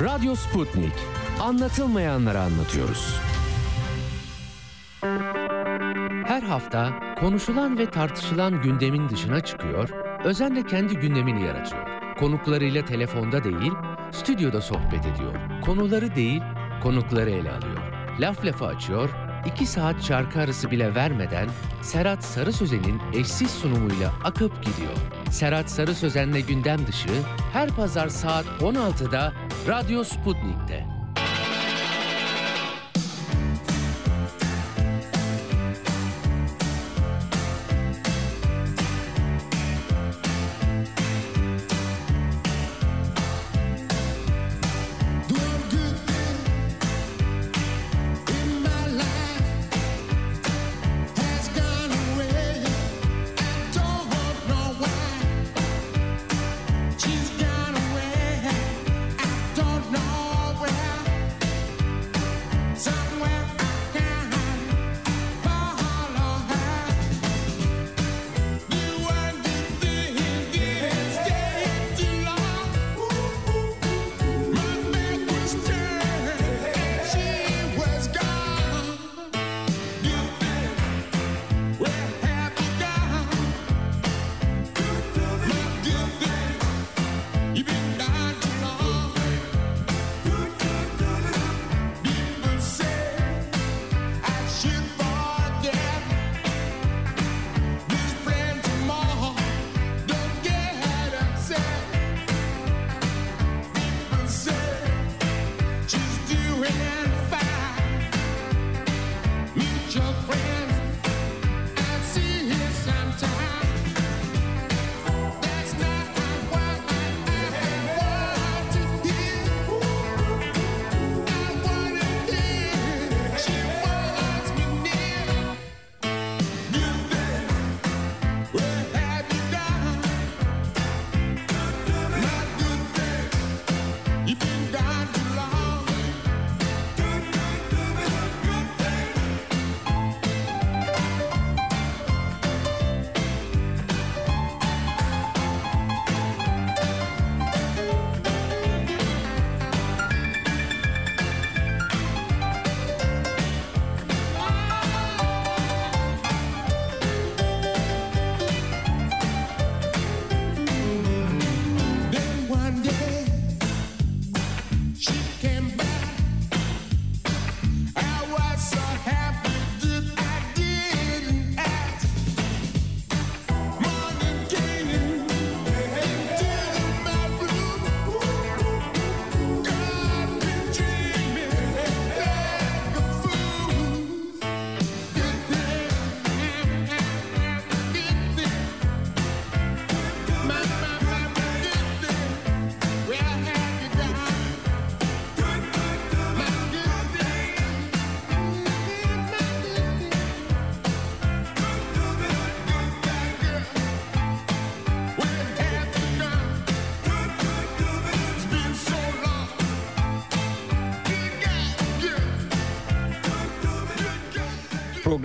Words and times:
Radyo 0.00 0.34
Sputnik. 0.34 0.92
Anlatılmayanları 1.40 2.40
anlatıyoruz. 2.40 3.20
Her 6.26 6.42
hafta 6.42 6.90
konuşulan 7.20 7.78
ve 7.78 7.90
tartışılan 7.90 8.62
gündemin 8.62 9.08
dışına 9.08 9.40
çıkıyor, 9.40 9.88
özenle 10.24 10.66
kendi 10.66 10.94
gündemini 10.94 11.42
yaratıyor. 11.46 11.86
Konuklarıyla 12.18 12.84
telefonda 12.84 13.44
değil, 13.44 13.72
stüdyoda 14.12 14.60
sohbet 14.60 15.06
ediyor. 15.06 15.60
Konuları 15.64 16.14
değil, 16.14 16.42
konukları 16.82 17.30
ele 17.30 17.52
alıyor. 17.52 17.78
Laf 18.20 18.44
lafa 18.44 18.66
açıyor, 18.66 19.10
iki 19.46 19.66
saat 19.66 20.02
şarkı 20.02 20.40
arası 20.40 20.70
bile 20.70 20.94
vermeden 20.94 21.48
Serhat 21.82 22.24
Sarı 22.24 22.52
Sözen'in 22.52 23.00
eşsiz 23.12 23.50
sunumuyla 23.50 24.12
akıp 24.24 24.62
gidiyor. 24.64 24.96
Serhat 25.34 25.70
Sarı 25.70 25.94
Sözen'le 25.94 26.46
gündem 26.48 26.86
dışı 26.86 27.08
her 27.52 27.68
pazar 27.68 28.08
saat 28.08 28.44
16'da 28.46 29.32
Radyo 29.68 30.04
Sputnik'te. 30.04 30.93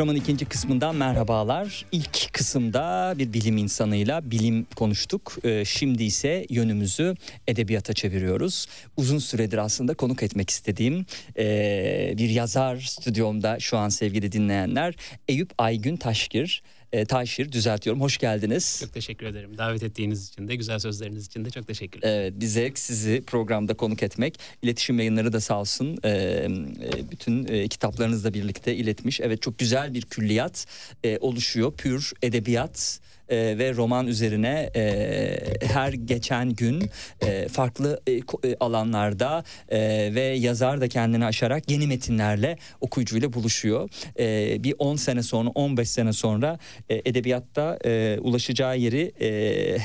Programın 0.10 0.26
ikinci 0.26 0.46
kısmından 0.46 0.96
merhabalar. 0.96 1.86
İlk 1.92 2.34
kısımda 2.34 3.14
bir 3.18 3.34
bilim 3.34 3.58
insanıyla 3.58 4.32
bilim 4.32 4.68
konuştuk. 4.76 5.36
Ee, 5.44 5.66
şimdi 5.66 6.04
ise 6.04 6.46
yönümüzü 6.50 7.16
edebiyata 7.48 7.94
çeviriyoruz. 7.94 8.68
Uzun 8.98 9.18
süredir 9.18 9.58
aslında 9.58 9.94
konuk 9.94 10.24
etmek 10.24 10.50
istediğim 10.50 11.06
ee, 11.38 12.14
bir 12.18 12.30
yazar 12.30 12.78
stüdyomda 12.78 13.60
şu 13.60 13.78
an 13.78 13.90
sevgili 13.90 14.32
dinleyenler. 14.32 14.96
Eyüp 15.28 15.52
Aygün 15.58 15.98
Taşkir 15.98 16.64
e, 16.94 17.06
Taşir 17.06 17.52
düzeltiyorum. 17.52 18.02
Hoş 18.02 18.18
geldiniz. 18.18 18.78
Çok 18.82 18.94
teşekkür 18.94 19.26
ederim. 19.26 19.58
Davet 19.58 19.84
ettiğiniz 19.84 20.30
için 20.30 20.48
de 20.48 20.56
güzel 20.56 20.80
sözleriniz 20.80 21.26
için 21.26 21.46
de 21.46 21.50
çok 21.50 21.68
teşekkür 21.68 22.00
ederim. 22.00 22.22
Evet, 22.22 22.34
bize 22.36 22.72
sizi 22.76 23.24
programda 23.28 23.74
konuk 23.74 24.04
etmek. 24.04 24.40
İletişim 24.62 25.00
yayınları 25.00 25.34
da 25.34 25.40
sağ 25.40 25.60
olsun 25.60 25.98
e, 26.04 26.10
e, 26.10 27.12
bütün 27.12 27.48
e, 27.48 27.68
kitaplarınızla 27.68 28.34
birlikte 28.34 28.76
iletmiş. 28.76 29.22
Evet 29.22 29.42
çok 29.42 29.60
güzel 29.60 29.94
bir 29.94 30.02
külliyat 30.02 30.66
e, 31.04 31.18
oluşuyor. 31.18 31.74
Pür 31.74 32.14
edebiyat 32.22 33.00
e, 33.30 33.58
ve 33.58 33.74
roman 33.74 34.08
üzerine 34.08 34.70
e, 34.76 35.38
her 35.62 35.94
geçen 35.94 36.50
gün 36.50 36.90
e, 37.22 37.48
farklı 37.48 38.02
e, 38.08 38.12
e, 38.12 38.22
alanlarda 38.60 39.44
e, 39.70 39.80
ve 40.16 40.22
yazar 40.22 40.82
da 40.82 40.88
kendini 40.88 41.26
aşarak 41.26 41.72
yeni 41.72 41.88
metinlerle 41.88 42.58
okuyucuyla 42.82 43.34
buluşuyor. 43.34 43.90
E, 44.20 44.64
bir 44.64 44.76
10 44.80 44.96
sene 44.96 45.24
sonra 45.24 45.50
15 45.50 45.90
sene 45.90 46.14
sonra 46.14 46.60
e, 46.90 47.02
edebiyatta 47.06 47.80
e, 47.86 48.18
ulaşacağı 48.22 48.78
yeri 48.78 49.12
e, 49.22 49.78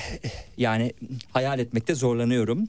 yani 0.56 0.92
hayal 1.32 1.58
etmekte 1.58 1.94
zorlanıyorum. 1.94 2.66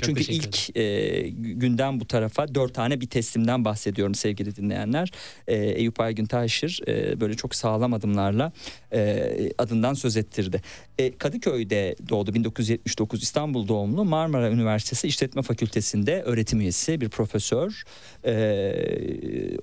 Çok 0.00 0.02
çünkü 0.02 0.22
ilk 0.22 0.76
e, 0.76 1.28
günden 1.30 2.00
bu 2.00 2.06
tarafa 2.06 2.54
dört 2.54 2.74
tane 2.74 3.00
bir 3.00 3.06
teslimden 3.06 3.64
bahsediyorum 3.64 4.14
sevgili 4.14 4.56
dinleyenler. 4.56 5.10
E, 5.46 5.56
Eyüp 5.56 6.00
Aygün 6.00 6.26
Taşır 6.26 6.80
e, 6.88 7.20
böyle 7.20 7.34
çok 7.34 7.54
sağlam 7.54 7.92
adımlarla 7.92 8.52
e, 8.92 9.32
adından 9.58 9.91
söz 9.94 10.16
ettirdi. 10.16 10.62
E, 10.98 11.18
Kadıköy'de 11.18 11.96
doğdu 12.08 12.34
1979 12.34 13.22
İstanbul 13.22 13.68
doğumlu 13.68 14.04
Marmara 14.04 14.50
Üniversitesi 14.50 15.08
İşletme 15.08 15.42
Fakültesi'nde 15.42 16.22
öğretim 16.22 16.60
üyesi 16.60 17.00
bir 17.00 17.08
profesör 17.08 17.82
e, 18.24 18.32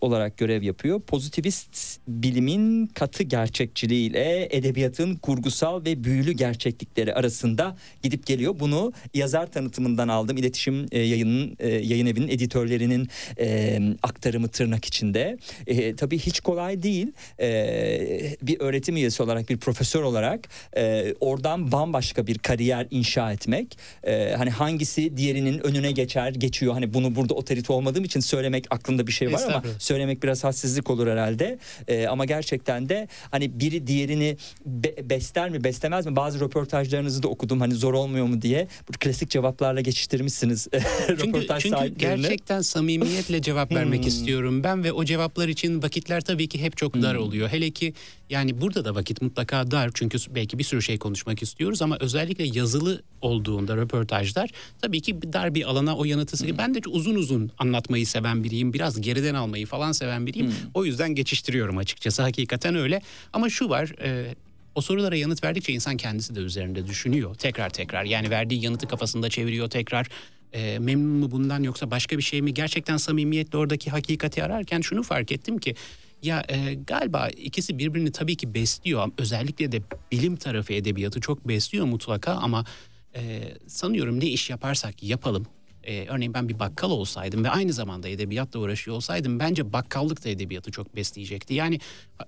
olarak 0.01 0.37
görev 0.37 0.61
yapıyor. 0.63 1.01
Pozitivist 1.01 1.99
bilimin 2.07 2.87
katı 2.87 3.23
gerçekçiliğiyle 3.23 4.47
edebiyatın 4.51 5.15
kurgusal 5.15 5.85
ve 5.85 6.03
büyülü 6.03 6.31
gerçeklikleri 6.31 7.13
arasında 7.13 7.77
gidip 8.03 8.25
geliyor. 8.25 8.55
Bunu 8.59 8.93
yazar 9.13 9.51
tanıtımından 9.51 10.07
aldım. 10.07 10.37
İletişim 10.37 10.85
e, 10.91 10.99
yayının 10.99 11.55
e, 11.59 11.67
yayın 11.69 12.05
evinin 12.05 12.27
editörlerinin 12.27 13.07
e, 13.39 13.79
aktarımı 14.03 14.47
tırnak 14.47 14.85
içinde. 14.85 15.37
E, 15.67 15.95
tabii 15.95 16.19
hiç 16.19 16.39
kolay 16.39 16.83
değil. 16.83 17.11
E, 17.39 18.37
bir 18.41 18.59
öğretim 18.59 18.95
üyesi 18.95 19.23
olarak, 19.23 19.49
bir 19.49 19.57
profesör 19.57 20.01
olarak 20.01 20.18
e, 20.77 21.13
oradan 21.19 21.71
bambaşka 21.71 22.27
bir 22.27 22.37
kariyer 22.37 22.87
inşa 22.91 23.31
etmek. 23.31 23.77
E, 24.03 24.33
hani 24.37 24.49
hangisi 24.49 25.17
diğerinin 25.17 25.59
önüne 25.59 25.91
geçer, 25.91 26.31
geçiyor. 26.31 26.73
Hani 26.73 26.93
bunu 26.93 27.15
burada 27.15 27.33
otorite 27.33 27.73
olmadığım 27.73 28.03
için 28.03 28.19
söylemek 28.19 28.65
aklımda 28.69 29.07
bir 29.07 29.11
şey 29.11 29.33
var 29.33 29.41
ama 29.47 29.63
söylemek 29.79 30.23
biraz 30.23 30.43
hassizlik 30.43 30.89
olur 30.89 31.07
herhalde. 31.07 31.59
E, 31.87 32.07
ama 32.07 32.25
gerçekten 32.25 32.89
de 32.89 33.07
hani 33.31 33.59
biri 33.59 33.87
diğerini 33.87 34.37
be- 34.65 35.09
besler 35.09 35.49
mi, 35.49 35.63
beslemez 35.63 36.05
mi? 36.05 36.15
Bazı 36.15 36.39
röportajlarınızı 36.39 37.23
da 37.23 37.27
okudum. 37.27 37.59
Hani 37.59 37.73
zor 37.73 37.93
olmuyor 37.93 38.25
mu 38.25 38.41
diye. 38.41 38.67
Bu 38.87 38.91
klasik 38.99 39.29
cevaplarla 39.29 39.81
geçiştirmişsiniz 39.81 40.67
Çünkü, 41.07 41.47
çünkü 41.59 41.93
gerçekten 41.97 42.61
samimiyetle 42.61 43.41
cevap 43.41 43.71
vermek 43.71 43.99
Hmm. 43.99 44.07
istiyorum 44.07 44.63
ben 44.63 44.83
ve 44.83 44.91
o 44.91 45.03
cevaplar 45.05 45.47
için 45.47 45.81
vakitler 45.83 46.21
tabii 46.21 46.47
ki 46.47 46.61
hep 46.61 46.77
çok 46.77 46.93
dar 47.01 47.17
Hmm. 47.17 47.23
oluyor. 47.23 47.49
Hele 47.49 47.69
ki 47.71 47.93
yani 48.29 48.61
burada 48.61 48.85
da 48.85 48.95
vakit 48.95 49.21
mutlaka 49.21 49.71
dar 49.71 49.89
çünkü 49.93 50.08
belki 50.29 50.59
bir 50.59 50.63
sürü 50.63 50.81
şey 50.81 50.97
konuşmak 50.97 51.41
istiyoruz 51.41 51.81
ama 51.81 51.97
özellikle 51.99 52.43
yazılı 52.43 53.03
olduğunda 53.21 53.77
röportajlar 53.77 54.49
tabii 54.81 55.01
ki 55.01 55.21
dar 55.33 55.55
bir 55.55 55.69
alana 55.69 55.97
o 55.97 56.05
yanıtı 56.05 56.29
Hmm. 56.39 56.57
Ben 56.57 56.73
de 56.73 56.79
uzun 56.89 57.15
uzun 57.15 57.51
anlatmayı 57.57 58.07
seven 58.07 58.43
biriyim. 58.43 58.73
Biraz 58.73 59.01
geriden 59.01 59.35
almayı 59.35 59.65
falan 59.65 59.91
seven 59.91 60.25
biriyim. 60.25 60.47
Hmm. 60.47 60.55
O 60.73 60.85
yüzden 60.85 61.15
geçiştiriyorum 61.15 61.77
açıkçası. 61.77 62.21
Hakikaten 62.21 62.75
öyle. 62.75 63.01
Ama 63.33 63.49
şu 63.49 63.69
var 63.69 63.93
e, 64.01 64.35
o 64.75 64.81
sorulara 64.81 65.15
yanıt 65.15 65.43
verdikçe 65.43 65.73
insan 65.73 65.97
kendisi 65.97 66.35
de 66.35 66.39
üzerinde 66.39 66.87
düşünüyor 66.87 67.35
tekrar 67.35 67.69
tekrar. 67.69 68.03
Yani 68.03 68.29
verdiği 68.29 68.63
yanıtı 68.65 68.87
kafasında 68.87 69.29
çeviriyor 69.29 69.69
tekrar. 69.69 70.07
E, 70.53 70.79
memnun 70.79 71.19
mu 71.19 71.31
bundan 71.31 71.63
yoksa 71.63 71.91
başka 71.91 72.17
bir 72.17 72.23
şey 72.23 72.41
mi? 72.41 72.53
Gerçekten 72.53 72.97
samimiyetle 72.97 73.57
oradaki 73.57 73.89
hakikati 73.89 74.43
ararken 74.43 74.81
şunu 74.81 75.03
fark 75.03 75.31
ettim 75.31 75.57
ki 75.57 75.75
ya 76.23 76.43
e, 76.49 76.73
galiba 76.73 77.29
ikisi 77.29 77.77
birbirini 77.77 78.11
tabii 78.11 78.35
ki 78.35 78.53
besliyor. 78.53 79.11
Özellikle 79.17 79.71
de 79.71 79.81
bilim 80.11 80.35
tarafı 80.35 80.73
edebiyatı 80.73 81.21
çok 81.21 81.47
besliyor 81.47 81.85
mutlaka 81.85 82.33
ama 82.33 82.65
e, 83.15 83.41
sanıyorum 83.67 84.19
ne 84.19 84.25
iş 84.25 84.49
yaparsak 84.49 85.03
yapalım. 85.03 85.45
E, 85.89 86.05
örneğin 86.07 86.33
ben 86.33 86.49
bir 86.49 86.59
bakkal 86.59 86.91
olsaydım 86.91 87.43
ve 87.43 87.49
aynı 87.49 87.73
zamanda 87.73 88.09
edebiyatla 88.09 88.59
uğraşıyor 88.59 88.97
olsaydım 88.97 89.39
bence 89.39 89.73
bakkallık 89.73 90.25
da 90.25 90.29
edebiyatı 90.29 90.71
çok 90.71 90.95
besleyecekti. 90.95 91.53
Yani 91.53 91.79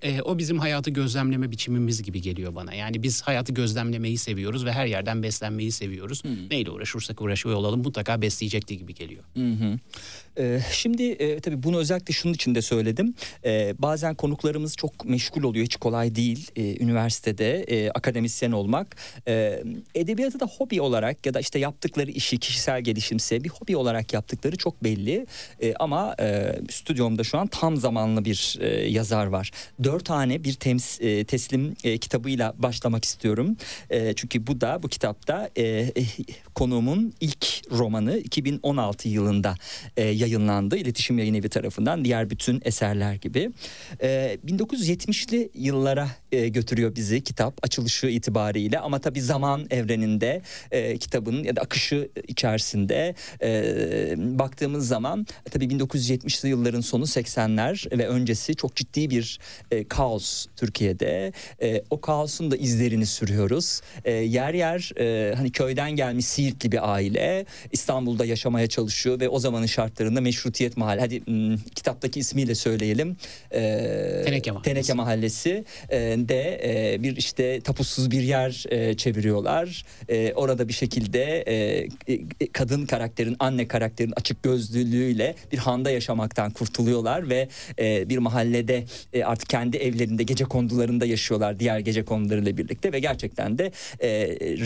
e, 0.01 0.21
o 0.21 0.37
bizim 0.37 0.59
hayatı 0.59 0.91
gözlemleme 0.91 1.51
biçimimiz 1.51 2.03
gibi 2.03 2.21
geliyor 2.21 2.55
bana. 2.55 2.73
Yani 2.73 3.03
biz 3.03 3.21
hayatı 3.21 3.53
gözlemlemeyi 3.53 4.17
seviyoruz 4.17 4.65
ve 4.65 4.71
her 4.71 4.85
yerden 4.85 5.23
beslenmeyi 5.23 5.71
seviyoruz. 5.71 6.23
Neyle 6.51 6.71
uğraşırsak 6.71 7.21
uğraşıyor 7.21 7.55
olalım 7.55 7.81
mutlaka 7.81 8.21
besleyecekti 8.21 8.77
gibi 8.77 8.93
geliyor. 8.93 9.23
Hı 9.35 9.49
hı. 9.51 9.79
Ee, 10.37 10.59
şimdi 10.71 11.03
e, 11.03 11.39
tabii 11.39 11.63
bunu 11.63 11.77
özellikle 11.77 12.13
şunun 12.13 12.33
için 12.33 12.55
de 12.55 12.61
söyledim. 12.61 13.15
Ee, 13.45 13.73
bazen 13.79 14.15
konuklarımız 14.15 14.75
çok 14.75 15.05
meşgul 15.05 15.43
oluyor. 15.43 15.65
Hiç 15.65 15.75
kolay 15.75 16.15
değil 16.15 16.51
e, 16.55 16.83
üniversitede 16.83 17.63
e, 17.63 17.89
akademisyen 17.89 18.51
olmak. 18.51 18.95
E, 19.27 19.63
edebiyatı 19.95 20.39
da 20.39 20.45
hobi 20.45 20.81
olarak 20.81 21.25
ya 21.25 21.33
da 21.33 21.39
işte 21.39 21.59
yaptıkları 21.59 22.11
işi 22.11 22.37
kişisel 22.37 22.81
gelişimse 22.81 23.43
bir 23.43 23.50
hobi 23.51 23.77
olarak 23.77 24.13
yaptıkları 24.13 24.55
çok 24.55 24.83
belli. 24.83 25.25
E, 25.61 25.73
ama 25.73 26.15
e, 26.19 26.55
stüdyomda 26.69 27.23
şu 27.23 27.37
an 27.37 27.47
tam 27.47 27.77
zamanlı 27.77 28.25
bir 28.25 28.57
e, 28.59 28.89
yazar 28.89 29.25
var. 29.25 29.51
Dört 29.83 30.05
tane 30.05 30.43
bir 30.43 30.53
tems, 30.53 31.01
e, 31.01 31.25
teslim 31.25 31.75
e, 31.83 31.97
kitabıyla 31.97 32.53
başlamak 32.57 33.05
istiyorum. 33.05 33.57
E, 33.89 34.13
çünkü 34.13 34.47
bu 34.47 34.61
da 34.61 34.83
bu 34.83 34.87
kitapta 34.87 35.49
e, 35.55 35.63
e, 35.63 35.91
konuğumun 36.55 37.13
ilk 37.19 37.71
romanı 37.71 38.17
2016 38.17 39.09
yılında 39.09 39.55
e, 39.97 40.03
yayınlandı. 40.03 40.77
İletişim 40.77 41.19
Yayın 41.19 41.33
Evi 41.33 41.49
tarafından 41.49 42.05
diğer 42.05 42.29
bütün 42.29 42.61
eserler 42.65 43.13
gibi. 43.13 43.51
E, 44.01 44.37
1970'li 44.47 45.51
yıllara 45.53 46.07
e, 46.31 46.47
götürüyor 46.47 46.95
bizi 46.95 47.23
kitap 47.23 47.53
açılışı 47.63 48.07
itibariyle 48.07 48.79
ama 48.79 48.99
tabii 48.99 49.21
zaman 49.21 49.67
evreninde 49.69 50.41
e, 50.71 50.97
kitabın 50.97 51.43
ya 51.43 51.55
da 51.55 51.61
akışı 51.61 52.09
içerisinde 52.27 53.15
e, 53.41 54.13
baktığımız 54.17 54.87
zaman 54.87 55.27
tabii 55.51 55.65
1970'li 55.65 56.49
yılların 56.49 56.81
sonu 56.81 57.03
80'ler 57.03 57.97
ve 57.97 58.07
öncesi 58.07 58.55
çok 58.55 58.75
ciddi 58.75 59.09
bir 59.09 59.39
e, 59.71 59.87
kaos 59.87 60.45
Türkiye'de. 60.55 61.33
E, 61.61 61.83
o 61.89 62.01
kaosun 62.01 62.51
da 62.51 62.57
izlerini 62.57 63.05
sürüyoruz. 63.05 63.81
E, 64.05 64.11
yer 64.11 64.53
yer 64.53 64.91
e, 64.99 65.35
hani 65.35 65.51
köyden 65.51 65.91
gelmiş 65.91 66.25
Siirtli 66.25 66.71
bir 66.71 66.93
aile 66.93 67.45
İstanbul'da 67.71 68.25
yaşamaya 68.25 68.67
çalışıyor 68.67 69.19
ve 69.19 69.29
o 69.29 69.39
zamanın 69.39 69.65
şartlarında 69.65 70.21
meşrutiyet 70.21 70.77
mahalle. 70.77 71.01
Hadi 71.01 71.31
m, 71.31 71.57
kitaptaki 71.75 72.19
ismiyle 72.19 72.55
söyleyelim. 72.55 73.17
E, 73.51 73.61
Teneke 74.25 74.51
Mahallesi. 74.51 74.73
Teneke 74.73 74.93
Mahallesi 74.93 75.65
e, 75.89 75.99
de 76.17 76.61
e, 76.63 77.03
bir 77.03 77.17
işte 77.17 77.61
tapusuz 77.61 78.11
bir 78.11 78.21
yer 78.21 78.65
e, 78.69 78.97
çeviriyorlar. 78.97 79.85
E, 80.09 80.33
orada 80.33 80.67
bir 80.67 80.73
şekilde 80.73 81.43
e, 81.47 81.87
e, 82.07 82.51
kadın 82.51 82.85
karakterin, 83.21 83.35
anne 83.39 83.67
karakterin 83.67 84.13
açık 84.15 84.43
gözlülüğüyle 84.43 85.35
bir 85.51 85.57
handa 85.57 85.91
yaşamaktan 85.91 86.51
kurtuluyorlar 86.51 87.29
ve 87.29 87.49
e, 87.79 88.09
bir 88.09 88.17
mahallede 88.17 88.85
e, 89.13 89.23
artık 89.23 89.49
kendi 89.49 89.77
evlerinde 89.77 90.23
gece 90.23 90.45
kondularında 90.45 91.05
yaşıyorlar 91.05 91.59
diğer 91.59 91.79
gece 91.79 92.05
kondularıyla 92.05 92.57
birlikte 92.57 92.93
ve 92.93 92.99
gerçekten 92.99 93.57
de 93.57 93.71
e, 93.99 94.09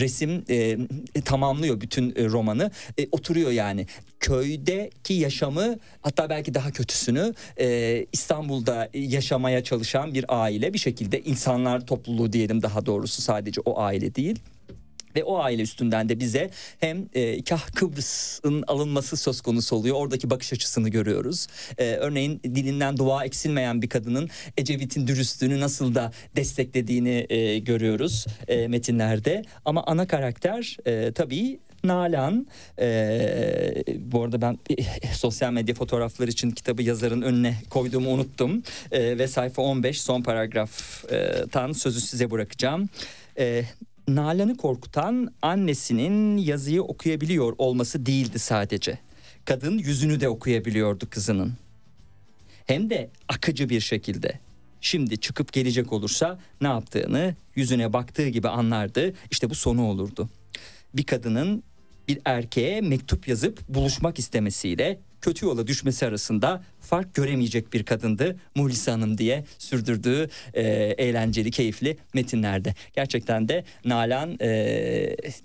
resim 0.00 0.44
e, 0.48 0.78
tamamlıyor 1.24 1.80
bütün 1.80 2.10
e, 2.16 2.24
romanı. 2.24 2.70
E, 2.98 3.06
oturuyor 3.12 3.50
yani 3.50 3.86
köydeki 4.20 5.14
yaşamı 5.14 5.76
hatta 6.02 6.30
belki 6.30 6.54
daha 6.54 6.70
kötüsünü 6.70 7.34
e, 7.60 8.06
İstanbul'da 8.12 8.88
yaşamaya 8.94 9.64
çalışan 9.64 10.14
bir 10.14 10.24
aile 10.28 10.72
bir 10.72 10.78
şekilde 10.78 11.20
insanlar 11.20 11.86
topluluğu 11.86 12.32
diyelim 12.32 12.62
daha 12.62 12.86
doğrusu 12.86 13.22
sadece 13.22 13.60
o 13.60 13.80
aile 13.80 14.14
değil. 14.14 14.38
Ve 15.16 15.24
o 15.24 15.38
aile 15.38 15.62
üstünden 15.62 16.08
de 16.08 16.20
bize 16.20 16.50
hem 16.80 17.08
e, 17.14 17.44
kah 17.44 17.74
Kıbrıs'ın 17.74 18.64
alınması 18.66 19.16
söz 19.16 19.40
konusu 19.40 19.76
oluyor. 19.76 19.96
Oradaki 19.96 20.30
bakış 20.30 20.52
açısını 20.52 20.88
görüyoruz. 20.88 21.46
E, 21.78 21.84
örneğin 21.84 22.40
dilinden 22.44 22.96
dua 22.96 23.24
eksilmeyen 23.24 23.82
bir 23.82 23.88
kadının 23.88 24.28
Ecevit'in 24.56 25.06
dürüstlüğünü 25.06 25.60
nasıl 25.60 25.94
da 25.94 26.12
desteklediğini 26.36 27.26
e, 27.28 27.58
görüyoruz 27.58 28.26
e, 28.48 28.68
metinlerde. 28.68 29.42
Ama 29.64 29.82
ana 29.86 30.06
karakter 30.06 30.76
e, 30.86 31.12
tabii 31.12 31.58
Nalan 31.84 32.46
e, 32.78 33.84
bu 33.98 34.22
arada 34.22 34.40
ben 34.40 34.58
sosyal 35.12 35.52
medya 35.52 35.74
fotoğrafları 35.74 36.30
için 36.30 36.50
kitabı 36.50 36.82
yazarın 36.82 37.22
önüne 37.22 37.54
koyduğumu 37.70 38.10
unuttum 38.10 38.62
E, 38.92 39.18
ve 39.18 39.28
sayfa 39.28 39.62
15 39.62 40.00
son 40.00 40.22
paragraftan 40.22 41.72
sözü 41.72 42.00
size 42.00 42.30
bırakacağım. 42.30 42.88
E, 43.38 43.62
Nalan'ı 44.08 44.56
korkutan 44.56 45.34
annesinin 45.42 46.36
yazıyı 46.36 46.82
okuyabiliyor 46.82 47.54
olması 47.58 48.06
değildi 48.06 48.38
sadece. 48.38 48.98
Kadın 49.44 49.78
yüzünü 49.78 50.20
de 50.20 50.28
okuyabiliyordu 50.28 51.10
kızının. 51.10 51.52
Hem 52.66 52.90
de 52.90 53.10
akıcı 53.28 53.68
bir 53.68 53.80
şekilde. 53.80 54.40
Şimdi 54.80 55.18
çıkıp 55.18 55.52
gelecek 55.52 55.92
olursa 55.92 56.38
ne 56.60 56.68
yaptığını 56.68 57.34
yüzüne 57.54 57.92
baktığı 57.92 58.28
gibi 58.28 58.48
anlardı. 58.48 59.14
İşte 59.30 59.50
bu 59.50 59.54
sonu 59.54 59.86
olurdu. 59.86 60.28
Bir 60.94 61.04
kadının 61.04 61.62
bir 62.08 62.18
erkeğe 62.24 62.80
mektup 62.80 63.28
yazıp 63.28 63.68
buluşmak 63.68 64.18
istemesiyle 64.18 65.00
kötü 65.20 65.46
yola 65.46 65.66
düşmesi 65.66 66.06
arasında 66.06 66.64
fark 66.86 67.14
göremeyecek 67.14 67.72
bir 67.72 67.82
kadındı 67.82 68.36
Muhlise 68.54 68.90
Hanım 68.90 69.18
diye 69.18 69.44
sürdürdüğü 69.58 70.28
e, 70.54 70.62
eğlenceli, 70.98 71.50
keyifli 71.50 71.96
metinlerde. 72.14 72.74
Gerçekten 72.96 73.48
de 73.48 73.64
Nalan 73.84 74.38
e, 74.40 74.48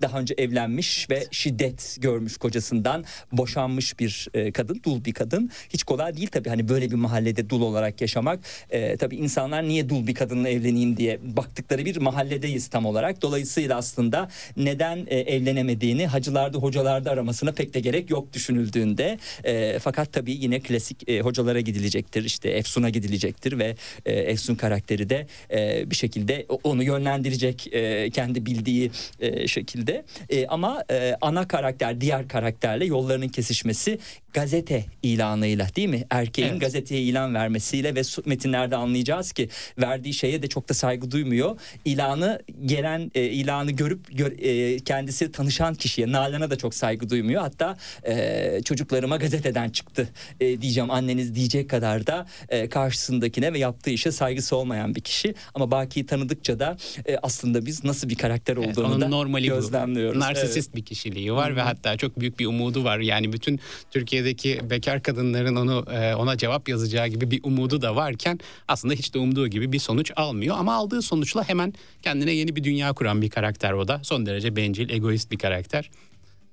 daha 0.01 0.19
önce 0.19 0.33
evlenmiş 0.37 1.09
ve 1.09 1.23
şiddet 1.31 1.97
görmüş 1.99 2.37
kocasından 2.37 3.05
boşanmış 3.31 3.99
bir 3.99 4.27
e, 4.33 4.51
kadın, 4.51 4.81
dul 4.85 5.05
bir 5.05 5.13
kadın. 5.13 5.51
Hiç 5.69 5.83
kolay 5.83 6.17
değil 6.17 6.27
tabii 6.27 6.49
hani 6.49 6.69
böyle 6.69 6.91
bir 6.91 6.95
mahallede 6.95 7.49
dul 7.49 7.61
olarak 7.61 8.01
yaşamak. 8.01 8.39
E, 8.69 8.97
tabii 8.97 9.15
insanlar 9.15 9.63
niye 9.63 9.89
dul 9.89 10.07
bir 10.07 10.15
kadınla 10.15 10.49
evleneyim 10.49 10.97
diye 10.97 11.19
baktıkları 11.23 11.85
bir 11.85 11.97
mahalledeyiz 11.97 12.67
tam 12.67 12.85
olarak. 12.85 13.21
Dolayısıyla 13.21 13.77
aslında 13.77 14.29
neden 14.57 15.07
e, 15.07 15.19
evlenemediğini 15.19 16.07
hacılarda 16.07 16.57
hocalarda 16.57 17.11
aramasına 17.11 17.51
pek 17.51 17.73
de 17.73 17.79
gerek 17.79 18.09
yok 18.09 18.33
düşünüldüğünde. 18.33 19.19
E, 19.43 19.79
fakat 19.79 20.13
tabii 20.13 20.31
yine 20.31 20.59
klasik 20.59 21.09
e, 21.09 21.21
hocalara 21.31 21.59
gidilecektir. 21.59 22.23
işte 22.23 22.49
Efsun'a 22.49 22.89
gidilecektir 22.89 23.59
ve 23.59 23.75
e, 24.05 24.13
Efsun 24.13 24.55
karakteri 24.55 25.09
de 25.09 25.27
e, 25.51 25.89
bir 25.91 25.95
şekilde 25.95 26.45
onu 26.63 26.83
yönlendirecek 26.83 27.73
e, 27.73 28.09
kendi 28.09 28.45
bildiği 28.45 28.91
e, 29.19 29.47
şekilde. 29.47 30.05
E, 30.29 30.47
ama 30.47 30.83
e, 30.91 31.15
ana 31.21 31.47
karakter 31.47 32.01
diğer 32.01 32.27
karakterle 32.27 32.85
yollarının 32.85 33.27
kesişmesi 33.27 33.99
gazete 34.33 34.85
ilanıyla 35.03 35.67
değil 35.75 35.89
mi? 35.89 36.03
Erkeğin 36.09 36.49
evet. 36.49 36.61
gazeteye 36.61 37.01
ilan 37.01 37.33
vermesiyle 37.33 37.95
ve 37.95 38.01
metinlerde 38.25 38.75
anlayacağız 38.75 39.31
ki 39.31 39.49
verdiği 39.81 40.13
şeye 40.13 40.43
de 40.43 40.47
çok 40.47 40.69
da 40.69 40.73
saygı 40.73 41.11
duymuyor. 41.11 41.59
İlanı 41.85 42.41
gelen 42.65 43.11
e, 43.15 43.23
ilanı 43.23 43.71
görüp 43.71 44.17
gör, 44.17 44.31
e, 44.31 44.79
kendisi 44.79 45.31
tanışan 45.31 45.75
kişiye 45.75 46.11
Nalan'a 46.11 46.49
da 46.49 46.57
çok 46.57 46.73
saygı 46.73 47.09
duymuyor. 47.09 47.41
Hatta 47.41 47.77
e, 48.07 48.61
çocuklarıma 48.65 49.17
gazeteden 49.17 49.69
çıktı 49.69 50.09
e, 50.39 50.61
diyeceğim 50.61 50.91
anneniz 51.21 51.35
diyecek 51.35 51.69
kadar 51.69 52.07
da 52.07 52.25
e, 52.49 52.69
karşısındakine 52.69 53.53
ve 53.53 53.59
yaptığı 53.59 53.89
işe 53.89 54.11
saygısı 54.11 54.55
olmayan 54.55 54.95
bir 54.95 55.01
kişi. 55.01 55.35
Ama 55.53 55.71
Baki'yi 55.71 56.05
tanıdıkça 56.05 56.59
da 56.59 56.77
e, 57.05 57.17
aslında 57.23 57.65
biz 57.65 57.83
nasıl 57.83 58.09
bir 58.09 58.15
karakter 58.15 58.57
olduğunu 58.57 58.91
evet, 58.91 59.01
da 59.01 59.07
normali 59.07 59.47
gözlemliyoruz. 59.47 60.15
Bu. 60.15 60.19
Narsisist 60.19 60.67
evet. 60.67 60.75
bir 60.75 60.85
kişiliği 60.85 61.33
var 61.33 61.49
Hı-hı. 61.49 61.55
ve 61.55 61.61
hatta 61.61 61.97
çok 61.97 62.19
büyük 62.19 62.39
bir 62.39 62.45
umudu 62.45 62.83
var. 62.83 62.99
Yani 62.99 63.33
bütün 63.33 63.59
Türkiye'deki 63.91 64.59
bekar 64.69 65.03
kadınların 65.03 65.55
onu 65.55 65.85
e, 65.91 66.15
ona 66.15 66.37
cevap 66.37 66.69
yazacağı 66.69 67.07
gibi 67.07 67.31
bir 67.31 67.39
umudu 67.43 67.81
da 67.81 67.95
varken 67.95 68.39
aslında 68.67 68.93
hiç 68.93 69.13
de 69.13 69.19
umduğu 69.19 69.47
gibi 69.47 69.71
bir 69.71 69.79
sonuç 69.79 70.11
almıyor 70.15 70.55
ama 70.59 70.73
aldığı 70.73 71.01
sonuçla 71.01 71.49
hemen 71.49 71.73
kendine 72.01 72.31
yeni 72.31 72.55
bir 72.55 72.63
dünya 72.63 72.93
kuran 72.93 73.21
bir 73.21 73.29
karakter 73.29 73.73
o 73.73 73.87
da. 73.87 74.01
Son 74.03 74.25
derece 74.25 74.55
bencil, 74.55 74.89
egoist 74.89 75.31
bir 75.31 75.37
karakter. 75.37 75.89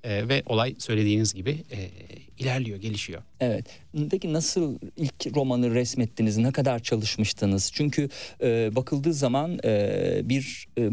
E, 0.03 0.29
ve 0.29 0.43
olay 0.45 0.75
söylediğiniz 0.77 1.33
gibi 1.33 1.63
e, 1.71 1.89
ilerliyor, 2.39 2.77
gelişiyor. 2.77 3.21
Evet. 3.41 3.65
Peki 4.11 4.33
nasıl 4.33 4.77
ilk 4.97 5.35
romanı 5.35 5.75
resmettiniz? 5.75 6.37
Ne 6.37 6.51
kadar 6.51 6.79
çalışmıştınız? 6.79 7.71
Çünkü 7.73 8.09
e, 8.41 8.75
bakıldığı 8.75 9.13
zaman 9.13 9.59
e, 9.65 10.21
bir 10.23 10.67
e, 10.77 10.87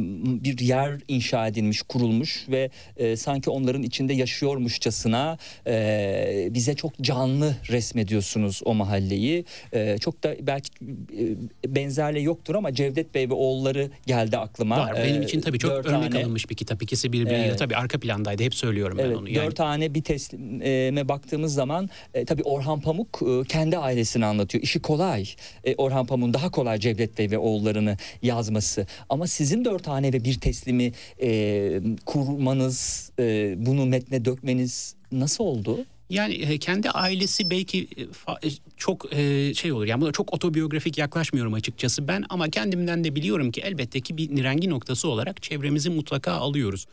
bir 0.44 0.58
yer 0.58 1.00
inşa 1.08 1.46
edilmiş, 1.46 1.82
kurulmuş 1.82 2.46
ve 2.48 2.70
e, 2.96 3.16
sanki 3.16 3.50
onların 3.50 3.82
içinde 3.82 4.12
yaşıyormuşçasına 4.12 5.38
e, 5.66 6.48
bize 6.50 6.74
çok 6.74 6.98
canlı 7.00 7.56
resmediyorsunuz 7.68 8.60
o 8.64 8.74
mahalleyi. 8.74 9.44
E, 9.72 9.98
çok 9.98 10.24
da 10.24 10.34
belki 10.40 10.70
e, 11.66 11.74
benzerle 11.74 12.20
yoktur 12.20 12.54
ama 12.54 12.74
Cevdet 12.74 13.14
Bey 13.14 13.30
ve 13.30 13.34
oğulları 13.34 13.90
geldi 14.06 14.36
aklıma. 14.36 14.78
Var. 14.78 14.94
Benim 15.04 15.22
için 15.22 15.40
tabii 15.40 15.58
çok 15.58 15.70
örnek 15.70 16.12
tane, 16.12 16.24
alınmış 16.24 16.50
bir 16.50 16.54
kitap. 16.54 16.82
İkisi 16.82 17.12
birbiriyle 17.12 17.46
evet. 17.46 17.58
tabii 17.58 17.76
arka 17.76 18.00
plandaydı. 18.00 18.42
Hep 18.42 18.54
söylüyorum 18.54 18.98
evet, 19.00 19.10
ben 19.10 19.16
onu. 19.16 19.28
Yani. 19.28 19.46
Dört 19.46 19.56
tane 19.56 19.94
bir 19.94 20.02
teslime 20.02 21.08
baktığımız 21.08 21.54
zaman 21.54 21.90
e, 22.14 22.24
tabii 22.24 22.35
Orhan 22.44 22.80
Pamuk 22.80 23.22
e, 23.22 23.48
kendi 23.48 23.78
ailesini 23.78 24.26
anlatıyor. 24.26 24.64
İşi 24.64 24.80
kolay. 24.80 25.26
E, 25.64 25.74
Orhan 25.74 26.06
Pamuk'un 26.06 26.34
daha 26.34 26.50
kolay 26.50 26.78
Cevdet 26.78 27.18
Bey 27.18 27.30
ve 27.30 27.38
oğullarını 27.38 27.96
yazması. 28.22 28.86
Ama 29.08 29.26
sizin 29.26 29.64
dört 29.64 29.84
tane 29.84 30.12
ve 30.12 30.24
bir 30.24 30.40
teslimi 30.40 30.92
e, 31.22 31.80
kurmanız, 32.06 33.10
bunu 33.56 33.86
metne 33.86 34.24
dökmeniz 34.24 34.94
nasıl 35.12 35.44
oldu? 35.44 35.84
Yani 36.10 36.58
kendi 36.58 36.90
ailesi 36.90 37.50
belki 37.50 37.88
çok 38.76 39.06
şey 39.54 39.72
olur. 39.72 39.86
Yani 39.86 40.00
buna 40.00 40.12
çok 40.12 40.34
otobiyografik 40.34 40.98
yaklaşmıyorum 40.98 41.54
açıkçası 41.54 42.08
ben 42.08 42.24
ama 42.28 42.48
kendimden 42.50 43.04
de 43.04 43.14
biliyorum 43.14 43.50
ki 43.50 43.60
elbette 43.60 44.00
ki 44.00 44.16
bir 44.16 44.36
nirengi 44.36 44.70
noktası 44.70 45.08
olarak 45.08 45.42
çevremizi 45.42 45.90
mutlaka 45.90 46.32
alıyoruz. 46.32 46.86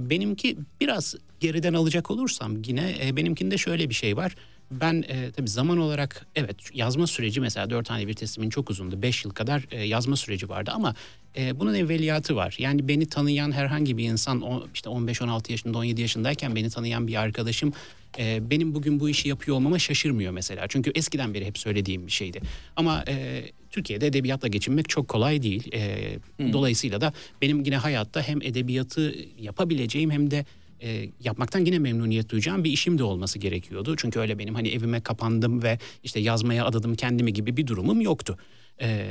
Benimki 0.00 0.56
biraz 0.80 1.14
geriden 1.40 1.74
alacak 1.74 2.10
olursam 2.10 2.62
yine 2.66 2.94
benimkinde 3.16 3.58
şöyle 3.58 3.88
bir 3.90 3.94
şey 3.94 4.16
var. 4.16 4.36
Ben 4.70 5.04
e, 5.08 5.30
tabii 5.30 5.48
zaman 5.48 5.78
olarak 5.78 6.26
evet 6.34 6.56
yazma 6.74 7.06
süreci 7.06 7.40
mesela 7.40 7.70
dört 7.70 7.86
tane 7.86 8.06
bir 8.08 8.14
teslimin 8.14 8.50
çok 8.50 8.70
uzundu. 8.70 9.02
Beş 9.02 9.24
yıl 9.24 9.32
kadar 9.32 9.66
e, 9.70 9.82
yazma 9.82 10.16
süreci 10.16 10.48
vardı 10.48 10.70
ama 10.74 10.94
e, 11.36 11.60
bunun 11.60 11.74
evveliyatı 11.74 12.36
var. 12.36 12.56
Yani 12.58 12.88
beni 12.88 13.06
tanıyan 13.06 13.52
herhangi 13.52 13.98
bir 13.98 14.04
insan 14.04 14.40
o, 14.42 14.66
işte 14.74 14.90
15-16 14.90 15.52
yaşında 15.52 15.78
17 15.78 16.00
yaşındayken 16.00 16.56
beni 16.56 16.70
tanıyan 16.70 17.06
bir 17.06 17.14
arkadaşım 17.14 17.72
e, 18.18 18.50
benim 18.50 18.74
bugün 18.74 19.00
bu 19.00 19.08
işi 19.08 19.28
yapıyor 19.28 19.56
olmama 19.56 19.78
şaşırmıyor 19.78 20.32
mesela. 20.32 20.68
Çünkü 20.68 20.92
eskiden 20.94 21.34
beri 21.34 21.46
hep 21.46 21.58
söylediğim 21.58 22.06
bir 22.06 22.12
şeydi. 22.12 22.40
Ama 22.76 23.04
e, 23.08 23.44
Türkiye'de 23.70 24.06
edebiyatla 24.06 24.48
geçinmek 24.48 24.88
çok 24.88 25.08
kolay 25.08 25.42
değil. 25.42 25.72
E, 25.72 26.10
hmm. 26.36 26.52
Dolayısıyla 26.52 27.00
da 27.00 27.12
benim 27.42 27.64
yine 27.64 27.76
hayatta 27.76 28.22
hem 28.22 28.42
edebiyatı 28.42 29.14
yapabileceğim 29.38 30.10
hem 30.10 30.30
de 30.30 30.44
e, 30.82 31.10
yapmaktan 31.20 31.64
yine 31.64 31.78
memnuniyet 31.78 32.28
duyacağım 32.28 32.64
bir 32.64 32.70
işim 32.70 32.98
de 32.98 33.04
olması 33.04 33.38
gerekiyordu. 33.38 33.94
Çünkü 33.96 34.20
öyle 34.20 34.38
benim 34.38 34.54
hani 34.54 34.68
evime 34.68 35.00
kapandım 35.00 35.62
ve 35.62 35.78
işte 36.04 36.20
yazmaya 36.20 36.64
adadım 36.64 36.94
kendimi 36.94 37.32
gibi 37.32 37.56
bir 37.56 37.66
durumum 37.66 38.00
yoktu. 38.00 38.38
E, 38.80 39.08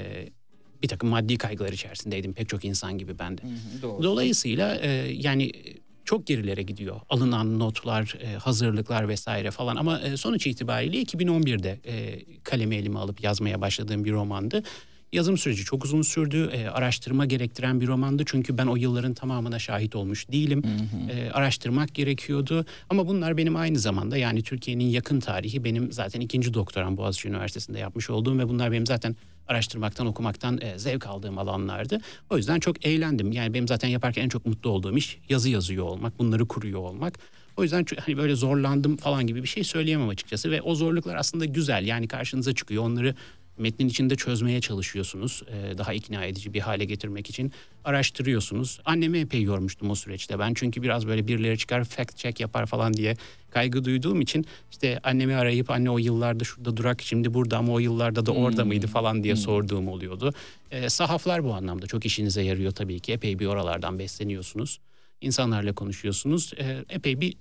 bir 0.84 0.88
takım 0.88 1.10
maddi 1.10 1.38
kaygılar 1.38 1.74
içerisindeydim 1.74 2.34
pek 2.34 2.50
çok 2.50 2.65
insan 2.65 2.98
gibi 2.98 3.19
ben 3.19 3.38
de. 3.38 3.41
Dolayısıyla 4.03 4.75
e, 4.75 4.89
yani 5.13 5.51
çok 6.05 6.27
gerilere 6.27 6.62
gidiyor. 6.63 7.01
Alınan 7.10 7.60
notlar, 7.60 8.17
e, 8.22 8.38
hazırlıklar 8.38 9.07
vesaire 9.10 9.51
falan 9.51 9.75
ama 9.75 10.00
e, 10.00 10.17
sonuç 10.17 10.48
itibariyle 10.48 11.01
2011'de 11.01 11.79
e, 11.86 12.24
kalemi 12.43 12.75
elime 12.75 13.00
alıp 13.00 13.24
yazmaya 13.24 13.62
başladığım 13.62 14.05
bir 14.05 14.12
romandı. 14.12 14.63
Yazım 15.13 15.38
süreci 15.38 15.63
çok 15.63 15.85
uzun 15.85 16.01
sürdü. 16.01 16.50
E, 16.53 16.67
araştırma 16.67 17.25
gerektiren 17.25 17.81
bir 17.81 17.88
romandı. 17.88 18.24
Çünkü 18.25 18.57
ben 18.57 18.67
o 18.67 18.75
yılların 18.75 19.13
tamamına 19.13 19.59
şahit 19.59 19.95
olmuş 19.95 20.31
değilim. 20.31 20.63
Hı 20.63 20.67
hı. 20.67 21.12
E, 21.12 21.31
araştırmak 21.31 21.95
gerekiyordu. 21.95 22.65
Ama 22.89 23.07
bunlar 23.07 23.38
benim 23.38 23.55
aynı 23.55 23.79
zamanda 23.79 24.17
yani 24.17 24.43
Türkiye'nin 24.43 24.85
yakın 24.85 25.19
tarihi 25.19 25.63
benim 25.63 25.91
zaten 25.91 26.21
ikinci 26.21 26.53
doktoram 26.53 26.97
Boğaziçi 26.97 27.27
Üniversitesi'nde 27.27 27.79
yapmış 27.79 28.09
olduğum 28.09 28.39
ve 28.39 28.50
bunlar 28.50 28.71
benim 28.71 28.85
zaten 28.85 29.15
araştırmaktan, 29.47 30.07
okumaktan 30.07 30.59
e, 30.62 30.79
zevk 30.79 31.07
aldığım 31.07 31.38
alanlardı. 31.38 32.01
O 32.29 32.38
yüzden 32.38 32.59
çok 32.59 32.85
eğlendim. 32.85 33.31
Yani 33.31 33.53
benim 33.53 33.67
zaten 33.67 33.88
yaparken 33.88 34.24
en 34.24 34.29
çok 34.29 34.45
mutlu 34.45 34.69
olduğum 34.69 34.97
iş 34.97 35.17
yazı 35.29 35.50
yazıyor 35.50 35.85
olmak, 35.85 36.19
bunları 36.19 36.47
kuruyor 36.47 36.79
olmak. 36.79 37.19
O 37.57 37.63
yüzden 37.63 37.85
hani 38.00 38.17
böyle 38.17 38.35
zorlandım 38.35 38.97
falan 38.97 39.27
gibi 39.27 39.43
bir 39.43 39.47
şey 39.47 39.63
söyleyemem 39.63 40.09
açıkçası 40.09 40.51
ve 40.51 40.62
o 40.62 40.75
zorluklar 40.75 41.15
aslında 41.15 41.45
güzel. 41.45 41.85
Yani 41.85 42.07
karşınıza 42.07 42.53
çıkıyor. 42.53 42.83
Onları 42.83 43.15
metnin 43.57 43.88
içinde 43.88 44.15
çözmeye 44.15 44.62
çalışıyorsunuz. 44.62 45.43
E, 45.47 45.77
daha 45.77 45.93
ikna 45.93 46.25
edici 46.25 46.53
bir 46.53 46.59
hale 46.59 46.85
getirmek 46.85 47.29
için 47.29 47.51
araştırıyorsunuz. 47.83 48.79
Annemi 48.85 49.19
epey 49.19 49.41
yormuştum 49.41 49.89
o 49.89 49.95
süreçte 49.95 50.39
ben. 50.39 50.53
Çünkü 50.53 50.81
biraz 50.81 51.07
böyle 51.07 51.27
birileri 51.27 51.57
çıkar 51.57 51.83
fact 51.83 52.17
check 52.17 52.39
yapar 52.39 52.65
falan 52.65 52.93
diye 52.93 53.15
kaygı 53.50 53.85
duyduğum 53.85 54.21
için 54.21 54.45
işte 54.71 55.00
annemi 55.03 55.35
arayıp 55.35 55.69
anne 55.69 55.89
o 55.89 55.97
yıllarda 55.97 56.43
şurada 56.43 56.77
durak 56.77 57.01
şimdi 57.01 57.33
burada 57.33 57.57
ama 57.57 57.74
o 57.74 57.79
yıllarda 57.79 58.25
da 58.25 58.31
orada 58.31 58.62
hmm. 58.62 58.67
mıydı 58.67 58.88
falan 58.88 59.24
diye 59.24 59.33
hmm. 59.33 59.41
sorduğum 59.41 59.88
oluyordu. 59.88 60.33
E, 60.71 60.89
sahaflar 60.89 61.43
bu 61.43 61.53
anlamda 61.53 61.88
çok 61.88 62.05
işinize 62.05 62.41
yarıyor 62.41 62.71
tabii 62.71 63.00
ki. 63.00 63.13
Epey 63.13 63.39
bir 63.39 63.45
oralardan 63.45 64.00
besleniyorsunuz. 64.00 64.79
İnsanlarla 65.21 65.74
konuşuyorsunuz. 65.74 66.53
E, 66.57 66.85
epey 66.89 67.21
bir 67.21 67.33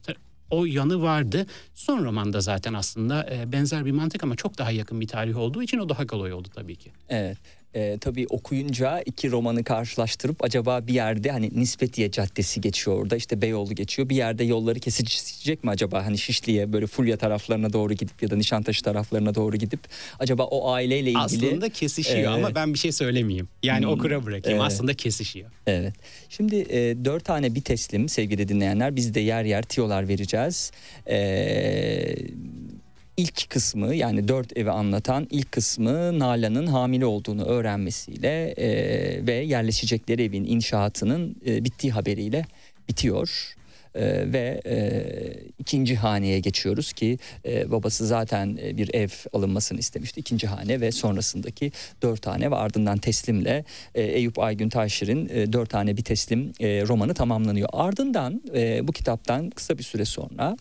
o 0.50 0.64
yanı 0.64 1.02
vardı. 1.02 1.46
Son 1.74 2.04
romanda 2.04 2.40
zaten 2.40 2.74
aslında 2.74 3.26
e, 3.34 3.52
benzer 3.52 3.86
bir 3.86 3.92
mantık 3.92 4.24
ama 4.24 4.36
çok 4.36 4.58
daha 4.58 4.70
yakın 4.70 5.00
bir 5.00 5.08
tarih 5.08 5.38
olduğu 5.38 5.62
için 5.62 5.78
o 5.78 5.88
daha 5.88 6.06
kolay 6.06 6.32
oldu 6.32 6.48
tabii 6.54 6.76
ki. 6.76 6.92
Evet 7.08 7.38
e, 7.74 7.98
tabii 7.98 8.26
okuyunca 8.30 9.00
iki 9.00 9.30
romanı 9.30 9.64
karşılaştırıp 9.64 10.44
acaba 10.44 10.86
bir 10.86 10.94
yerde 10.94 11.30
hani 11.30 11.50
Nispetiye 11.54 12.10
Caddesi 12.10 12.60
geçiyor 12.60 13.02
orada 13.02 13.16
işte 13.16 13.42
Beyoğlu 13.42 13.74
geçiyor 13.74 14.08
bir 14.08 14.16
yerde 14.16 14.44
yolları 14.44 14.80
kesecek 14.80 15.64
mi 15.64 15.70
acaba 15.70 16.06
hani 16.06 16.18
Şişli'ye 16.18 16.72
böyle 16.72 16.86
Fulya 16.86 17.16
taraflarına 17.16 17.72
doğru 17.72 17.92
gidip 17.92 18.22
ya 18.22 18.30
da 18.30 18.36
Nişantaşı 18.36 18.82
taraflarına 18.82 19.34
doğru 19.34 19.56
gidip 19.56 19.80
acaba 20.18 20.44
o 20.44 20.72
aileyle 20.72 21.10
ilgili 21.10 21.18
aslında 21.18 21.68
kesişiyor 21.68 22.32
e, 22.32 22.34
ama 22.34 22.54
ben 22.54 22.74
bir 22.74 22.78
şey 22.78 22.92
söylemeyeyim 22.92 23.48
yani 23.62 23.84
hmm, 23.84 23.92
okura 23.92 24.26
bırakayım 24.26 24.60
evet. 24.60 24.72
aslında 24.72 24.94
kesişiyor. 24.94 25.50
Evet 25.66 25.94
şimdi 26.28 26.56
e, 26.56 27.04
dört 27.04 27.24
tane 27.24 27.54
bir 27.54 27.60
teslim 27.60 28.08
sevgili 28.08 28.48
dinleyenler 28.48 28.96
biz 28.96 29.14
de 29.14 29.20
yer 29.20 29.44
yer 29.44 29.62
tiyolar 29.62 30.08
vereceğiz. 30.08 30.72
Eee 31.08 32.16
ilk 33.16 33.50
kısmı 33.50 33.94
yani 33.94 34.28
dört 34.28 34.58
evi 34.58 34.70
anlatan 34.70 35.26
ilk 35.30 35.52
kısmı 35.52 36.18
Nalan'ın 36.18 36.66
hamile 36.66 37.06
olduğunu 37.06 37.44
öğrenmesiyle 37.44 38.54
e, 38.56 39.26
ve 39.26 39.34
yerleşecekleri 39.34 40.22
evin 40.22 40.44
inşaatının 40.44 41.36
e, 41.46 41.64
bittiği 41.64 41.92
haberiyle 41.92 42.46
bitiyor. 42.88 43.54
E, 43.94 44.32
ve 44.32 44.60
e, 44.66 44.76
ikinci 45.58 45.96
haneye 45.96 46.40
geçiyoruz 46.40 46.92
ki 46.92 47.18
e, 47.46 47.70
babası 47.70 48.06
zaten 48.06 48.58
e, 48.62 48.76
bir 48.76 48.94
ev 48.94 49.08
alınmasını 49.32 49.78
istemişti. 49.78 50.20
İkinci 50.20 50.46
hane 50.46 50.80
ve 50.80 50.92
sonrasındaki 50.92 51.72
dört 52.02 52.26
hane 52.26 52.50
ve 52.50 52.54
ardından 52.54 52.98
teslimle 52.98 53.64
e, 53.94 54.02
Eyüp 54.02 54.38
Aygün 54.38 54.68
Taşir'in 54.68 55.28
e, 55.28 55.52
dört 55.52 55.70
tane 55.70 55.96
bir 55.96 56.04
teslim 56.04 56.52
e, 56.60 56.82
romanı 56.82 57.14
tamamlanıyor. 57.14 57.68
Ardından 57.72 58.42
e, 58.54 58.88
bu 58.88 58.92
kitaptan 58.92 59.50
kısa 59.50 59.78
bir 59.78 59.82
süre 59.82 60.04
sonra 60.04 60.56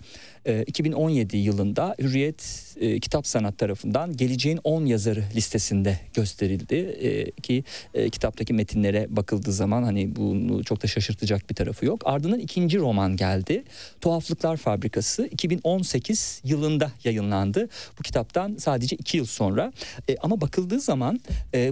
2017 0.67 1.37
yılında 1.37 1.95
Hürriyet 1.99 2.63
Kitap 3.01 3.27
Sanat 3.27 3.57
tarafından 3.57 4.17
geleceğin 4.17 4.59
10 4.63 4.85
yazarı 4.85 5.23
listesinde 5.35 5.99
gösterildi 6.13 7.33
ki 7.43 7.63
kitaptaki 8.11 8.53
metinlere 8.53 9.07
bakıldığı 9.09 9.51
zaman 9.53 9.83
hani 9.83 10.15
bunu 10.15 10.63
çok 10.63 10.83
da 10.83 10.87
şaşırtacak 10.87 11.49
bir 11.49 11.55
tarafı 11.55 11.85
yok. 11.85 12.01
Ardından 12.05 12.39
ikinci 12.39 12.79
roman 12.79 13.15
geldi. 13.15 13.63
Tuhaflıklar 14.01 14.57
Fabrikası 14.57 15.27
2018 15.27 16.41
yılında 16.43 16.91
yayınlandı. 17.03 17.69
Bu 17.99 18.03
kitaptan 18.03 18.55
sadece 18.59 18.95
2 18.95 19.17
yıl 19.17 19.25
sonra 19.25 19.73
ama 20.21 20.41
bakıldığı 20.41 20.79
zaman 20.79 21.19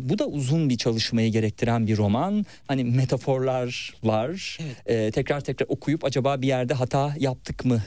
bu 0.01 0.19
da 0.19 0.27
uzun 0.27 0.69
bir 0.69 0.77
çalışmayı 0.77 1.31
gerektiren 1.31 1.87
bir 1.87 1.97
roman. 1.97 2.45
Hani 2.67 2.83
metaforlar 2.83 3.93
var. 4.03 4.57
Evet. 4.85 5.13
tekrar 5.13 5.41
tekrar 5.41 5.67
okuyup 5.69 6.05
acaba 6.05 6.41
bir 6.41 6.47
yerde 6.47 6.73
hata 6.73 7.15
yaptık 7.19 7.65
mı 7.65 7.81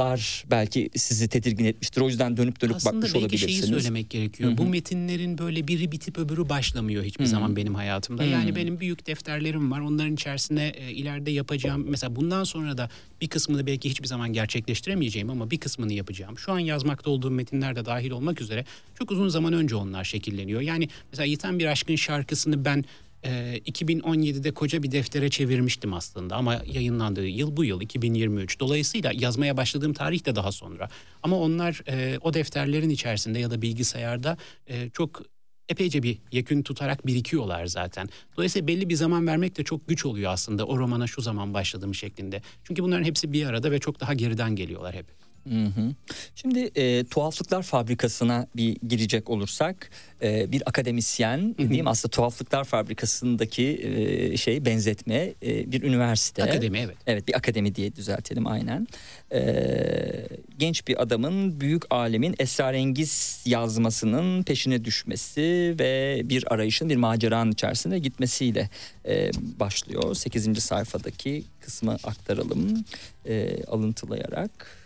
lar 0.00 0.44
belki 0.50 0.90
sizi 0.96 1.28
tedirgin 1.28 1.64
etmiştir. 1.64 2.00
O 2.00 2.08
yüzden 2.08 2.36
dönüp 2.36 2.60
dönüp 2.60 2.76
Aslında 2.76 2.94
bakmış 2.96 3.14
olabilirsiniz. 3.14 3.42
Aslında 3.42 3.52
belki 3.52 3.68
şeyi 3.68 3.82
söylemek 3.82 4.10
gerekiyor. 4.10 4.50
Hı-hı. 4.50 4.58
Bu 4.58 4.64
metinlerin 4.64 5.38
böyle 5.38 5.68
biri 5.68 5.92
bitip 5.92 6.18
öbürü 6.18 6.48
başlamıyor 6.48 7.04
hiçbir 7.04 7.24
Hı-hı. 7.24 7.30
zaman 7.30 7.56
benim 7.56 7.74
hayatımda. 7.74 8.22
Hı-hı. 8.22 8.30
Yani 8.30 8.56
benim 8.56 8.80
büyük 8.80 9.06
defterlerim 9.06 9.70
var. 9.70 9.80
Onların 9.80 10.14
içerisine 10.14 10.68
e, 10.68 10.92
ileride 10.92 11.30
yapacağım 11.30 11.86
mesela 11.88 12.16
bundan 12.16 12.44
sonra 12.44 12.78
da 12.78 12.90
bir 13.20 13.28
kısmını 13.28 13.66
belki 13.66 13.90
hiçbir 13.90 14.06
zaman 14.06 14.32
gerçekleştiremeyeceğim 14.32 15.30
ama 15.30 15.50
bir 15.50 15.58
kısmını 15.58 15.92
yapacağım. 15.92 16.38
Şu 16.38 16.52
an 16.52 16.58
yazmakta 16.58 17.10
olduğum 17.10 17.30
metinler 17.30 17.76
de 17.76 17.84
dahil 17.84 18.10
olmak 18.10 18.40
üzere 18.40 18.64
çok 18.98 19.10
uzun 19.10 19.28
zaman 19.28 19.52
önce 19.52 19.76
onlar 19.76 20.04
şekilleniyor. 20.04 20.60
Yani 20.60 20.88
mesela 21.12 21.26
Yiten 21.26 21.58
Bir 21.58 21.66
Aşkın 21.66 21.96
şarkısını 21.96 22.64
ben 22.64 22.84
e, 23.24 23.58
2017'de 23.58 24.50
koca 24.50 24.82
bir 24.82 24.90
deftere 24.90 25.30
çevirmiştim 25.30 25.94
aslında 25.94 26.36
ama 26.36 26.62
yayınlandığı 26.66 27.26
yıl 27.26 27.56
bu 27.56 27.64
yıl 27.64 27.80
2023. 27.80 28.60
Dolayısıyla 28.60 29.12
yazmaya 29.14 29.56
başladığım 29.56 29.92
tarih 29.92 30.26
de 30.26 30.36
daha 30.36 30.52
sonra. 30.52 30.88
Ama 31.22 31.38
onlar 31.38 31.82
e, 31.88 32.18
o 32.20 32.34
defterlerin 32.34 32.90
içerisinde 32.90 33.38
ya 33.38 33.50
da 33.50 33.62
bilgisayarda 33.62 34.36
e, 34.66 34.90
çok 34.90 35.22
epeyce 35.68 36.02
bir 36.02 36.18
yekün 36.32 36.62
tutarak 36.62 37.06
birikiyorlar 37.06 37.66
zaten. 37.66 38.08
Dolayısıyla 38.36 38.68
belli 38.68 38.88
bir 38.88 38.94
zaman 38.94 39.26
vermek 39.26 39.56
de 39.58 39.64
çok 39.64 39.88
güç 39.88 40.06
oluyor 40.06 40.32
aslında 40.32 40.66
o 40.66 40.78
romana 40.78 41.06
şu 41.06 41.22
zaman 41.22 41.54
başladığım 41.54 41.94
şeklinde. 41.94 42.42
Çünkü 42.64 42.82
bunların 42.82 43.04
hepsi 43.04 43.32
bir 43.32 43.46
arada 43.46 43.70
ve 43.70 43.78
çok 43.78 44.00
daha 44.00 44.14
geriden 44.14 44.56
geliyorlar 44.56 44.94
hep. 44.94 45.06
Hı 45.48 45.64
hı. 45.64 45.94
Şimdi 46.34 46.70
e, 46.74 47.04
tuhaflıklar 47.04 47.62
fabrikasına 47.62 48.46
bir 48.56 48.76
girecek 48.88 49.30
olursak 49.30 49.90
e, 50.22 50.52
bir 50.52 50.62
akademisyen 50.66 51.38
hı 51.38 51.62
hı. 51.62 51.68
diyeyim 51.68 51.86
aslında 51.88 52.10
tuhaflıklar 52.10 52.64
fabrikasındaki 52.64 53.80
e, 53.82 54.36
şey 54.36 54.64
benzetme 54.64 55.34
e, 55.42 55.72
bir 55.72 55.82
üniversite. 55.82 56.44
Akademi 56.44 56.78
evet. 56.78 56.96
Evet 57.06 57.28
bir 57.28 57.36
akademi 57.36 57.74
diye 57.74 57.96
düzeltelim 57.96 58.46
aynen. 58.46 58.86
E, 59.32 59.40
genç 60.58 60.88
bir 60.88 61.02
adamın 61.02 61.60
büyük 61.60 61.82
alemin 61.90 62.34
esrarengiz 62.38 63.42
yazmasının 63.46 64.42
peşine 64.42 64.84
düşmesi 64.84 65.74
ve 65.80 66.20
bir 66.24 66.52
arayışın 66.52 66.88
bir 66.88 66.96
maceranın 66.96 67.52
içerisinde 67.52 67.98
gitmesiyle 67.98 68.70
e, 69.08 69.30
başlıyor. 69.60 70.14
8. 70.14 70.62
sayfadaki 70.62 71.44
kısmı 71.60 71.96
aktaralım 72.04 72.84
e, 73.26 73.64
alıntılayarak. 73.64 74.79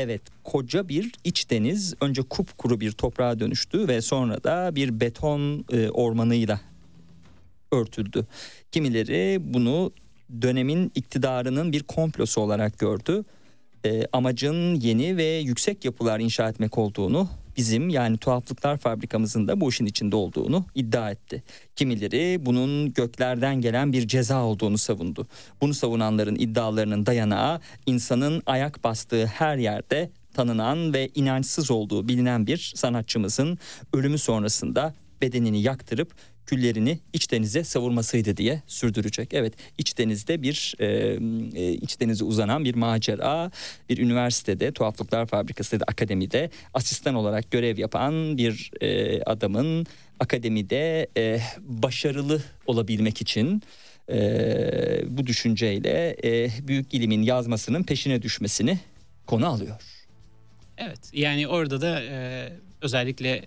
Evet 0.00 0.22
koca 0.44 0.88
bir 0.88 1.12
iç 1.24 1.50
deniz 1.50 1.94
önce 2.00 2.22
kupkuru 2.22 2.80
bir 2.80 2.92
toprağa 2.92 3.40
dönüştü 3.40 3.88
ve 3.88 4.00
sonra 4.00 4.44
da 4.44 4.76
bir 4.76 5.00
beton 5.00 5.64
e, 5.72 5.90
ormanıyla 5.90 6.60
örtüldü. 7.72 8.26
Kimileri 8.72 9.38
bunu 9.54 9.92
dönemin 10.42 10.92
iktidarının 10.94 11.72
bir 11.72 11.82
komplosu 11.82 12.40
olarak 12.40 12.78
gördü. 12.78 13.24
E, 13.84 14.06
amacın 14.12 14.74
yeni 14.74 15.16
ve 15.16 15.24
yüksek 15.24 15.84
yapılar 15.84 16.20
inşa 16.20 16.48
etmek 16.48 16.78
olduğunu 16.78 17.28
bizim 17.60 17.88
yani 17.88 18.18
tuhaflıklar 18.18 18.76
fabrikamızın 18.78 19.48
da 19.48 19.60
bu 19.60 19.68
işin 19.68 19.86
içinde 19.86 20.16
olduğunu 20.16 20.66
iddia 20.74 21.10
etti. 21.10 21.42
Kimileri 21.76 22.46
bunun 22.46 22.92
göklerden 22.92 23.60
gelen 23.60 23.92
bir 23.92 24.08
ceza 24.08 24.42
olduğunu 24.42 24.78
savundu. 24.78 25.26
Bunu 25.60 25.74
savunanların 25.74 26.34
iddialarının 26.34 27.06
dayanağı 27.06 27.60
insanın 27.86 28.42
ayak 28.46 28.84
bastığı 28.84 29.26
her 29.26 29.56
yerde 29.56 30.10
tanınan 30.34 30.94
ve 30.94 31.08
inançsız 31.14 31.70
olduğu 31.70 32.08
bilinen 32.08 32.46
bir 32.46 32.72
sanatçımızın 32.76 33.58
ölümü 33.92 34.18
sonrasında 34.18 34.94
bedenini 35.22 35.62
yaktırıp 35.62 36.12
küllerini 36.50 36.98
iç 37.12 37.30
denize 37.30 37.64
savurmasıydı 37.64 38.36
diye 38.36 38.62
sürdürecek. 38.66 39.34
Evet 39.34 39.54
iç 39.78 39.98
denizde 39.98 40.42
bir 40.42 40.74
e, 40.78 40.86
e, 41.54 41.72
iç 41.72 42.00
denize 42.00 42.24
uzanan 42.24 42.64
bir 42.64 42.74
macera 42.74 43.50
bir 43.88 43.98
üniversitede 43.98 44.72
tuhaflıklar 44.72 45.26
fabrikası 45.26 45.80
da 45.80 45.84
akademide 45.88 46.50
asistan 46.74 47.14
olarak 47.14 47.50
görev 47.50 47.78
yapan 47.78 48.38
bir 48.38 48.70
e, 48.80 49.22
adamın 49.22 49.86
akademide 50.20 51.08
e, 51.16 51.40
başarılı 51.58 52.42
olabilmek 52.66 53.20
için 53.20 53.62
e, 54.08 54.18
bu 55.06 55.26
düşünceyle 55.26 56.16
e, 56.24 56.50
büyük 56.68 56.94
ilimin 56.94 57.22
yazmasının 57.22 57.82
peşine 57.82 58.22
düşmesini 58.22 58.78
konu 59.26 59.46
alıyor. 59.46 59.82
Evet 60.78 61.00
yani 61.12 61.48
orada 61.48 61.80
da 61.80 62.02
e, 62.02 62.48
özellikle 62.82 63.42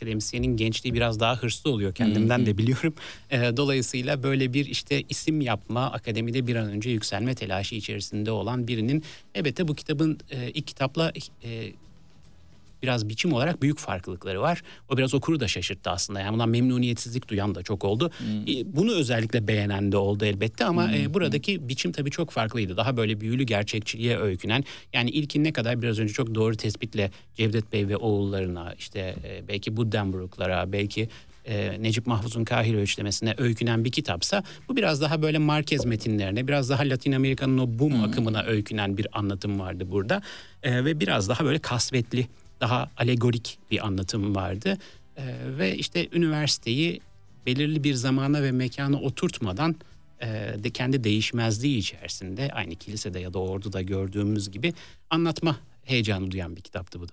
akademisyenin 0.00 0.56
gençliği 0.56 0.94
biraz 0.94 1.20
daha 1.20 1.36
hırslı 1.36 1.70
oluyor 1.70 1.94
kendimden 1.94 2.46
de 2.46 2.58
biliyorum. 2.58 2.94
E, 3.30 3.56
dolayısıyla 3.56 4.22
böyle 4.22 4.52
bir 4.52 4.66
işte 4.66 5.02
isim 5.08 5.40
yapma, 5.40 5.92
akademide 5.92 6.46
bir 6.46 6.56
an 6.56 6.66
önce 6.68 6.90
yükselme 6.90 7.34
telaşı 7.34 7.74
içerisinde 7.74 8.30
olan 8.30 8.68
birinin 8.68 9.04
elbette 9.34 9.68
bu 9.68 9.74
kitabın 9.74 10.18
e, 10.30 10.50
ilk 10.50 10.66
kitapla 10.66 11.12
e, 11.44 11.72
biraz 12.82 13.08
biçim 13.08 13.32
olarak 13.32 13.62
büyük 13.62 13.78
farklılıkları 13.78 14.40
var. 14.40 14.62
O 14.88 14.96
biraz 14.96 15.14
okuru 15.14 15.40
da 15.40 15.48
şaşırttı 15.48 15.90
aslında. 15.90 16.20
Yani 16.20 16.32
bundan 16.32 16.48
memnuniyetsizlik 16.48 17.28
duyan 17.28 17.54
da 17.54 17.62
çok 17.62 17.84
oldu. 17.84 18.10
Hmm. 18.18 18.46
Bunu 18.64 18.94
özellikle 18.94 19.48
beğenen 19.48 19.92
de 19.92 19.96
oldu 19.96 20.24
elbette 20.24 20.64
ama 20.64 20.88
hmm. 20.88 20.94
e, 20.94 21.14
buradaki 21.14 21.68
biçim 21.68 21.92
tabii 21.92 22.10
çok 22.10 22.30
farklıydı. 22.30 22.76
Daha 22.76 22.96
böyle 22.96 23.20
büyülü 23.20 23.42
gerçekçiliğe 23.42 24.18
öykünen. 24.18 24.64
Yani 24.92 25.10
ilkin 25.10 25.44
ne 25.44 25.52
kadar 25.52 25.82
biraz 25.82 25.98
önce 25.98 26.12
çok 26.12 26.34
doğru 26.34 26.56
tespitle 26.56 27.10
Cevdet 27.34 27.72
Bey 27.72 27.88
ve 27.88 27.96
oğullarına 27.96 28.74
işte 28.78 29.16
e, 29.24 29.48
belki 29.48 29.76
Buddenbrook'lara 29.76 30.72
belki 30.72 31.08
e, 31.44 31.82
Necip 31.82 32.06
Mahfuz'un 32.06 32.44
Kahire 32.44 32.82
üçlemesine 32.82 33.34
öykünen 33.38 33.84
bir 33.84 33.90
kitapsa 33.90 34.42
bu 34.68 34.76
biraz 34.76 35.00
daha 35.00 35.22
böyle 35.22 35.38
Marquez 35.38 35.84
metinlerine 35.84 36.48
biraz 36.48 36.70
daha 36.70 36.82
Latin 36.82 37.12
Amerika'nın 37.12 37.58
o 37.58 37.78
boom 37.78 37.92
hmm. 37.92 38.04
akımına 38.04 38.42
öykünen 38.42 38.96
bir 38.96 39.06
anlatım 39.12 39.60
vardı 39.60 39.90
burada 39.90 40.22
e, 40.62 40.84
ve 40.84 41.00
biraz 41.00 41.28
daha 41.28 41.44
böyle 41.44 41.58
kasvetli 41.58 42.26
daha 42.60 42.90
alegorik 42.96 43.58
bir 43.70 43.86
anlatım 43.86 44.34
vardı. 44.34 44.78
E, 45.16 45.24
ve 45.58 45.76
işte 45.76 46.08
üniversiteyi 46.12 47.00
belirli 47.46 47.84
bir 47.84 47.94
zamana 47.94 48.42
ve 48.42 48.52
mekana 48.52 49.00
oturtmadan 49.00 49.76
e, 50.20 50.26
de 50.58 50.70
kendi 50.70 51.04
değişmezliği 51.04 51.78
içerisinde 51.78 52.50
aynı 52.52 52.74
kilisede 52.74 53.20
ya 53.20 53.34
da 53.34 53.38
orduda 53.38 53.82
gördüğümüz 53.82 54.50
gibi 54.50 54.74
anlatma 55.10 55.56
heyecanı 55.82 56.30
duyan 56.30 56.56
bir 56.56 56.60
kitaptı 56.60 57.00
bu 57.00 57.08
da. 57.08 57.12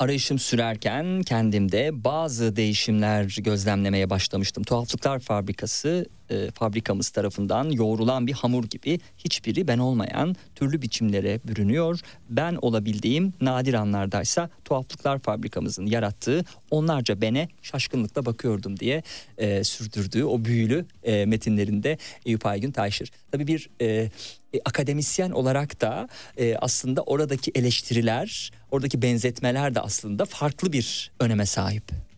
Arayışım 0.00 0.38
sürerken 0.38 1.22
kendimde 1.22 2.04
bazı 2.04 2.56
değişimler 2.56 3.36
gözlemlemeye 3.40 4.10
başlamıştım. 4.10 4.64
Tuhaflıklar 4.64 5.18
Fabrikası 5.18 6.06
e, 6.30 6.50
fabrikamız 6.50 7.10
tarafından 7.10 7.70
yoğrulan 7.70 8.26
bir 8.26 8.32
hamur 8.32 8.64
gibi 8.64 9.00
hiçbiri 9.18 9.68
ben 9.68 9.78
olmayan 9.78 10.36
türlü 10.54 10.82
biçimlere 10.82 11.40
bürünüyor. 11.44 12.00
Ben 12.30 12.58
olabildiğim 12.62 13.32
nadir 13.40 13.74
anlardaysa 13.74 14.50
tuhaflıklar 14.64 15.18
fabrikamızın 15.18 15.86
yarattığı 15.86 16.44
onlarca 16.70 17.20
bene 17.20 17.48
şaşkınlıkla 17.62 18.26
bakıyordum 18.26 18.80
diye 18.80 19.02
e, 19.38 19.64
sürdürdüğü 19.64 20.24
o 20.24 20.44
büyülü 20.44 20.86
e, 21.02 21.26
metinlerinde 21.26 21.98
Eyüp 22.26 22.46
Aygün 22.46 22.70
Tayşır. 22.70 23.10
Tabii 23.32 23.46
bir 23.46 23.70
e, 23.80 24.10
e, 24.54 24.58
akademisyen 24.64 25.30
olarak 25.30 25.80
da 25.80 26.08
e, 26.36 26.56
aslında 26.56 27.02
oradaki 27.02 27.50
eleştiriler, 27.54 28.50
oradaki 28.70 29.02
benzetmeler 29.02 29.74
de 29.74 29.80
aslında 29.80 30.24
farklı 30.24 30.72
bir 30.72 31.10
öneme 31.20 31.46
sahip. 31.46 32.09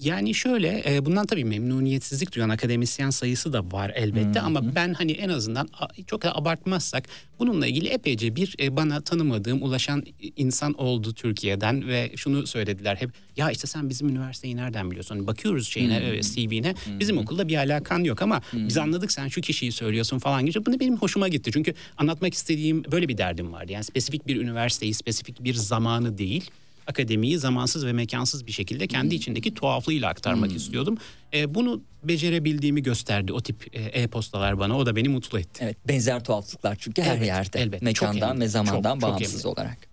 Yani 0.00 0.34
şöyle 0.34 0.82
e, 0.86 1.04
bundan 1.04 1.26
tabii 1.26 1.44
memnuniyetsizlik 1.44 2.34
duyan 2.34 2.48
akademisyen 2.48 3.10
sayısı 3.10 3.52
da 3.52 3.72
var 3.72 3.92
elbette 3.94 4.40
ama 4.40 4.74
ben 4.74 4.94
hani 4.94 5.12
en 5.12 5.28
azından 5.28 5.68
çok 6.06 6.22
da 6.22 6.36
abartmazsak 6.36 7.08
bununla 7.38 7.66
ilgili 7.66 7.88
epeyce 7.88 8.36
bir 8.36 8.54
e, 8.60 8.76
bana 8.76 9.00
tanımadığım 9.00 9.62
ulaşan 9.62 10.04
insan 10.36 10.72
oldu 10.72 11.14
Türkiye'den 11.14 11.88
ve 11.88 12.12
şunu 12.16 12.46
söylediler 12.46 12.96
hep 12.96 13.10
ya 13.36 13.50
işte 13.50 13.66
sen 13.66 13.88
bizim 13.88 14.08
üniversiteyi 14.08 14.56
nereden 14.56 14.90
biliyorsun? 14.90 15.16
Hani 15.16 15.26
bakıyoruz 15.26 15.68
şeyine 15.68 16.00
hmm. 16.00 16.20
CV'ne 16.20 16.74
bizim 17.00 17.18
okulda 17.18 17.48
bir 17.48 17.56
alakan 17.56 18.04
yok 18.04 18.22
ama 18.22 18.42
biz 18.52 18.78
anladık 18.78 19.12
sen 19.12 19.28
şu 19.28 19.40
kişiyi 19.40 19.72
söylüyorsun 19.72 20.18
falan 20.18 20.46
gibi. 20.46 20.66
Bunu 20.66 20.80
benim 20.80 20.96
hoşuma 20.96 21.28
gitti 21.28 21.50
çünkü 21.52 21.74
anlatmak 21.96 22.34
istediğim 22.34 22.84
böyle 22.84 23.08
bir 23.08 23.18
derdim 23.18 23.52
vardı. 23.52 23.72
Yani 23.72 23.84
spesifik 23.84 24.26
bir 24.26 24.36
üniversiteyi 24.36 24.94
spesifik 24.94 25.44
bir 25.44 25.54
zamanı 25.54 26.18
değil 26.18 26.50
akademiyi 26.90 27.38
zamansız 27.38 27.86
ve 27.86 27.92
mekansız 27.92 28.46
bir 28.46 28.52
şekilde 28.52 28.86
kendi 28.86 29.14
içindeki 29.14 29.54
tuhaflığıyla 29.54 30.08
aktarmak 30.08 30.50
hmm. 30.50 30.56
istiyordum. 30.56 30.98
E, 31.34 31.54
bunu 31.54 31.82
becerebildiğimi 32.04 32.82
gösterdi 32.82 33.32
o 33.32 33.40
tip 33.40 33.76
e, 33.76 33.82
e-postalar 33.82 34.58
bana. 34.58 34.76
O 34.76 34.86
da 34.86 34.96
beni 34.96 35.08
mutlu 35.08 35.38
etti. 35.38 35.60
Evet 35.64 35.76
benzer 35.88 36.24
tuhaflıklar 36.24 36.76
çünkü 36.80 37.02
her 37.02 37.20
yerde. 37.20 37.60
Elbette. 37.60 37.84
Mekandan 37.84 38.40
ve 38.40 38.48
zamandan 38.48 38.98
çok, 38.98 39.02
bağımsız 39.02 39.42
çok 39.42 39.58
olarak. 39.58 39.89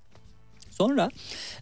Sonra 0.77 1.09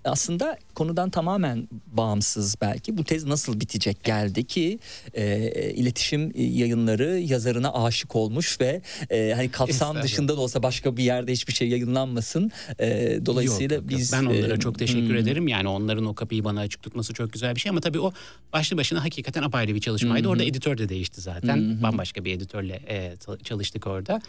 aslında 0.05 0.57
konudan 0.75 1.09
tamamen 1.09 1.67
bağımsız 1.87 2.55
belki 2.61 2.97
bu 2.97 3.03
tez 3.03 3.25
nasıl 3.25 3.59
bitecek 3.59 4.03
geldi 4.03 4.43
ki 4.43 4.79
e, 5.13 5.51
iletişim 5.71 6.31
yayınları 6.35 7.19
yazarına 7.19 7.73
aşık 7.73 8.15
olmuş 8.15 8.61
ve 8.61 8.81
e, 9.09 9.33
hani 9.35 9.51
kapsam 9.51 10.03
dışında 10.03 10.37
da 10.37 10.41
olsa 10.41 10.63
başka 10.63 10.97
bir 10.97 11.03
yerde 11.03 11.31
hiçbir 11.31 11.53
şey 11.53 11.69
yayınlanmasın. 11.69 12.51
E, 12.79 13.19
dolayısıyla 13.25 13.75
yok, 13.75 13.89
biz 13.89 14.13
ben 14.13 14.25
onlara 14.25 14.53
e, 14.53 14.59
çok 14.59 14.79
teşekkür 14.79 15.09
hmm. 15.09 15.15
ederim. 15.15 15.47
Yani 15.47 15.67
onların 15.67 16.05
o 16.05 16.15
kapıyı 16.15 16.43
bana 16.43 16.59
açık 16.59 16.83
tutması 16.83 17.13
çok 17.13 17.33
güzel 17.33 17.55
bir 17.55 17.59
şey 17.59 17.69
ama 17.69 17.81
tabii 17.81 17.99
o 17.99 18.13
başlı 18.53 18.77
başına 18.77 19.03
hakikaten 19.03 19.43
apayrı 19.43 19.75
bir 19.75 19.81
çalışmaydı. 19.81 20.23
Hmm. 20.23 20.31
Orada 20.31 20.43
editör 20.43 20.77
de 20.77 20.89
değişti 20.89 21.21
zaten. 21.21 21.57
Hmm. 21.57 21.83
Bambaşka 21.83 22.25
bir 22.25 22.33
editörle 22.33 22.81
e, 22.89 23.13
çalıştık 23.43 23.87
orada. 23.87 24.21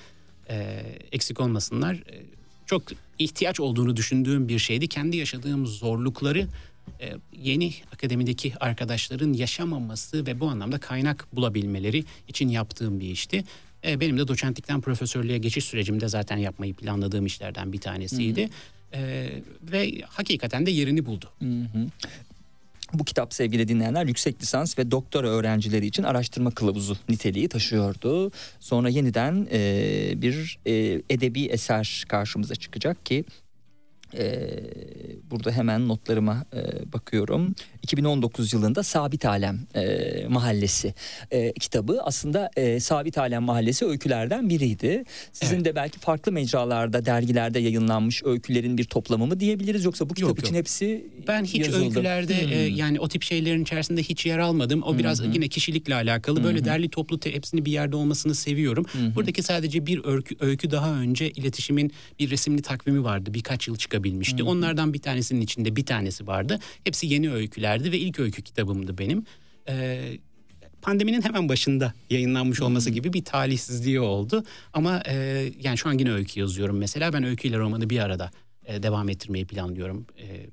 E, 0.51 0.83
eksik 1.13 1.41
olmasınlar. 1.41 2.03
Çok 2.67 2.83
ihtiyaç 3.19 3.61
olduğunu 3.61 3.97
düşündüğüm 3.97 4.49
bir 4.49 4.59
şeydi. 4.59 4.89
Kendi 4.89 5.17
yaşadığım 5.17 5.67
zorlukları 5.67 6.49
e, 7.01 7.13
yeni 7.43 7.75
akademideki 7.93 8.53
arkadaşların 8.61 9.33
yaşamaması 9.33 10.27
ve 10.27 10.41
bu 10.41 10.49
anlamda 10.49 10.79
kaynak 10.79 11.27
bulabilmeleri 11.33 12.05
için 12.29 12.49
yaptığım 12.49 13.01
bir 13.01 13.11
işti. 13.11 13.45
E, 13.87 14.01
benim 14.01 14.19
de 14.19 14.29
doçentlikten 14.29 14.81
profesörlüğe 14.81 15.39
geçiş 15.39 15.65
sürecimde 15.65 16.09
zaten 16.09 16.37
yapmayı 16.37 16.75
planladığım 16.75 17.27
işlerden 17.27 17.73
bir 17.73 17.81
tanesiydi. 17.81 18.43
Hı 18.43 18.47
hı. 18.47 18.51
Ee, 18.95 19.43
ve 19.63 20.01
hakikaten 20.09 20.67
de 20.67 20.71
yerini 20.71 21.07
buldu. 21.07 21.31
Hı 21.39 21.45
hı. 21.45 21.87
Bu 22.95 23.05
kitap 23.05 23.35
sevgili 23.35 23.69
dinleyenler 23.69 24.07
yüksek 24.07 24.43
lisans 24.43 24.79
ve 24.79 24.91
doktora 24.91 25.29
öğrencileri 25.29 25.87
için 25.87 26.03
araştırma 26.03 26.51
kılavuzu 26.51 26.97
niteliği 27.09 27.49
taşıyordu. 27.49 28.33
Sonra 28.61 28.89
yeniden 28.89 29.49
e, 29.53 30.23
bir 30.23 30.59
e, 30.67 31.03
edebi 31.11 31.45
eser 31.45 32.05
karşımıza 32.09 32.55
çıkacak 32.55 33.07
ki 33.07 33.25
e, 34.15 34.51
burada 35.31 35.53
hemen 35.53 35.89
notlarıma 35.89 36.45
e, 36.55 36.93
bakıyorum. 36.93 37.55
2019 37.83 38.53
yılında 38.53 38.83
Sabit 38.83 39.25
Alem 39.25 39.61
e, 39.75 40.27
Mahallesi 40.29 40.95
e, 41.31 41.53
kitabı 41.53 42.01
aslında 42.03 42.51
e, 42.57 42.81
Sabit 42.81 43.19
Alem 43.19 43.43
Mahallesi 43.43 43.87
öykülerden 43.87 44.49
biriydi. 44.49 45.05
Sizin 45.33 45.57
evet. 45.57 45.65
de 45.65 45.75
belki 45.75 45.99
farklı 45.99 46.33
mecralarda, 46.33 47.07
dergilerde 47.07 47.59
yayınlanmış 47.59 48.23
öykülerin 48.25 48.79
bir 48.79 48.85
toplamı 48.85 49.27
mı 49.27 49.41
diyebiliriz 49.41 49.85
yoksa 49.85 50.11
bu 50.11 50.15
kitap 50.15 50.29
yok, 50.29 50.39
için 50.39 50.55
yok. 50.55 50.59
hepsi 50.59 51.07
Ben 51.29 51.45
hiç 51.45 51.67
yazıldı. 51.67 51.85
öykülerde 51.85 52.43
hmm. 52.43 52.53
e, 52.53 52.57
yani 52.57 53.01
o 53.01 53.09
tip 53.09 53.23
şeylerin 53.23 53.63
içerisinde 53.63 54.03
hiç 54.03 54.27
yer 54.27 54.39
almadım. 54.39 54.83
O 54.83 54.99
biraz 54.99 55.23
hmm. 55.23 55.33
yine 55.33 55.49
kişilikle 55.49 55.95
alakalı. 55.95 56.45
Böyle 56.45 56.59
hmm. 56.59 56.65
derli 56.65 56.89
toplu 56.89 57.21
te, 57.21 57.35
hepsini 57.35 57.65
bir 57.65 57.73
yerde 57.73 57.97
olmasını 57.97 58.35
seviyorum. 58.35 58.85
Hmm. 58.93 59.15
Buradaki 59.15 59.43
sadece 59.43 59.87
bir 59.87 60.05
öykü, 60.05 60.37
öykü 60.41 60.71
daha 60.71 60.95
önce 60.95 61.31
iletişimin 61.31 61.93
bir 62.19 62.31
resimli 62.31 62.63
takvimi 62.63 63.05
vardı. 63.05 63.35
Birkaç 63.35 63.69
yıl 63.69 63.77
çıkabilmişti. 63.97 64.43
Hmm. 64.43 64.49
Onlardan 64.49 64.93
bir 64.93 64.99
tanesinin 64.99 65.41
içinde 65.41 65.77
bir 65.77 65.87
tanesi 65.87 66.27
vardı. 66.27 66.59
Hepsi 66.85 67.07
yeni 67.07 67.33
öyküler 67.33 67.47
öykülerdi 67.57 67.93
ve 67.93 67.99
ilk 67.99 68.19
öykü 68.19 68.43
kitabımdı 68.43 68.99
benim. 68.99 69.25
Ee, 69.69 70.19
pandeminin 70.83 71.23
hemen 71.23 71.49
başında 71.49 71.93
yayınlanmış 72.11 72.61
olması 72.61 72.91
gibi 72.91 73.13
bir 73.13 73.25
talihsizliği 73.25 74.01
oldu. 74.01 74.45
Ama 74.73 75.03
e, 75.09 75.15
yani 75.61 75.79
şu 75.79 75.89
an 75.89 75.99
yine 75.99 76.13
öykü 76.13 76.41
yazıyorum 76.41 76.79
mesela. 76.79 77.13
Ben 77.13 77.25
öyküyle 77.25 77.59
romanı 77.59 77.91
bir 77.91 77.99
arada 77.99 78.31
e, 78.65 78.83
devam 78.83 79.09
ettirmeyi 79.09 79.47
planlıyorum. 79.47 80.07
E, 80.19 80.47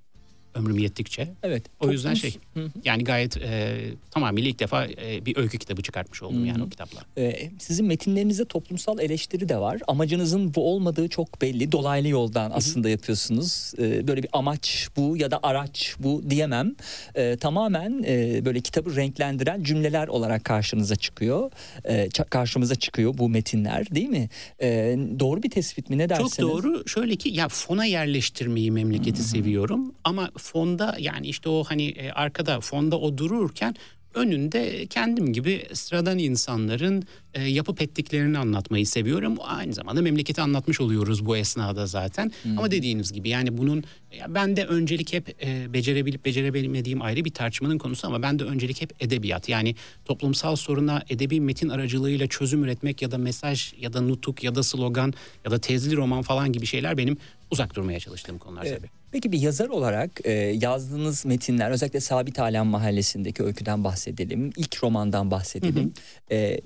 ömrüm 0.55 0.77
yettikçe. 0.77 1.27
Evet. 1.43 1.63
O 1.79 1.91
yüzden 1.91 2.13
şey 2.13 2.35
Hı-hı. 2.53 2.69
yani 2.85 3.03
gayet 3.03 3.37
e, 3.37 3.79
tamamıyla 4.11 4.49
ilk 4.49 4.59
defa 4.59 4.85
e, 4.85 5.25
bir 5.25 5.37
öykü 5.37 5.57
kitabı 5.57 5.81
çıkartmış 5.81 6.23
oldum 6.23 6.37
Hı-hı. 6.37 6.47
yani 6.47 6.63
o 6.63 6.69
kitapla. 6.69 7.01
Ee, 7.17 7.51
sizin 7.59 7.85
metinlerinizde 7.85 8.45
toplumsal 8.45 8.99
eleştiri 8.99 9.49
de 9.49 9.57
var. 9.57 9.79
Amacınızın 9.87 10.55
bu 10.55 10.73
olmadığı 10.73 11.07
çok 11.07 11.41
belli. 11.41 11.71
Dolaylı 11.71 12.07
yoldan 12.07 12.49
Hı-hı. 12.49 12.57
aslında 12.57 12.89
yapıyorsunuz. 12.89 13.73
Ee, 13.79 14.07
böyle 14.07 14.23
bir 14.23 14.29
amaç 14.33 14.87
bu 14.97 15.17
ya 15.17 15.31
da 15.31 15.39
araç 15.43 15.95
bu 15.99 16.23
diyemem. 16.29 16.75
Ee, 17.15 17.37
tamamen 17.37 18.03
e, 18.07 18.45
böyle 18.45 18.61
kitabı 18.61 18.95
renklendiren 18.95 19.63
cümleler 19.63 20.07
olarak 20.07 20.43
karşınıza 20.43 20.95
çıkıyor. 20.95 21.51
Ee, 21.85 22.09
karşımıza 22.29 22.75
çıkıyor 22.75 23.17
bu 23.17 23.29
metinler 23.29 23.95
değil 23.95 24.09
mi? 24.09 24.29
Ee, 24.61 24.97
doğru 25.19 25.43
bir 25.43 25.49
tespit 25.49 25.89
mi 25.89 25.97
ne 25.97 26.09
dersiniz? 26.09 26.35
Çok 26.37 26.49
doğru. 26.49 26.87
Şöyle 26.87 27.15
ki 27.15 27.29
ya 27.29 27.47
fona 27.47 27.85
yerleştirmeyi 27.85 28.71
memleketi 28.71 29.19
Hı-hı. 29.19 29.27
seviyorum 29.27 29.93
ama 30.03 30.31
fonda 30.43 30.95
yani 30.99 31.27
işte 31.27 31.49
o 31.49 31.63
hani 31.63 31.87
e, 31.87 32.11
arkada 32.11 32.59
fonda 32.59 32.99
o 32.99 33.17
dururken 33.17 33.75
önünde 34.13 34.85
kendim 34.85 35.33
gibi 35.33 35.67
sıradan 35.73 36.17
insanların 36.17 37.03
e, 37.33 37.43
yapıp 37.43 37.81
ettiklerini 37.81 38.37
anlatmayı 38.37 38.87
seviyorum. 38.87 39.37
Aynı 39.41 39.73
zamanda 39.73 40.01
memleketi 40.01 40.41
anlatmış 40.41 40.81
oluyoruz 40.81 41.25
bu 41.25 41.37
esnada 41.37 41.87
zaten. 41.87 42.31
Hmm. 42.43 42.57
Ama 42.57 42.71
dediğiniz 42.71 43.13
gibi 43.13 43.29
yani 43.29 43.57
bunun 43.57 43.83
ya 44.19 44.35
ben 44.35 44.55
de 44.55 44.65
öncelik 44.65 45.13
hep 45.13 45.43
e, 45.43 45.73
becerebilip 45.73 46.25
becerebilmediğim 46.25 47.01
ayrı 47.01 47.25
bir 47.25 47.33
tartışmanın 47.33 47.77
konusu 47.77 48.07
ama 48.07 48.21
ben 48.21 48.39
de 48.39 48.43
öncelik 48.43 48.81
hep 48.81 48.93
edebiyat. 48.99 49.49
Yani 49.49 49.75
toplumsal 50.05 50.55
soruna 50.55 51.03
edebi 51.09 51.41
metin 51.41 51.69
aracılığıyla 51.69 52.27
çözüm 52.27 52.63
üretmek 52.63 53.01
ya 53.01 53.11
da 53.11 53.17
mesaj 53.17 53.73
ya 53.79 53.93
da 53.93 54.01
nutuk 54.01 54.43
ya 54.43 54.55
da 54.55 54.63
slogan 54.63 55.13
ya 55.45 55.51
da 55.51 55.59
tezli 55.59 55.95
roman 55.95 56.21
falan 56.21 56.51
gibi 56.51 56.65
şeyler 56.65 56.97
benim 56.97 57.17
uzak 57.51 57.75
durmaya 57.75 57.99
çalıştığım 57.99 58.37
konular 58.37 58.65
evet. 58.65 58.77
tabii. 58.79 59.02
Peki 59.13 59.31
bir 59.31 59.39
yazar 59.41 59.69
olarak 59.69 60.11
e, 60.23 60.31
yazdığınız 60.31 61.25
metinler 61.25 61.71
özellikle 61.71 61.99
Sabit 61.99 62.39
Alem 62.39 62.65
Mahallesi'ndeki 62.65 63.43
öyküden 63.43 63.83
bahsedelim. 63.83 64.51
ilk 64.57 64.83
romandan 64.83 65.31
bahsedelim. 65.31 65.93
Hı 66.29 66.35
hı. 66.35 66.39
E, 66.39 66.59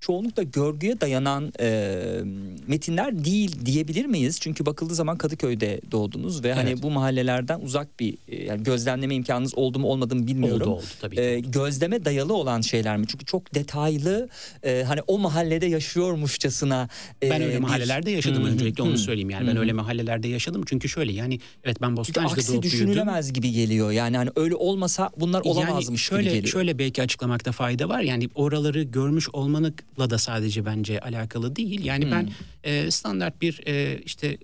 çoğunlukla 0.00 0.42
görgüye 0.42 1.00
dayanan 1.00 1.52
e, 1.60 2.20
metinler 2.66 3.24
değil 3.24 3.66
diyebilir 3.66 4.06
miyiz? 4.06 4.38
Çünkü 4.40 4.66
bakıldığı 4.66 4.94
zaman 4.94 5.18
Kadıköy'de 5.18 5.80
doğdunuz 5.90 6.44
ve 6.44 6.52
hani 6.52 6.68
evet. 6.68 6.76
hani 6.76 6.82
bu 6.82 6.90
mahallelerden 6.90 7.60
uzak 7.60 8.00
bir 8.00 8.18
e, 8.28 8.44
yani 8.44 8.62
gözlemleme 8.62 9.14
imkanınız 9.14 9.54
oldu 9.54 9.78
mu 9.78 9.88
olmadı 9.88 10.16
mı 10.16 10.26
bilmiyorum. 10.26 10.68
Oldu 10.68 10.76
oldu 10.76 10.84
tabii. 11.00 11.20
E, 11.20 11.40
gözleme 11.40 12.04
dayalı 12.04 12.34
olan 12.34 12.60
şeyler 12.60 12.96
mi? 12.96 13.06
Çünkü 13.08 13.24
çok 13.24 13.54
detaylı 13.54 14.28
e, 14.62 14.84
hani 14.86 15.00
o 15.06 15.18
mahallede 15.18 15.66
yaşıyormuşçasına. 15.66 16.88
E, 17.22 17.30
ben 17.30 17.42
öyle 17.42 17.58
mahallelerde 17.58 18.10
yaşadım 18.10 18.42
hmm, 18.42 18.50
öncelikle 18.50 18.84
hmm, 18.84 18.90
onu 18.90 18.98
söyleyeyim 18.98 19.30
yani 19.30 19.42
hmm. 19.42 19.48
ben 19.48 19.56
öyle 19.56 19.72
mahallelerde 19.72 20.28
yaşadım 20.28 20.62
çünkü 20.66 20.88
şöyle 20.88 21.12
yani 21.12 21.40
evet 21.64 21.82
ben 21.82 21.96
Bostancı'da 21.96 22.36
doğup 22.36 22.36
büyüdüm. 22.36 22.58
Aksi 22.58 22.62
düşünülemez 22.62 23.32
gibi 23.32 23.52
geliyor 23.52 23.90
yani 23.90 24.16
hani 24.16 24.30
öyle 24.36 24.54
olmasa 24.54 25.10
bunlar 25.16 25.40
olamazmış 25.44 25.88
yani 25.88 25.98
şöyle, 25.98 26.22
gibi 26.22 26.34
geliyor. 26.34 26.52
Şöyle 26.52 26.78
belki 26.78 27.02
açıklamakta 27.02 27.52
fayda 27.52 27.88
var 27.88 28.00
yani 28.00 28.28
oraları 28.34 28.82
görmüş 28.82 29.28
olmanın 29.32 29.74
la 29.98 30.10
da 30.10 30.18
sadece 30.18 30.66
bence 30.66 31.00
alakalı 31.00 31.56
değil. 31.56 31.84
Yani 31.84 32.04
hmm. 32.04 32.12
ben 32.12 32.30
e, 32.64 32.90
standart 32.90 33.42
bir 33.42 33.60
e, 33.66 34.00
işte 34.04 34.38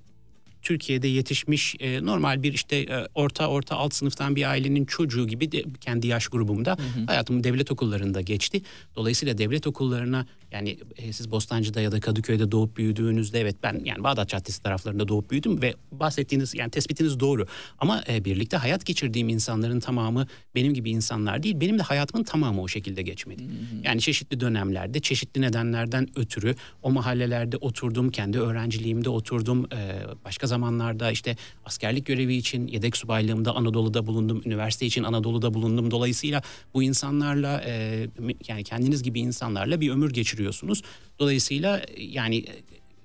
Türkiye'de 0.63 1.09
yetişmiş 1.09 1.77
e, 1.81 2.05
normal 2.05 2.43
bir 2.43 2.53
işte 2.53 2.77
e, 2.77 3.09
orta 3.15 3.47
orta 3.47 3.77
alt 3.77 3.95
sınıftan 3.95 4.37
bir 4.37 4.51
ailenin 4.51 4.85
çocuğu 4.85 5.27
gibi 5.27 5.53
de 5.53 5.65
kendi 5.81 6.07
yaş 6.07 6.29
grubumda 6.29 6.71
hı 6.71 7.01
hı. 7.01 7.07
hayatım 7.07 7.45
devlet 7.45 7.73
okullarında 7.73 8.21
geçti. 8.21 8.63
Dolayısıyla 8.97 9.39
devlet 9.39 9.67
okullarına 9.67 10.27
yani 10.53 10.79
e, 10.97 11.13
siz 11.13 11.31
Bostancı'da 11.31 11.81
ya 11.81 11.93
da 11.93 12.01
Kadıköy'de 12.01 12.53
doğup 12.53 12.77
büyüdüğünüzde 12.77 13.41
evet 13.41 13.57
ben 13.63 13.81
yani 13.85 14.05
Bağdat 14.05 14.29
Caddesi 14.29 14.63
taraflarında 14.63 15.09
doğup 15.09 15.31
büyüdüm 15.31 15.63
ve 15.63 15.75
bahsettiğiniz 15.93 16.55
yani 16.55 16.71
tespitiniz 16.71 17.21
doğru. 17.21 17.47
Ama 17.79 18.05
e, 18.09 18.25
birlikte 18.25 18.57
hayat 18.57 18.87
geçirdiğim 18.87 19.29
insanların 19.29 19.81
tamamı 19.81 20.27
benim 20.55 20.75
gibi 20.75 20.91
insanlar 20.91 21.43
değil. 21.43 21.61
Benim 21.61 21.79
de 21.79 21.83
hayatımın 21.83 22.25
tamamı 22.25 22.63
o 22.63 22.69
şekilde 22.69 23.03
geçmedi. 23.03 23.43
Hı. 23.43 23.49
Yani 23.85 24.01
çeşitli 24.01 24.41
dönemlerde 24.41 25.01
çeşitli 25.01 25.41
nedenlerden 25.41 26.09
ötürü 26.17 26.55
o 26.83 26.91
mahallelerde 26.91 27.57
oturdum. 27.57 28.11
Kendi 28.11 28.39
öğrenciliğimde 28.41 29.09
oturdum. 29.09 29.67
E, 29.73 30.03
başka 30.25 30.47
zamanlarda 30.47 31.11
işte 31.11 31.37
askerlik 31.65 32.07
görevi 32.07 32.35
için 32.35 32.67
yedek 32.67 32.97
subaylığımda 32.97 33.57
Anadolu'da 33.57 34.07
bulundum. 34.07 34.43
Üniversite 34.45 34.87
için 34.87 35.03
Anadolu'da 35.03 35.55
bulundum. 35.55 35.91
Dolayısıyla 35.91 36.43
bu 36.75 36.83
insanlarla 36.83 37.63
e, 37.67 38.07
yani 38.49 38.65
kendiniz 38.65 39.03
gibi 39.03 39.21
insanlarla 39.21 39.81
bir 39.81 39.91
ömür 39.91 40.13
geçiriyorum 40.13 40.42
getiriyorsunuz. 40.43 40.83
Dolayısıyla 41.19 41.83
yani 41.99 42.45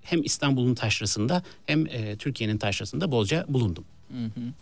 hem 0.01 0.23
İstanbul'un 0.23 0.75
taşrasında 0.75 1.43
hem 1.65 1.87
e, 1.87 2.15
Türkiye'nin 2.17 2.57
taşrasında 2.57 3.11
bolca 3.11 3.45
bulundum. 3.47 3.85
Hı 4.11 4.25
hı. 4.25 4.53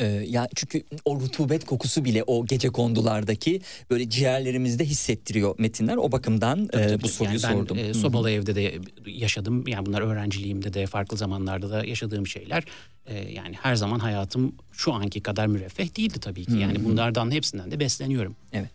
Ee, 0.00 0.04
ya 0.06 0.48
çünkü 0.54 0.82
o 1.04 1.20
rutubet 1.20 1.64
kokusu 1.66 2.04
bile 2.04 2.22
o 2.22 2.46
gece 2.46 2.68
kondulardaki 2.68 3.60
böyle 3.90 4.10
ciğerlerimizde 4.10 4.84
hissettiriyor 4.84 5.54
metinler. 5.58 5.96
O 5.96 6.12
bakımdan 6.12 6.66
Tabii, 6.66 6.82
e, 6.82 6.88
tabii. 6.88 7.02
bu 7.02 7.08
soruyu 7.08 7.34
yani 7.34 7.42
ben, 7.42 7.52
sordum. 7.52 7.78
e, 7.78 7.94
sobalı 7.94 8.30
evde 8.30 8.54
de 8.54 8.78
yaşadım. 9.06 9.68
Yani 9.68 9.86
bunlar 9.86 10.00
öğrenciliğimde 10.00 10.74
de 10.74 10.86
farklı 10.86 11.16
zamanlarda 11.16 11.70
da 11.70 11.84
yaşadığım 11.84 12.26
şeyler. 12.26 12.64
E, 13.06 13.32
yani 13.32 13.56
her 13.62 13.74
zaman 13.74 13.98
hayatım 13.98 14.52
şu 14.72 14.92
anki 14.92 15.20
kadar 15.20 15.46
müreffeh 15.46 15.96
değildi 15.96 16.20
tabii 16.20 16.44
ki. 16.44 16.56
Yani 16.56 16.84
bunlardan 16.84 17.30
hepsinden 17.30 17.70
de 17.70 17.80
besleniyorum. 17.80 18.36
Evet. 18.52 18.70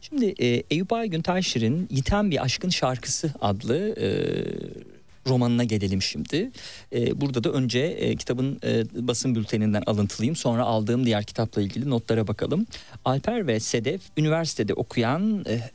Şimdi 0.00 0.34
e, 0.38 0.62
Eyüp 0.70 0.92
Aygün 0.92 1.22
Taşir'in 1.22 1.88
Yiten 1.90 2.30
Bir 2.30 2.42
Aşkın 2.42 2.68
Şarkısı 2.68 3.32
adlı 3.40 3.76
e, 4.00 4.08
romanına 5.28 5.64
gelelim 5.64 6.02
şimdi. 6.02 6.50
E, 6.92 7.20
burada 7.20 7.44
da 7.44 7.50
önce 7.50 7.78
e, 7.78 8.16
kitabın 8.16 8.58
e, 8.64 8.84
basın 9.08 9.34
bülteninden 9.34 9.82
alıntılıyım. 9.86 10.36
Sonra 10.36 10.62
aldığım 10.62 11.06
diğer 11.06 11.24
kitapla 11.24 11.62
ilgili 11.62 11.90
notlara 11.90 12.26
bakalım. 12.26 12.66
Alper 13.04 13.46
ve 13.46 13.60
Sedef 13.60 14.00
üniversitede 14.16 14.74
okuyan 14.74 15.44
e, 15.48 15.70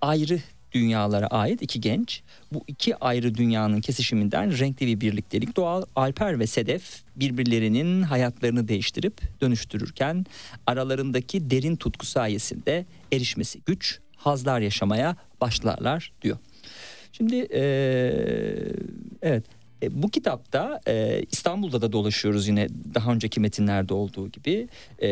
ayrı 0.00 0.38
dünyalara 0.72 1.26
ait 1.26 1.62
iki 1.62 1.80
genç. 1.80 2.22
Bu 2.52 2.64
iki 2.66 2.96
ayrı 2.96 3.34
dünyanın 3.34 3.80
kesişiminden 3.80 4.58
renkli 4.58 4.86
bir 4.86 5.00
birliktelik 5.00 5.56
doğal. 5.56 5.82
Alper 5.96 6.38
ve 6.38 6.46
Sedef 6.46 7.02
birbirlerinin 7.16 8.02
hayatlarını 8.02 8.68
değiştirip 8.68 9.20
dönüştürürken 9.40 10.26
aralarındaki 10.66 11.50
derin 11.50 11.76
tutku 11.76 12.06
sayesinde 12.06 12.86
erişmesi 13.12 13.60
güç, 13.66 13.98
hazlar 14.16 14.60
yaşamaya 14.60 15.16
başlarlar 15.40 16.12
diyor. 16.22 16.38
Şimdi 17.12 17.36
eee, 17.36 18.72
evet 19.22 19.44
e, 19.82 20.02
bu 20.02 20.08
kitapta 20.08 20.80
e, 20.88 21.22
İstanbul'da 21.32 21.82
da 21.82 21.92
dolaşıyoruz 21.92 22.48
yine 22.48 22.68
daha 22.94 23.12
önceki 23.12 23.40
metinlerde 23.40 23.94
olduğu 23.94 24.28
gibi 24.28 24.68
E, 25.02 25.10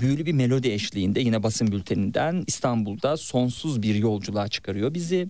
büyülü 0.00 0.26
bir 0.26 0.32
melodi 0.32 0.70
eşliğinde 0.70 1.20
yine 1.20 1.42
basın 1.42 1.72
bülteninden 1.72 2.44
İstanbul'da 2.46 3.16
sonsuz 3.16 3.82
bir 3.82 3.94
yolculuğa 3.94 4.48
çıkarıyor 4.48 4.94
bizi. 4.94 5.28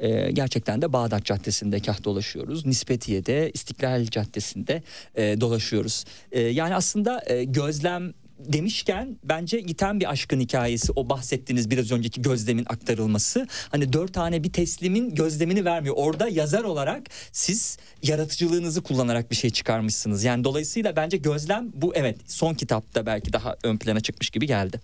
E, 0.00 0.30
gerçekten 0.30 0.82
de 0.82 0.92
Bağdat 0.92 1.24
Caddesi'nde 1.24 1.80
kah 1.80 2.04
dolaşıyoruz. 2.04 2.66
Nispetiye'de 2.66 3.50
İstiklal 3.54 4.06
Caddesi'nde 4.06 4.82
e, 5.14 5.40
dolaşıyoruz. 5.40 6.04
E, 6.32 6.40
yani 6.40 6.74
aslında 6.74 7.22
e, 7.26 7.44
gözlem 7.44 8.12
demişken 8.44 9.18
bence 9.24 9.56
yiten 9.56 10.00
bir 10.00 10.10
aşkın 10.10 10.40
hikayesi 10.40 10.92
o 10.96 11.08
bahsettiğiniz 11.08 11.70
biraz 11.70 11.92
önceki 11.92 12.22
gözlemin 12.22 12.64
aktarılması. 12.68 13.46
Hani 13.70 13.92
dört 13.92 14.14
tane 14.14 14.44
bir 14.44 14.52
teslimin 14.52 15.14
gözlemini 15.14 15.64
vermiyor. 15.64 15.94
Orada 15.98 16.28
yazar 16.28 16.64
olarak 16.64 17.02
siz 17.32 17.78
yaratıcılığınızı 18.02 18.82
kullanarak 18.82 19.30
bir 19.30 19.36
şey 19.36 19.50
çıkarmışsınız. 19.50 20.24
Yani 20.24 20.44
dolayısıyla 20.44 20.96
bence 20.96 21.16
gözlem 21.16 21.70
bu 21.74 21.92
evet 21.94 22.18
son 22.26 22.54
kitapta 22.54 23.06
belki 23.06 23.32
daha 23.32 23.56
ön 23.62 23.76
plana 23.76 24.00
çıkmış 24.00 24.30
gibi 24.30 24.46
geldi. 24.46 24.80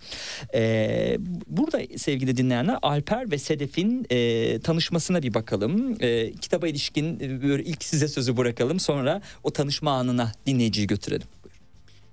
Ee, 0.53 1.17
burada 1.47 1.81
sevgili 1.97 2.37
dinleyenler 2.37 2.77
Alper 2.81 3.31
ve 3.31 3.37
Sedef'in 3.37 4.05
e, 4.09 4.59
tanışmasına 4.59 5.23
bir 5.23 5.33
bakalım. 5.33 5.95
E, 5.99 6.31
kitaba 6.31 6.67
ilişkin 6.67 7.19
e, 7.19 7.63
ilk 7.63 7.83
size 7.83 8.07
sözü 8.07 8.37
bırakalım 8.37 8.79
sonra 8.79 9.21
o 9.43 9.51
tanışma 9.51 9.91
anına 9.91 10.31
dinleyiciyi 10.45 10.87
götürelim. 10.87 11.27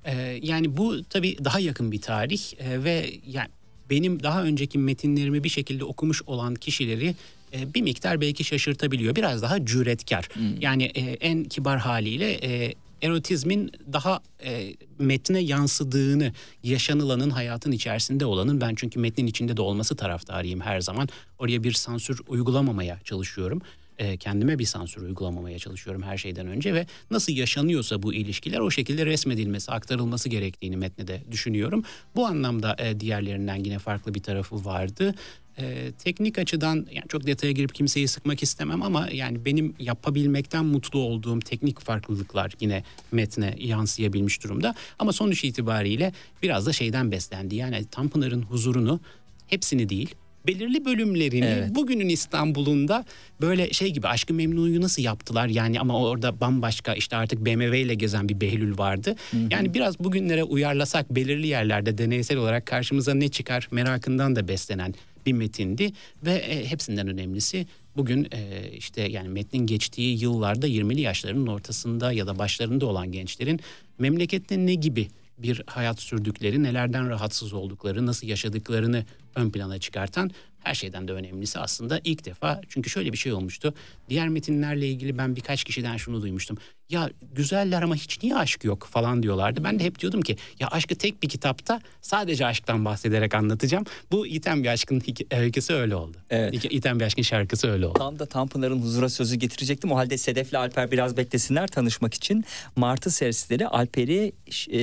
Ee, 0.06 0.40
yani 0.42 0.76
bu 0.76 1.04
tabii 1.04 1.36
daha 1.44 1.60
yakın 1.60 1.92
bir 1.92 2.00
tarih 2.00 2.52
Ee, 2.58 2.84
ve 2.84 3.10
yani 3.26 3.48
benim 3.90 4.22
daha 4.22 4.42
önceki 4.42 4.78
metinlerimi 4.78 5.44
bir 5.44 5.48
şekilde 5.48 5.84
okumuş 5.84 6.22
olan 6.26 6.54
kişileri 6.54 7.14
e, 7.52 7.74
bir 7.74 7.82
miktar 7.82 8.20
belki 8.20 8.44
şaşırtabiliyor. 8.44 9.16
Biraz 9.16 9.42
daha 9.42 9.64
cüretkar. 9.64 10.28
Yani 10.60 10.84
e, 10.84 11.00
en 11.00 11.44
kibar 11.44 11.78
haliyle 11.78 12.32
e, 12.32 12.74
erotizmin 13.02 13.72
daha 13.92 14.20
e, 14.44 14.74
metne 14.98 15.40
yansıdığını, 15.40 16.32
yaşanılanın 16.62 17.30
hayatın 17.30 17.72
içerisinde 17.72 18.26
olanın 18.26 18.60
ben 18.60 18.74
çünkü 18.74 19.00
metnin 19.00 19.26
içinde 19.26 19.56
de 19.56 19.62
olması 19.62 19.96
taraftarıyım 19.96 20.60
her 20.60 20.80
zaman. 20.80 21.08
Oraya 21.38 21.64
bir 21.64 21.72
sansür 21.72 22.20
uygulamamaya 22.28 23.00
çalışıyorum 23.04 23.62
e, 23.98 24.16
kendime 24.16 24.58
bir 24.58 24.64
sansür 24.64 25.02
uygulamamaya 25.02 25.58
çalışıyorum 25.58 26.02
her 26.02 26.18
şeyden 26.18 26.46
önce 26.46 26.74
ve 26.74 26.86
nasıl 27.10 27.32
yaşanıyorsa 27.32 28.02
bu 28.02 28.14
ilişkiler 28.14 28.60
o 28.60 28.70
şekilde 28.70 29.06
resmedilmesi, 29.06 29.72
aktarılması 29.72 30.28
gerektiğini 30.28 30.76
metne 30.76 31.06
de 31.06 31.22
düşünüyorum. 31.30 31.84
Bu 32.16 32.26
anlamda 32.26 32.76
e, 32.78 33.00
diğerlerinden 33.00 33.64
yine 33.64 33.78
farklı 33.78 34.14
bir 34.14 34.22
tarafı 34.22 34.64
vardı. 34.64 35.14
E, 35.58 35.92
teknik 35.98 36.38
açıdan 36.38 36.86
yani 36.92 37.08
çok 37.08 37.26
detaya 37.26 37.52
girip 37.52 37.74
kimseyi 37.74 38.08
sıkmak 38.08 38.42
istemem 38.42 38.82
ama 38.82 39.08
yani 39.12 39.44
benim 39.44 39.74
yapabilmekten 39.78 40.64
mutlu 40.64 40.98
olduğum 40.98 41.40
teknik 41.40 41.80
farklılıklar 41.80 42.52
yine 42.60 42.84
metne 43.12 43.54
yansıyabilmiş 43.58 44.42
durumda. 44.44 44.74
Ama 44.98 45.12
sonuç 45.12 45.44
itibariyle 45.44 46.12
biraz 46.42 46.66
da 46.66 46.72
şeyden 46.72 47.10
beslendi. 47.10 47.56
Yani 47.56 47.84
Tanpınar'ın 47.90 48.42
huzurunu 48.42 49.00
hepsini 49.46 49.88
değil 49.88 50.14
belirli 50.46 50.84
bölümlerini 50.84 51.44
Evet. 51.44 51.74
bugünün 51.74 52.08
İstanbul'unda 52.08 53.04
böyle 53.40 53.72
şey 53.72 53.90
gibi 53.90 54.08
Aşkı 54.08 54.34
Memnu'yu 54.34 54.80
nasıl 54.80 55.02
yaptılar 55.02 55.46
yani 55.48 55.80
ama 55.80 56.00
orada 56.02 56.40
bambaşka 56.40 56.94
işte 56.94 57.16
artık 57.16 57.46
BMW 57.46 57.80
ile 57.80 57.94
gezen 57.94 58.28
bir 58.28 58.40
Behlül 58.40 58.78
vardı. 58.78 59.16
Yani 59.50 59.74
biraz 59.74 59.98
bugünlere 59.98 60.44
uyarlasak 60.44 61.10
belirli 61.14 61.46
yerlerde 61.46 61.98
deneysel 61.98 62.38
olarak 62.38 62.66
karşımıza 62.66 63.14
ne 63.14 63.28
çıkar 63.28 63.68
merakından 63.70 64.36
da 64.36 64.48
beslenen 64.48 64.94
bir 65.26 65.32
metindi 65.32 65.92
ve 66.24 66.32
e, 66.32 66.66
hepsinden 66.66 67.08
önemlisi 67.08 67.66
bugün 67.96 68.28
e, 68.32 68.70
işte 68.76 69.02
yani 69.02 69.28
metnin 69.28 69.66
geçtiği 69.66 70.22
yıllarda 70.22 70.68
20'li 70.68 71.00
yaşlarının 71.00 71.46
ortasında 71.46 72.12
ya 72.12 72.26
da 72.26 72.38
başlarında 72.38 72.86
olan 72.86 73.12
gençlerin 73.12 73.60
memlekette 73.98 74.66
ne 74.66 74.74
gibi 74.74 75.08
bir 75.38 75.62
hayat 75.66 76.00
sürdükleri, 76.00 76.62
nelerden 76.62 77.08
rahatsız 77.08 77.52
oldukları, 77.52 78.06
nasıl 78.06 78.26
yaşadıklarını 78.26 79.04
ön 79.34 79.50
plana 79.50 79.78
çıkartan 79.78 80.30
her 80.58 80.74
şeyden 80.74 81.08
de 81.08 81.12
önemlisi 81.12 81.58
aslında 81.58 82.00
ilk 82.04 82.24
defa 82.24 82.60
çünkü 82.68 82.90
şöyle 82.90 83.12
bir 83.12 83.16
şey 83.18 83.32
olmuştu. 83.32 83.74
Diğer 84.08 84.28
metinlerle 84.28 84.88
ilgili 84.88 85.18
ben 85.18 85.36
birkaç 85.36 85.64
kişiden 85.64 85.96
şunu 85.96 86.22
duymuştum. 86.22 86.58
Ya 86.90 87.10
güzeller 87.32 87.82
ama 87.82 87.94
hiç 87.94 88.22
niye 88.22 88.36
aşk 88.36 88.64
yok 88.64 88.88
falan 88.90 89.22
diyorlardı. 89.22 89.64
Ben 89.64 89.78
de 89.78 89.84
hep 89.84 90.00
diyordum 90.00 90.22
ki 90.22 90.36
ya 90.60 90.68
aşkı 90.68 90.94
tek 90.94 91.22
bir 91.22 91.28
kitapta 91.28 91.80
sadece 92.02 92.46
aşktan 92.46 92.84
bahsederek 92.84 93.34
anlatacağım. 93.34 93.84
Bu 94.12 94.26
İten 94.26 94.62
bir 94.62 94.68
aşkın 94.68 95.02
öyküsü 95.30 95.72
öyle 95.74 95.94
oldu. 95.96 96.16
Evet. 96.30 96.64
İten 96.70 97.00
bir 97.00 97.04
aşkın 97.04 97.22
şarkısı 97.22 97.70
öyle 97.70 97.86
oldu. 97.86 97.98
Tam 97.98 98.18
da 98.18 98.26
Tanpınar'ın 98.26 98.82
huzura 98.82 99.08
sözü 99.08 99.36
getirecektim. 99.36 99.92
O 99.92 99.96
halde 99.96 100.18
Sedef'le 100.18 100.54
Alper 100.54 100.90
biraz 100.90 101.16
beklesinler 101.16 101.66
tanışmak 101.66 102.14
için. 102.14 102.44
Martı 102.76 103.10
sersleri 103.10 103.68
Alper'i 103.68 104.32
e, 104.70 104.82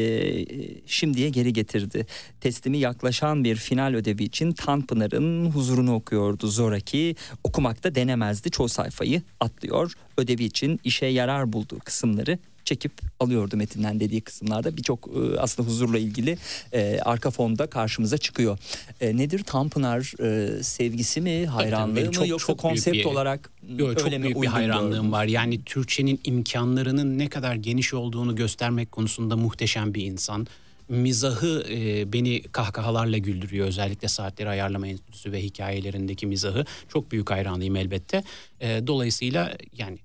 şimdiye 0.87 1.29
geri 1.29 1.53
getirdi. 1.53 2.05
Teslimi 2.41 2.77
yaklaşan 2.77 3.43
bir 3.43 3.55
final 3.55 3.93
ödevi 3.93 4.23
için 4.23 4.51
Tanpınar'ın 4.51 5.51
huzurunu 5.51 5.95
okuyordu 5.95 6.47
zoraki. 6.47 7.15
Okumakta 7.43 7.95
denemezdi. 7.95 8.51
Çoğu 8.51 8.69
sayfayı 8.69 9.21
atlıyor. 9.39 9.93
Ödevi 10.17 10.43
için 10.43 10.80
işe 10.84 11.06
yarar 11.06 11.54
bulduğu 11.54 11.80
kısımları 11.80 12.38
çekip 12.65 12.91
alıyordu 13.19 13.58
metinden 13.58 13.99
dediği 13.99 14.21
kısımlarda 14.21 14.78
birçok 14.78 15.08
e, 15.08 15.39
aslında 15.39 15.69
huzurla 15.69 15.97
ilgili 15.97 16.38
e, 16.73 16.99
arka 17.06 17.32
fonda 17.32 17.67
karşımıza 17.67 18.17
çıkıyor. 18.17 18.58
E, 19.02 19.17
nedir 19.17 19.43
Tanpınar 19.43 20.13
e, 20.23 20.63
sevgisi 20.63 21.21
mi 21.21 21.45
hayranlığı 21.45 22.06
mı 22.06 22.12
çok- 22.12 22.28
yoksa 22.28 22.47
çok 22.47 22.60
konsept 22.60 22.97
bir- 22.97 23.06
olarak 23.06 23.52
Yo, 23.78 23.88
öyle 23.88 23.99
çok 23.99 24.12
mi 24.12 24.23
büyük 24.23 24.41
bir 24.41 24.47
hayranlığım 24.47 25.12
var. 25.12 25.26
Yani 25.26 25.63
Türkçenin 25.63 26.19
imkanlarının 26.23 27.19
ne 27.19 27.28
kadar 27.30 27.56
geniş 27.56 27.93
olduğunu 27.93 28.36
göstermek 28.36 28.91
konusunda 28.91 29.36
muhteşem 29.36 29.93
bir 29.93 30.06
insan. 30.06 30.47
Mizahı 30.93 31.65
e, 31.69 32.13
beni 32.13 32.43
kahkahalarla 32.43 33.17
güldürüyor. 33.17 33.67
Özellikle 33.67 34.08
Saatleri 34.08 34.49
Ayarlama 34.49 34.88
Enstitüsü 34.88 35.32
ve 35.32 35.43
hikayelerindeki 35.43 36.27
mizahı. 36.27 36.65
Çok 36.89 37.12
büyük 37.12 37.32
hayranlıyım 37.32 37.75
elbette. 37.75 38.23
E, 38.62 38.88
dolayısıyla 38.88 39.58
yani 39.77 39.97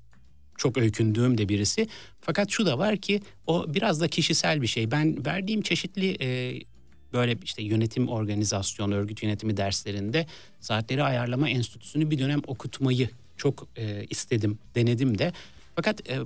çok 0.56 0.78
öykündüğüm 0.78 1.38
de 1.38 1.48
birisi. 1.48 1.88
Fakat 2.20 2.50
şu 2.50 2.66
da 2.66 2.78
var 2.78 2.96
ki 2.96 3.20
o 3.46 3.74
biraz 3.74 4.00
da 4.00 4.08
kişisel 4.08 4.62
bir 4.62 4.66
şey. 4.66 4.90
Ben 4.90 5.26
verdiğim 5.26 5.62
çeşitli 5.62 6.16
e, 6.20 6.60
böyle 7.12 7.36
işte 7.44 7.62
yönetim 7.62 8.08
organizasyon, 8.08 8.92
örgüt 8.92 9.22
yönetimi 9.22 9.56
derslerinde 9.56 10.26
saatleri 10.60 11.02
ayarlama 11.02 11.48
enstitüsünü 11.48 12.10
bir 12.10 12.18
dönem 12.18 12.42
okutmayı 12.46 13.10
çok 13.36 13.68
e, 13.76 14.04
istedim, 14.10 14.58
denedim 14.74 15.18
de. 15.18 15.32
Fakat 15.74 16.10
e, 16.10 16.18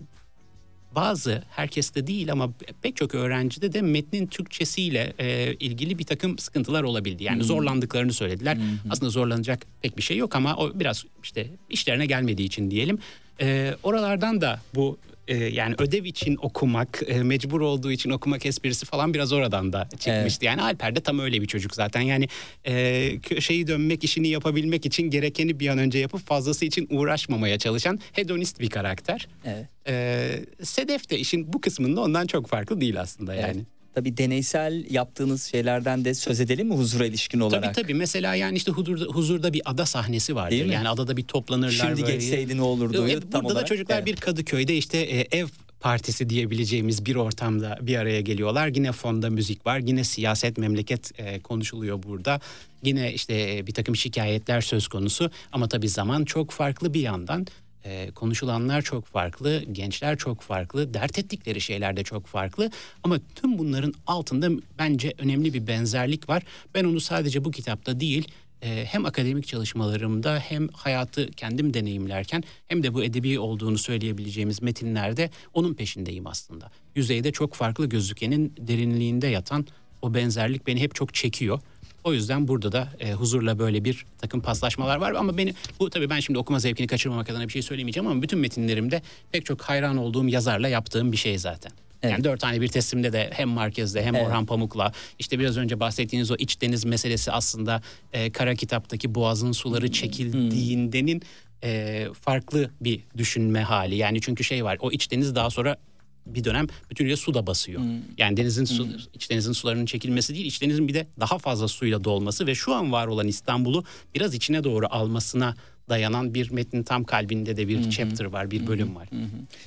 bazı 0.94 1.42
herkeste 1.50 2.06
değil 2.06 2.32
ama 2.32 2.52
pek 2.82 2.96
çok 2.96 3.14
öğrencide 3.14 3.72
de 3.72 3.82
metnin 3.82 4.26
Türkçesiyle 4.26 5.12
e, 5.18 5.54
ilgili 5.54 5.98
bir 5.98 6.04
takım 6.04 6.38
sıkıntılar 6.38 6.82
olabildi. 6.82 7.24
Yani 7.24 7.44
zorlandıklarını 7.44 8.12
söylediler. 8.12 8.58
Aslında 8.90 9.10
zorlanacak 9.10 9.66
pek 9.82 9.96
bir 9.96 10.02
şey 10.02 10.16
yok 10.16 10.36
ama 10.36 10.56
o 10.56 10.80
biraz 10.80 11.04
işte 11.22 11.50
işlerine 11.70 12.06
gelmediği 12.06 12.46
için 12.46 12.70
diyelim. 12.70 12.98
E, 13.40 13.74
oralardan 13.82 14.40
da 14.40 14.60
bu 14.74 14.98
e, 15.28 15.36
yani 15.36 15.74
ödev 15.78 16.04
için 16.04 16.38
okumak, 16.42 17.02
e, 17.06 17.22
mecbur 17.22 17.60
olduğu 17.60 17.92
için 17.92 18.10
okumak 18.10 18.46
esprisi 18.46 18.86
falan 18.86 19.14
biraz 19.14 19.32
oradan 19.32 19.72
da 19.72 19.88
çıkmıştı. 19.98 20.44
Yani 20.44 20.62
Alper 20.62 20.96
de 20.96 21.00
tam 21.00 21.18
öyle 21.18 21.42
bir 21.42 21.46
çocuk 21.46 21.74
zaten. 21.74 22.00
Yani 22.00 22.28
e, 22.64 23.18
köşeyi 23.22 23.66
dönmek, 23.66 24.04
işini 24.04 24.28
yapabilmek 24.28 24.86
için 24.86 25.02
gerekeni 25.10 25.60
bir 25.60 25.68
an 25.68 25.78
önce 25.78 25.98
yapıp 25.98 26.26
fazlası 26.26 26.64
için 26.64 26.88
uğraşmamaya 26.90 27.58
çalışan 27.58 28.00
hedonist 28.12 28.60
bir 28.60 28.70
karakter. 28.70 29.28
Evet. 29.44 29.66
Ee, 29.88 30.44
Sedef 30.62 31.10
de 31.10 31.18
işin 31.18 31.52
bu 31.52 31.60
kısmında 31.60 32.00
ondan 32.00 32.26
çok 32.26 32.46
farklı 32.48 32.80
değil 32.80 33.00
aslında 33.00 33.34
yani. 33.34 33.62
Tabii 33.94 34.16
deneysel 34.16 34.84
yaptığınız 34.90 35.42
şeylerden 35.42 36.04
de 36.04 36.14
söz 36.14 36.40
edelim 36.40 36.68
mi 36.68 36.74
huzura 36.74 37.06
ilişkin 37.06 37.40
olarak? 37.40 37.74
Tabii 37.74 37.82
tabii. 37.82 37.94
Mesela 37.94 38.34
yani 38.34 38.56
işte 38.56 38.72
huzurda, 38.72 39.04
huzurda 39.04 39.52
bir 39.52 39.62
ada 39.64 39.86
sahnesi 39.86 40.34
vardır. 40.34 40.50
Değil 40.50 40.66
mi? 40.66 40.74
Yani 40.74 40.88
adada 40.88 41.16
bir 41.16 41.22
toplanırlar. 41.22 41.70
Şimdi 41.70 42.02
böyle. 42.02 42.12
geçseydi 42.12 42.56
ne 42.56 42.62
olurdu? 42.62 42.92
Tam 42.92 43.08
burada 43.32 43.48
da 43.48 43.52
olarak. 43.52 43.66
çocuklar 43.66 43.96
Evet. 43.96 44.06
bir 44.06 44.16
Kadıköy'de 44.16 44.76
işte 44.76 44.98
e, 44.98 45.38
ev 45.38 45.46
partisi 45.80 46.28
diyebileceğimiz 46.28 47.06
bir 47.06 47.16
ortamda 47.16 47.78
bir 47.82 47.96
araya 47.96 48.20
geliyorlar. 48.20 48.68
Yine 48.68 48.92
fonda 48.92 49.30
müzik 49.30 49.66
var. 49.66 49.78
Yine 49.78 50.04
siyaset, 50.04 50.58
memleket 50.58 51.20
e, 51.20 51.40
konuşuluyor 51.40 52.02
burada. 52.02 52.40
Yine 52.82 53.12
işte 53.12 53.56
e, 53.56 53.66
bir 53.66 53.74
takım 53.74 53.96
şikayetler 53.96 54.60
söz 54.60 54.88
konusu. 54.88 55.30
Ama 55.52 55.68
tabii 55.68 55.88
zaman 55.88 56.24
çok 56.24 56.50
farklı 56.50 56.94
bir 56.94 57.00
yandan. 57.00 57.46
E, 57.84 58.10
konuşulanlar 58.10 58.82
çok 58.82 59.06
farklı, 59.06 59.64
gençler 59.72 60.18
çok 60.18 60.40
farklı, 60.40 60.94
dert 60.94 61.18
ettikleri 61.18 61.60
şeyler 61.60 61.96
de 61.96 62.04
çok 62.04 62.26
farklı. 62.26 62.70
Ama 63.02 63.18
tüm 63.34 63.58
bunların 63.58 63.94
altında 64.06 64.50
bence 64.78 65.14
önemli 65.18 65.54
bir 65.54 65.66
benzerlik 65.66 66.28
var. 66.28 66.42
Ben 66.74 66.84
onu 66.84 67.00
sadece 67.00 67.44
bu 67.44 67.50
kitapta 67.50 68.00
değil, 68.00 68.28
e, 68.62 68.84
hem 68.84 69.06
akademik 69.06 69.46
çalışmalarımda 69.46 70.38
hem 70.38 70.68
hayatı 70.68 71.30
kendim 71.30 71.74
deneyimlerken 71.74 72.44
hem 72.68 72.82
de 72.82 72.94
bu 72.94 73.04
edebi 73.04 73.38
olduğunu 73.38 73.78
söyleyebileceğimiz 73.78 74.62
metinlerde 74.62 75.30
onun 75.54 75.74
peşindeyim 75.74 76.26
aslında. 76.26 76.70
Yüzeyde 76.94 77.32
çok 77.32 77.54
farklı 77.54 77.86
gözükenin 77.86 78.54
derinliğinde 78.58 79.26
yatan 79.26 79.66
o 80.02 80.14
benzerlik 80.14 80.66
beni 80.66 80.80
hep 80.80 80.94
çok 80.94 81.14
çekiyor. 81.14 81.60
O 82.04 82.12
yüzden 82.12 82.48
burada 82.48 82.72
da 82.72 82.88
e, 83.00 83.12
huzurla 83.12 83.58
böyle 83.58 83.84
bir 83.84 84.06
takım 84.18 84.40
paslaşmalar 84.40 84.96
var 84.96 85.12
ama 85.12 85.36
beni 85.36 85.54
bu 85.80 85.90
tabii 85.90 86.10
ben 86.10 86.20
şimdi 86.20 86.38
okuma 86.38 86.58
zevkini 86.58 86.86
kaçırmamak 86.86 87.30
adına 87.30 87.44
bir 87.48 87.52
şey 87.52 87.62
söylemeyeceğim 87.62 88.06
ama 88.06 88.22
bütün 88.22 88.38
metinlerimde 88.38 89.02
pek 89.32 89.46
çok 89.46 89.62
hayran 89.62 89.96
olduğum 89.96 90.28
yazarla 90.28 90.68
yaptığım 90.68 91.12
bir 91.12 91.16
şey 91.16 91.38
zaten. 91.38 91.72
Evet. 92.02 92.12
Yani 92.12 92.24
dört 92.24 92.40
tane 92.40 92.60
bir 92.60 92.68
teslimde 92.68 93.12
de 93.12 93.30
hem 93.32 93.48
Marquez'de 93.48 94.04
hem 94.04 94.14
Evet. 94.14 94.26
Orhan 94.26 94.46
Pamuk'la 94.46 94.92
işte 95.18 95.38
biraz 95.38 95.56
önce 95.56 95.80
bahsettiğiniz 95.80 96.30
o 96.30 96.34
iç 96.38 96.60
deniz 96.60 96.84
meselesi 96.84 97.32
aslında 97.32 97.82
e, 98.12 98.32
kara 98.32 98.54
kitaptaki 98.54 99.14
boğazın 99.14 99.52
suları 99.52 99.92
çekildiğindenin 99.92 101.22
e, 101.64 102.06
farklı 102.20 102.70
bir 102.80 103.00
düşünme 103.18 103.62
hali. 103.62 103.94
Yani 103.94 104.20
çünkü 104.20 104.44
şey 104.44 104.64
var 104.64 104.78
o 104.80 104.90
iç 104.90 105.10
deniz 105.10 105.34
daha 105.34 105.50
sonra 105.50 105.76
bir 106.26 106.44
dönem 106.44 106.66
bütünüyle 106.90 107.16
su 107.16 107.34
da 107.34 107.46
basıyor. 107.46 107.82
Yani 108.18 108.36
denizin 108.36 108.64
su, 108.64 108.88
iç 109.14 109.30
denizin 109.30 109.52
sularının 109.52 109.86
çekilmesi 109.86 110.34
değil, 110.34 110.46
iç 110.46 110.62
denizin 110.62 110.88
bir 110.88 110.94
de 110.94 111.06
daha 111.20 111.38
fazla 111.38 111.68
suyla 111.68 112.04
dolması 112.04 112.46
ve 112.46 112.54
şu 112.54 112.74
an 112.74 112.92
var 112.92 113.06
olan 113.06 113.28
İstanbul'u 113.28 113.84
biraz 114.14 114.34
içine 114.34 114.64
doğru 114.64 114.86
almasına 114.90 115.54
dayanan 115.88 116.34
bir 116.34 116.50
metnin 116.50 116.82
tam 116.82 117.04
kalbinde 117.04 117.56
de 117.56 117.68
bir 117.68 117.90
chapter 117.90 118.24
var, 118.24 118.50
bir 118.50 118.66
bölüm 118.66 118.96
var. 118.96 119.08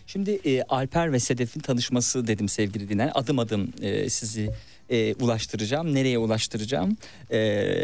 Şimdi 0.07 0.31
e, 0.31 0.61
Alper 0.61 1.13
ve 1.13 1.19
Sedef'in 1.19 1.59
tanışması 1.59 2.27
dedim 2.27 2.49
sevgili 2.49 2.89
dinleyen. 2.89 3.11
Adım 3.15 3.39
adım 3.39 3.73
e, 3.81 4.09
sizi 4.09 4.51
e, 4.89 5.13
ulaştıracağım. 5.13 5.95
Nereye 5.95 6.17
ulaştıracağım? 6.17 6.97
E, 7.31 7.39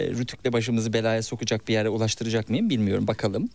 Rütük'le 0.10 0.54
başımızı 0.54 0.94
belaya 0.94 1.24
sokacak 1.24 1.68
bir 1.68 1.74
yere 1.74 1.90
ulaştıracak 1.90 2.50
mıyım 2.50 2.70
bilmiyorum. 2.70 3.08
Bakalım. 3.08 3.50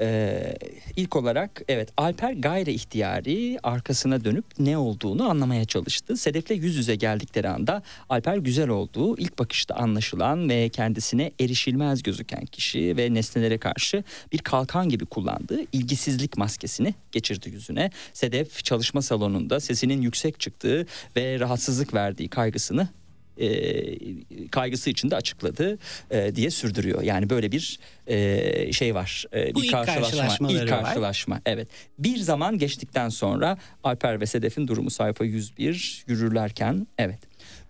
E, 0.00 0.54
ilk 0.96 1.16
olarak 1.16 1.62
evet 1.68 1.88
Alper 1.96 2.32
gayri 2.32 2.72
ihtiyari 2.72 3.58
arkasına 3.62 4.24
dönüp 4.24 4.44
ne 4.58 4.78
olduğunu 4.78 5.30
anlamaya 5.30 5.64
çalıştı. 5.64 6.16
Sedef'le 6.16 6.50
yüz 6.50 6.76
yüze 6.76 6.94
geldikleri 6.94 7.48
anda 7.48 7.82
Alper 8.08 8.36
güzel 8.36 8.68
olduğu 8.68 9.18
ilk 9.18 9.38
bakışta 9.38 9.74
anlaşılan 9.74 10.48
ve 10.48 10.68
kendisine 10.68 11.32
erişilmez 11.40 12.02
gözüken 12.02 12.46
kişi 12.46 12.96
ve 12.96 13.14
nesnelere 13.14 13.58
karşı 13.58 14.04
bir 14.32 14.38
kalkan 14.38 14.88
gibi 14.88 15.06
kullandığı 15.06 15.60
ilgisizlik 15.72 16.36
maskesini 16.36 16.94
geçirdi 17.12 17.50
yüzüne. 17.50 17.90
Sedef 18.12 18.64
çalışma 18.64 19.02
salonunda 19.02 19.60
sesinin 19.60 20.02
yüksek 20.02 20.40
çıktığı 20.40 20.86
ve 21.16 21.40
rahatsızlık 21.40 21.94
verdiği 21.94 22.28
kaygısını 22.28 22.88
e, 23.38 24.48
kaygısı 24.50 24.90
içinde 24.90 25.16
açıkladı 25.16 25.78
e, 26.10 26.34
diye 26.34 26.50
sürdürüyor. 26.50 27.02
Yani 27.02 27.30
böyle 27.30 27.52
bir 27.52 27.78
e, 28.06 28.72
şey 28.72 28.94
var. 28.94 29.24
E, 29.34 29.54
Bu 29.54 29.58
bir 29.58 29.64
ilk 29.64 29.72
karşılaşma, 29.72 30.50
ilk 30.50 30.70
var. 30.70 30.84
karşılaşma. 30.84 31.40
Evet. 31.46 31.68
Bir 31.98 32.16
zaman 32.16 32.58
geçtikten 32.58 33.08
sonra 33.08 33.58
Alper 33.84 34.20
ve 34.20 34.26
Sedef'in 34.26 34.68
durumu 34.68 34.90
sayfa 34.90 35.24
101 35.24 36.04
yürürlerken 36.06 36.86
evet. 36.98 37.18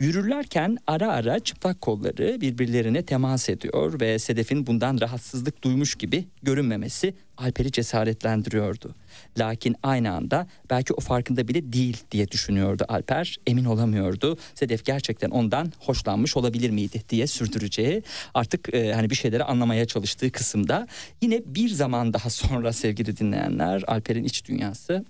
Yürürlerken 0.00 0.78
ara 0.86 1.12
ara 1.12 1.40
çıplak 1.40 1.80
kolları 1.80 2.40
birbirlerine 2.40 3.02
temas 3.02 3.48
ediyor 3.48 4.00
ve 4.00 4.18
Sedef'in 4.18 4.66
bundan 4.66 5.00
rahatsızlık 5.00 5.64
duymuş 5.64 5.94
gibi 5.94 6.24
görünmemesi 6.42 7.14
Alper'i 7.36 7.72
cesaretlendiriyordu. 7.72 8.94
Lakin 9.38 9.76
aynı 9.82 10.12
anda 10.12 10.46
belki 10.70 10.94
o 10.94 11.00
farkında 11.00 11.48
bile 11.48 11.72
değil 11.72 11.96
diye 12.10 12.28
düşünüyordu 12.28 12.84
Alper. 12.88 13.36
Emin 13.46 13.64
olamıyordu. 13.64 14.38
Sedef 14.54 14.84
gerçekten 14.84 15.30
ondan 15.30 15.72
hoşlanmış 15.78 16.36
olabilir 16.36 16.70
miydi 16.70 17.02
diye 17.08 17.26
sürdüreceği 17.26 18.02
artık 18.34 18.74
e, 18.74 18.92
hani 18.92 19.10
bir 19.10 19.14
şeyleri 19.14 19.44
anlamaya 19.44 19.86
çalıştığı 19.86 20.32
kısımda 20.32 20.86
yine 21.20 21.42
bir 21.46 21.68
zaman 21.68 22.12
daha 22.12 22.30
sonra 22.30 22.72
sevgili 22.72 23.16
dinleyenler 23.16 23.84
Alper'in 23.86 24.24
iç 24.24 24.48
dünyası 24.48 25.04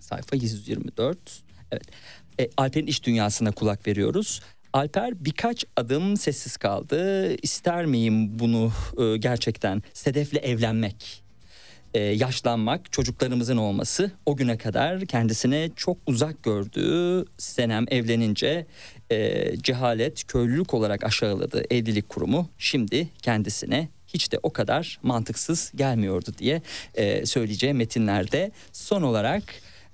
sayfa 0.00 0.36
124. 0.36 1.18
Evet. 1.72 1.86
E, 2.40 2.48
Alper'in 2.56 2.86
iç 2.86 3.02
dünyasına 3.02 3.52
kulak 3.52 3.86
veriyoruz. 3.86 4.40
Alper 4.72 5.24
birkaç 5.24 5.64
adım 5.76 6.16
sessiz 6.16 6.56
kaldı. 6.56 7.34
İster 7.42 7.86
miyim 7.86 8.38
bunu 8.38 8.72
e, 8.98 9.16
gerçekten 9.16 9.82
Sedef'le 9.92 10.36
evlenmek? 10.42 11.22
e, 11.94 12.00
yaşlanmak, 12.00 12.92
çocuklarımızın 12.92 13.56
olması 13.56 14.10
o 14.26 14.36
güne 14.36 14.58
kadar 14.58 15.06
kendisine 15.06 15.70
çok 15.76 15.96
uzak 16.06 16.42
gördüğü 16.42 17.24
Senem 17.38 17.84
evlenince 17.90 18.66
e, 19.10 19.50
cehalet, 19.62 20.24
köylülük 20.26 20.74
olarak 20.74 21.04
aşağıladığı 21.04 21.64
evlilik 21.70 22.08
kurumu 22.08 22.48
şimdi 22.58 23.08
kendisine 23.22 23.88
hiç 24.06 24.32
de 24.32 24.38
o 24.42 24.52
kadar 24.52 24.98
mantıksız 25.02 25.72
gelmiyordu 25.76 26.30
diye 26.38 26.62
e, 26.94 27.26
söyleyeceği 27.26 27.74
metinlerde 27.74 28.50
son 28.72 29.02
olarak 29.02 29.42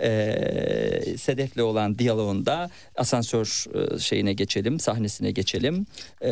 e, 0.00 1.16
Sedef'le 1.18 1.58
olan 1.58 1.98
diyaloğunda 1.98 2.70
asansör 2.96 3.64
e, 3.74 3.98
şeyine 3.98 4.32
geçelim, 4.32 4.80
sahnesine 4.80 5.30
geçelim. 5.30 5.86
E, 6.22 6.30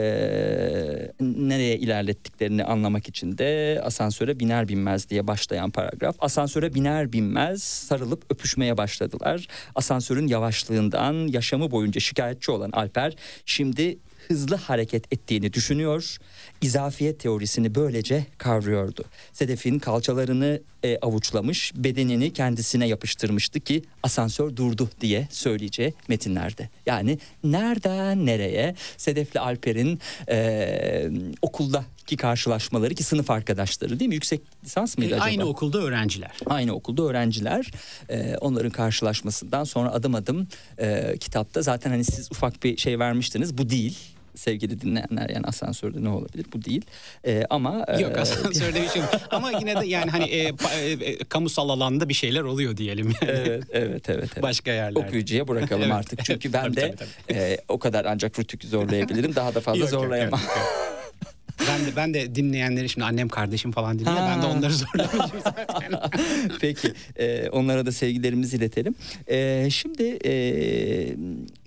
nereye 1.20 1.76
ilerlettiklerini 1.76 2.64
anlamak 2.64 3.08
için 3.08 3.38
de 3.38 3.80
asansöre 3.84 4.40
biner 4.40 4.68
binmez 4.68 5.10
diye 5.10 5.26
başlayan 5.26 5.70
paragraf. 5.70 6.16
Asansöre 6.18 6.74
biner 6.74 7.12
binmez 7.12 7.62
sarılıp 7.62 8.22
öpüşmeye 8.30 8.76
başladılar. 8.76 9.48
Asansörün 9.74 10.26
yavaşlığından 10.26 11.14
yaşamı 11.28 11.70
boyunca 11.70 12.00
şikayetçi 12.00 12.50
olan 12.50 12.70
Alper 12.70 13.16
şimdi 13.46 13.98
hızlı 14.28 14.56
hareket 14.56 15.12
ettiğini 15.12 15.52
düşünüyor. 15.52 16.16
İzafiyet 16.60 17.20
teorisini 17.20 17.74
böylece 17.74 18.26
kavruyordu. 18.38 19.04
Sedef'in 19.32 19.78
kalçalarını 19.78 20.60
e, 20.82 20.98
avuçlamış, 20.98 21.72
bedenini 21.76 22.32
kendisine 22.32 22.88
yapıştırmıştı 22.88 23.60
ki 23.60 23.82
asansör 24.02 24.56
durdu 24.56 24.90
diye 25.00 25.28
söyleyeceği 25.30 25.94
metinlerde. 26.08 26.68
Yani 26.86 27.18
nereden 27.44 28.26
nereye 28.26 28.74
Sedef'le 28.96 29.36
Alper'in 29.36 30.00
e, 30.28 31.10
okuldaki 31.42 32.16
karşılaşmaları 32.16 32.94
ki 32.94 33.02
sınıf 33.02 33.30
arkadaşları 33.30 34.00
değil 34.00 34.08
mi? 34.08 34.14
Yüksek 34.14 34.40
lisans 34.64 34.98
mıydı 34.98 35.12
E, 35.12 35.14
acaba? 35.14 35.24
Aynı 35.24 35.44
okulda 35.44 35.78
öğrenciler. 35.78 36.32
Aynı 36.46 36.72
okulda 36.72 37.02
öğrenciler 37.02 37.70
e, 38.08 38.36
onların 38.40 38.70
karşılaşmasından 38.70 39.64
sonra 39.64 39.92
adım 39.92 40.14
adım 40.14 40.48
e, 40.78 41.16
kitapta 41.20 41.62
zaten 41.62 41.90
hani 41.90 42.04
siz 42.04 42.28
ufak 42.32 42.62
bir 42.62 42.76
şey 42.76 42.98
vermiştiniz 42.98 43.58
bu 43.58 43.70
değil 43.70 44.15
sevgili 44.36 44.80
dinleyenler 44.80 45.28
yani 45.28 45.46
asansörde 45.46 46.04
ne 46.04 46.08
olabilir 46.08 46.46
bu 46.52 46.64
değil 46.64 46.84
E, 47.26 47.44
ama 47.50 47.84
e, 47.88 48.00
Yok 48.02 48.18
asansörde 48.18 48.82
bir 48.82 48.88
şey 48.88 49.02
yok. 49.02 49.10
Ama 49.30 49.50
yine 49.50 49.80
de 49.80 49.86
yani 49.86 50.10
hani 50.10 50.24
e, 50.24 50.52
e, 50.80 50.90
e, 50.90 51.18
kamusal 51.18 51.68
alanda 51.68 52.08
bir 52.08 52.14
şeyler 52.14 52.42
oluyor 52.42 52.76
diyelim. 52.76 53.06
Yani. 53.06 53.16
evet 53.38 53.64
evet 53.72 54.08
evet, 54.08 54.30
evet. 54.32 54.42
Başka 54.42 54.70
yerlerde. 54.72 54.98
okuyucuya 54.98 55.48
bırakalım 55.48 55.82
Evet, 55.86 55.94
artık 55.94 56.24
çünkü 56.24 56.52
ben 56.52 56.62
Tabii, 56.62 56.76
de 56.76 56.80
tabii, 56.80 57.08
tabii. 57.28 57.38
e, 57.38 57.58
o 57.68 57.78
kadar 57.78 58.04
ancak 58.04 58.38
rütük 58.38 58.64
zorlayabilirim 58.64 59.34
daha 59.34 59.54
da 59.54 59.60
fazla 59.60 59.80
Yok, 59.80 59.92
yok, 59.92 60.02
zorlayamam. 60.02 60.40
yok, 60.40 60.50
yok. 60.56 60.86
Ben 61.68 61.86
de 61.86 61.96
ben 61.96 62.14
de 62.14 62.34
dinleyenleri 62.34 62.88
şimdi 62.88 63.04
annem 63.04 63.28
kardeşim 63.28 63.72
falan 63.72 63.98
dinliyor. 63.98 64.16
Ha. 64.16 64.30
Ben 64.34 64.42
de 64.42 64.46
onları 64.46 64.72
zorlamayacağım 64.74 65.42
zaten. 65.44 65.92
Peki 66.60 66.92
e, 67.18 67.48
onlara 67.48 67.86
da 67.86 67.92
sevgilerimizi 67.92 68.56
iletelim. 68.56 68.94
E, 69.30 69.68
şimdi 69.70 70.18
e, 70.24 70.32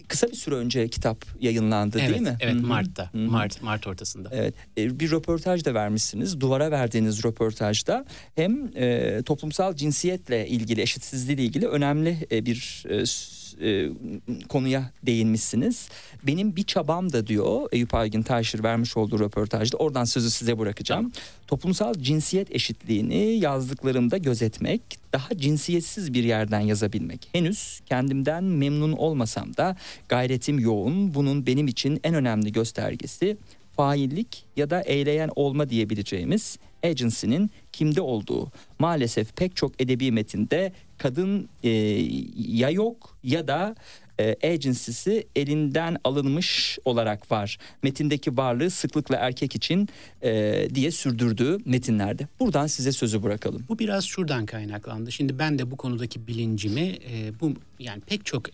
kısa 0.09 0.27
bir 0.27 0.35
süre 0.35 0.55
önce 0.55 0.87
kitap 0.87 1.25
yayınlandı 1.39 1.97
evet, 1.99 2.09
değil 2.09 2.21
mi? 2.21 2.37
Evet. 2.39 2.61
Mart'ta. 2.61 3.13
Hı 3.13 3.17
hı. 3.17 3.21
Mart 3.21 3.61
Mart 3.61 3.87
ortasında. 3.87 4.29
Evet, 4.31 4.53
e, 4.77 4.99
bir 4.99 5.11
röportaj 5.11 5.65
da 5.65 5.73
vermişsiniz. 5.73 6.41
Duvara 6.41 6.71
verdiğiniz 6.71 7.23
röportajda 7.23 8.05
hem 8.35 8.71
e, 8.75 9.21
toplumsal 9.25 9.75
cinsiyetle 9.75 10.47
ilgili, 10.47 10.81
eşitsizliğiyle 10.81 11.43
ilgili 11.43 11.67
önemli 11.67 12.27
e, 12.31 12.45
bir 12.45 12.83
e, 12.89 13.05
e, 13.61 13.89
konuya 14.49 14.91
değinmişsiniz. 15.03 15.89
Benim 16.23 16.55
bir 16.55 16.63
çabam 16.63 17.13
da 17.13 17.27
diyor 17.27 17.69
Eyüp 17.71 17.93
Aygün 17.93 18.21
Taşir 18.21 18.63
vermiş 18.63 18.97
olduğu 18.97 19.19
röportajda. 19.19 19.77
Oradan 19.77 20.03
sözü 20.03 20.29
size 20.29 20.59
bırakacağım. 20.59 21.11
Toplumsal 21.47 21.93
cinsiyet 21.93 22.55
eşitliğini 22.55 23.39
yazdıklarımda 23.39 24.17
gözetmek, 24.17 24.81
daha 25.13 25.37
cinsiyetsiz 25.37 26.13
bir 26.13 26.23
yerden 26.23 26.59
yazabilmek. 26.59 27.29
Henüz 27.31 27.79
kendimden 27.85 28.43
memnun 28.43 28.91
olmasam 28.91 29.57
da 29.57 29.75
gayretim 30.09 30.59
yoğun. 30.59 31.13
Bunun 31.13 31.45
benim 31.45 31.67
için 31.67 31.99
en 32.03 32.13
önemli 32.13 32.51
göstergesi 32.51 33.37
faillik 33.75 34.45
ya 34.55 34.69
da 34.69 34.81
eyleyen 34.81 35.29
olma 35.35 35.69
diyebileceğimiz 35.69 36.57
agency'nin 36.83 37.51
kimde 37.71 38.01
olduğu. 38.01 38.51
Maalesef 38.79 39.35
pek 39.35 39.55
çok 39.55 39.81
edebi 39.81 40.11
metinde 40.11 40.73
kadın 40.97 41.49
e, 41.63 41.69
ya 42.37 42.69
yok 42.69 43.17
ya 43.23 43.47
da 43.47 43.75
e, 44.19 44.35
agency'si 44.53 45.27
elinden 45.35 45.97
alınmış 46.03 46.79
olarak 46.85 47.31
var. 47.31 47.57
Metindeki 47.83 48.37
varlığı 48.37 48.69
sıklıkla 48.69 49.15
erkek 49.15 49.55
için 49.55 49.89
e, 50.23 50.67
diye 50.75 50.91
sürdürdüğü 50.91 51.57
metinlerde. 51.65 52.27
Buradan 52.39 52.67
size 52.67 52.91
sözü 52.91 53.23
bırakalım. 53.23 53.65
Bu 53.69 53.79
biraz 53.79 54.05
şuradan 54.05 54.45
kaynaklandı. 54.45 55.11
Şimdi 55.11 55.39
ben 55.39 55.59
de 55.59 55.71
bu 55.71 55.77
konudaki 55.77 56.27
bilincimi 56.27 56.97
e, 57.11 57.39
bu 57.41 57.53
yani 57.79 58.01
pek 58.01 58.25
çok 58.25 58.45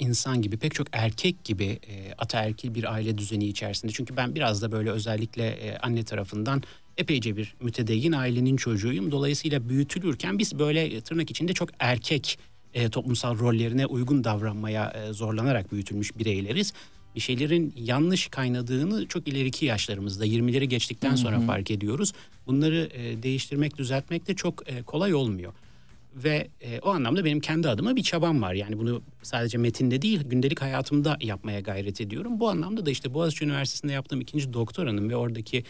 insan 0.00 0.42
gibi 0.42 0.56
pek 0.56 0.74
çok 0.74 0.86
erkek 0.92 1.44
gibi 1.44 1.64
e, 1.64 2.14
ataerkil 2.18 2.74
bir 2.74 2.92
aile 2.92 3.18
düzeni 3.18 3.44
içerisinde. 3.46 3.92
Çünkü 3.92 4.16
ben 4.16 4.34
biraz 4.34 4.62
da 4.62 4.72
böyle 4.72 4.90
özellikle 4.90 5.48
e, 5.48 5.78
anne 5.78 6.04
tarafından 6.04 6.62
epeyce 6.96 7.36
bir 7.36 7.54
mütedeyyin 7.60 8.12
ailenin 8.12 8.56
çocuğuyum. 8.56 9.10
Dolayısıyla 9.10 9.68
büyütülürken 9.68 10.38
biz 10.38 10.58
böyle 10.58 10.84
e, 10.84 11.00
tırnak 11.00 11.30
içinde 11.30 11.52
çok 11.52 11.68
erkek 11.78 12.38
e, 12.74 12.88
toplumsal 12.88 13.38
rollerine 13.38 13.86
uygun 13.86 14.24
davranmaya 14.24 14.90
e, 14.90 15.12
zorlanarak 15.12 15.72
büyütülmüş 15.72 16.18
bireyleriz. 16.18 16.72
Bir 17.14 17.20
şeylerin 17.20 17.74
yanlış 17.76 18.28
kaynadığını 18.28 19.06
çok 19.06 19.28
ileriki 19.28 19.66
yaşlarımızda 19.66 20.26
20'leri 20.26 20.64
geçtikten 20.64 21.14
sonra 21.16 21.36
hı 21.36 21.40
hı. 21.40 21.46
fark 21.46 21.70
ediyoruz. 21.70 22.12
Bunları 22.46 22.90
e, 22.92 23.22
değiştirmek, 23.22 23.78
düzeltmek 23.78 24.28
de 24.28 24.34
çok 24.34 24.68
e, 24.68 24.82
kolay 24.82 25.14
olmuyor. 25.14 25.52
Ve 26.14 26.48
e, 26.60 26.78
o 26.78 26.90
anlamda 26.90 27.24
benim 27.24 27.40
kendi 27.40 27.68
adıma 27.68 27.96
bir 27.96 28.02
çabam 28.02 28.42
var. 28.42 28.54
Yani 28.54 28.78
bunu 28.78 29.02
sadece 29.22 29.58
metinde 29.58 30.02
değil 30.02 30.24
gündelik 30.24 30.62
hayatımda 30.62 31.16
yapmaya 31.20 31.60
gayret 31.60 32.00
ediyorum. 32.00 32.40
Bu 32.40 32.48
anlamda 32.48 32.86
da 32.86 32.90
işte 32.90 33.14
Boğaziçi 33.14 33.44
Üniversitesi'nde 33.44 33.92
yaptığım 33.92 34.20
ikinci 34.20 34.52
doktoranın 34.52 35.10
ve 35.10 35.16
oradaki 35.16 35.64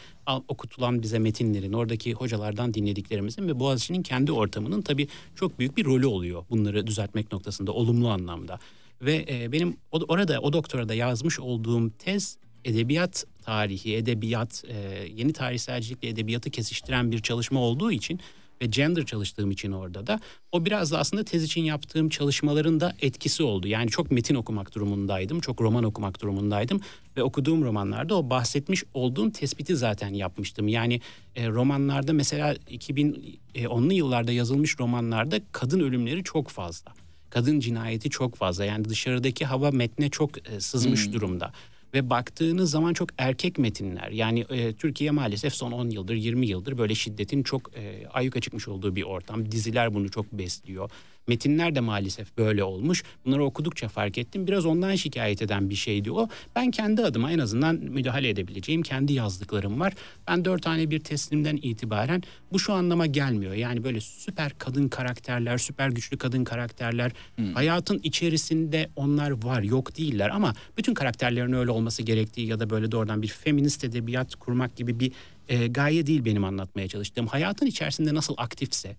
okutulan 0.49 1.03
bize 1.03 1.19
metinlerin, 1.19 1.73
oradaki 1.73 2.13
hocalardan 2.13 2.75
dinlediklerimizin 2.75 3.49
ve 3.49 3.61
Boğaziçi'nin 3.61 4.03
kendi 4.03 4.33
ortamının 4.33 4.83
tabii 4.83 5.09
çok 5.35 5.59
büyük 5.59 5.77
bir 5.77 5.85
rolü 5.85 6.07
oluyor 6.07 6.45
bunları 6.51 6.87
düzeltmek 6.87 7.33
noktasında 7.33 7.73
olumlu 7.73 8.09
anlamda. 8.09 8.59
Ve 9.03 9.27
e, 9.29 9.53
benim 9.53 9.77
orada 9.93 10.41
o 10.41 10.53
doktorada 10.53 10.95
yazmış 10.95 11.41
olduğum 11.41 11.91
tez 11.91 12.39
edebiyat 12.65 13.25
tarihi, 13.43 13.97
edebiyat, 13.97 14.65
e, 14.69 15.09
yeni 15.17 15.33
tarihselcilikle 15.33 16.09
edebiyatı 16.09 16.51
kesiştiren 16.51 17.13
bir 17.13 17.19
çalışma 17.19 17.61
olduğu 17.61 17.93
için 17.93 18.21
ve 18.63 18.67
gender 18.67 19.07
çalıştığım 19.07 19.51
için 19.51 19.73
orada 19.73 20.07
da 20.07 20.21
o 20.53 20.65
biraz 20.65 20.93
da 20.93 20.99
aslında 20.99 21.25
tez 21.25 21.45
için 21.45 21.63
yaptığım 21.63 22.09
çalışmaların 22.09 22.81
da 22.81 22.95
etkisi 23.01 23.43
oldu. 23.43 23.69
Yani 23.69 23.91
çok 23.91 24.11
metin 24.11 24.35
okumak 24.35 24.75
durumundaydım, 24.75 25.41
çok 25.41 25.61
roman 25.61 25.85
okumak 25.85 26.23
durumundaydım 26.23 26.81
ve 27.17 27.23
okuduğum 27.23 27.65
romanlarda 27.65 28.15
o 28.15 28.31
bahsetmiş 28.31 28.85
olduğum 28.95 29.33
tespiti 29.33 29.77
zaten 29.77 30.15
yapmıştım. 30.15 30.69
Yani 30.69 31.01
e, 31.37 31.49
romanlarda 31.49 32.13
mesela 32.13 32.55
2010'lu 32.55 33.93
yıllarda 33.93 34.33
yazılmış 34.33 34.81
romanlarda 34.81 35.41
kadın 35.53 35.81
ölümleri 35.81 36.25
çok 36.25 36.49
fazla. 36.49 36.93
Kadın 37.31 37.61
cinayeti 37.61 38.11
çok 38.11 38.37
fazla. 38.37 38.65
Yani 38.65 38.85
dışarıdaki 38.89 39.45
hava 39.45 39.71
metne 39.71 40.11
çok 40.11 40.51
e, 40.51 40.61
sızmış 40.61 41.07
hmm. 41.07 41.13
durumda 41.13 41.53
ve 41.95 42.11
baktığınız 42.11 42.71
zaman 42.71 42.95
çok 42.95 43.09
erkek 43.19 43.59
metinler. 43.59 44.11
Yani 44.11 44.41
e, 44.51 44.73
Türkiye 44.73 45.11
maalesef 45.11 45.55
son 45.55 45.73
10 45.73 45.91
yıldır 45.91 46.15
20 46.15 46.47
yıldır 46.47 46.79
böyle 46.79 46.95
şiddetin 46.95 47.43
çok 47.43 47.79
e, 47.79 48.07
ayyuka 48.09 48.41
çıkmış 48.41 48.69
olduğu 48.69 48.97
bir 48.97 49.03
ortam. 49.03 49.53
Diziler 49.53 49.95
bunu 49.95 50.11
çok 50.11 50.33
besliyor. 50.33 50.91
Metinler 51.29 51.75
de 51.75 51.81
maalesef 51.81 52.39
böyle 52.39 52.65
olmuş. 52.65 53.03
Bunları 53.25 53.45
okudukça 53.45 53.89
fark 53.89 54.19
ettim. 54.19 54.47
Biraz 54.47 54.67
ondan 54.67 54.95
şikayet 54.95 55.43
eden 55.43 55.71
bir 55.71 55.75
şeydi 55.75 56.13
o. 56.13 56.29
Ben 56.57 56.71
kendi 56.71 57.03
adıma 57.03 57.33
en 57.33 57.39
azından 57.39 57.75
müdahale 57.77 58.29
edebileceğim 58.29 58.83
kendi 58.83 59.13
yazdıklarım 59.13 59.81
var. 59.81 59.93
Ben 60.29 60.45
dört 60.45 60.63
tane 60.63 60.91
bir 60.91 61.01
teslimden 61.01 61.59
itibaren 61.63 62.23
bu 62.53 62.59
şu 62.59 62.73
anlama 62.73 63.07
gelmiyor. 63.07 63.55
Yani 63.55 63.85
böyle 63.85 64.01
süper 64.01 64.53
kadın 64.59 64.89
karakterler, 64.89 65.59
süper 65.59 65.89
güçlü 65.89 66.19
kadın 66.19 66.45
karakterler 66.45 67.13
hmm. 67.37 67.53
hayatın 67.55 68.01
içerisinde 68.03 68.91
onlar 68.97 69.45
var, 69.45 69.63
yok 69.63 69.97
değiller 69.97 70.29
ama 70.29 70.55
bütün 70.77 70.95
karakterlerin 70.95 71.53
öyle 71.53 71.71
olması 71.71 72.03
gerektiği 72.03 72.47
ya 72.47 72.61
da 72.61 72.71
böyle 72.71 72.93
doğrudan 72.93 73.23
bir 73.23 73.29
feminist 73.29 73.85
edebiyat 73.85 74.35
kurmak 74.35 74.77
gibi 74.77 75.01
bir 75.01 75.13
e, 75.49 75.67
gaye 75.67 76.07
değil 76.07 76.25
benim 76.25 76.45
anlatmaya 76.45 76.89
çalıştığım. 76.89 77.27
Hayatın 77.27 77.67
içerisinde 77.67 78.15
nasıl 78.15 78.35
aktifse, 78.37 78.97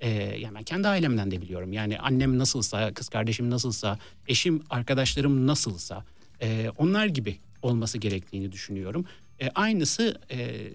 ee, 0.00 0.08
yani 0.38 0.54
ben 0.54 0.62
kendi 0.62 0.88
ailemden 0.88 1.30
de 1.30 1.42
biliyorum. 1.42 1.72
Yani 1.72 1.98
annem 1.98 2.38
nasılsa, 2.38 2.94
kız 2.94 3.08
kardeşim 3.08 3.50
nasılsa, 3.50 3.98
eşim, 4.28 4.62
arkadaşlarım 4.70 5.46
nasılsa 5.46 6.04
e, 6.42 6.70
onlar 6.78 7.06
gibi 7.06 7.36
olması 7.62 7.98
gerektiğini 7.98 8.52
düşünüyorum. 8.52 9.04
E, 9.40 9.50
aynısı 9.50 10.20
e, 10.30 10.68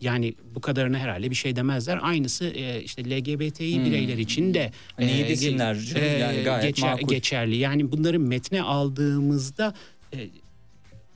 yani 0.00 0.34
bu 0.54 0.60
kadarına 0.60 0.98
herhalde 0.98 1.30
bir 1.30 1.34
şey 1.34 1.56
demezler. 1.56 1.98
Aynısı 2.02 2.44
e, 2.44 2.82
işte 2.82 3.04
LGBTİ 3.10 3.76
hmm. 3.76 3.84
bireyler 3.84 4.18
için 4.18 4.54
de 4.54 4.72
e, 4.98 5.14
iyi 5.14 5.28
desinler 5.28 5.94
e, 5.94 6.06
yani 6.06 6.42
gayet 6.42 6.62
geçer, 6.62 6.92
makul. 6.92 7.08
geçerli. 7.08 7.56
Yani 7.56 7.92
bunları 7.92 8.20
metne 8.20 8.62
aldığımızda 8.62 9.74
e, 10.14 10.28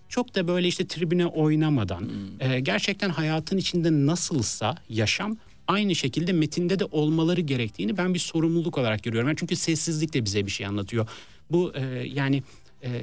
çok 0.08 0.34
da 0.34 0.48
böyle 0.48 0.68
işte 0.68 0.86
tribüne 0.86 1.26
oynamadan 1.26 2.00
hmm. 2.00 2.52
e, 2.52 2.60
gerçekten 2.60 3.10
hayatın 3.10 3.56
içinde 3.56 4.06
nasılsa 4.06 4.74
yaşam 4.88 5.36
aynı 5.68 5.94
şekilde 5.94 6.32
metinde 6.32 6.78
de 6.78 6.84
olmaları 6.84 7.40
gerektiğini 7.40 7.96
ben 7.96 8.14
bir 8.14 8.18
sorumluluk 8.18 8.78
olarak 8.78 9.02
görüyorum. 9.02 9.28
Yani 9.28 9.36
çünkü 9.40 9.56
sessizlik 9.56 10.14
de 10.14 10.24
bize 10.24 10.46
bir 10.46 10.50
şey 10.50 10.66
anlatıyor. 10.66 11.08
Bu 11.50 11.72
e, 11.74 11.82
yani 12.14 12.42
e, 12.84 13.02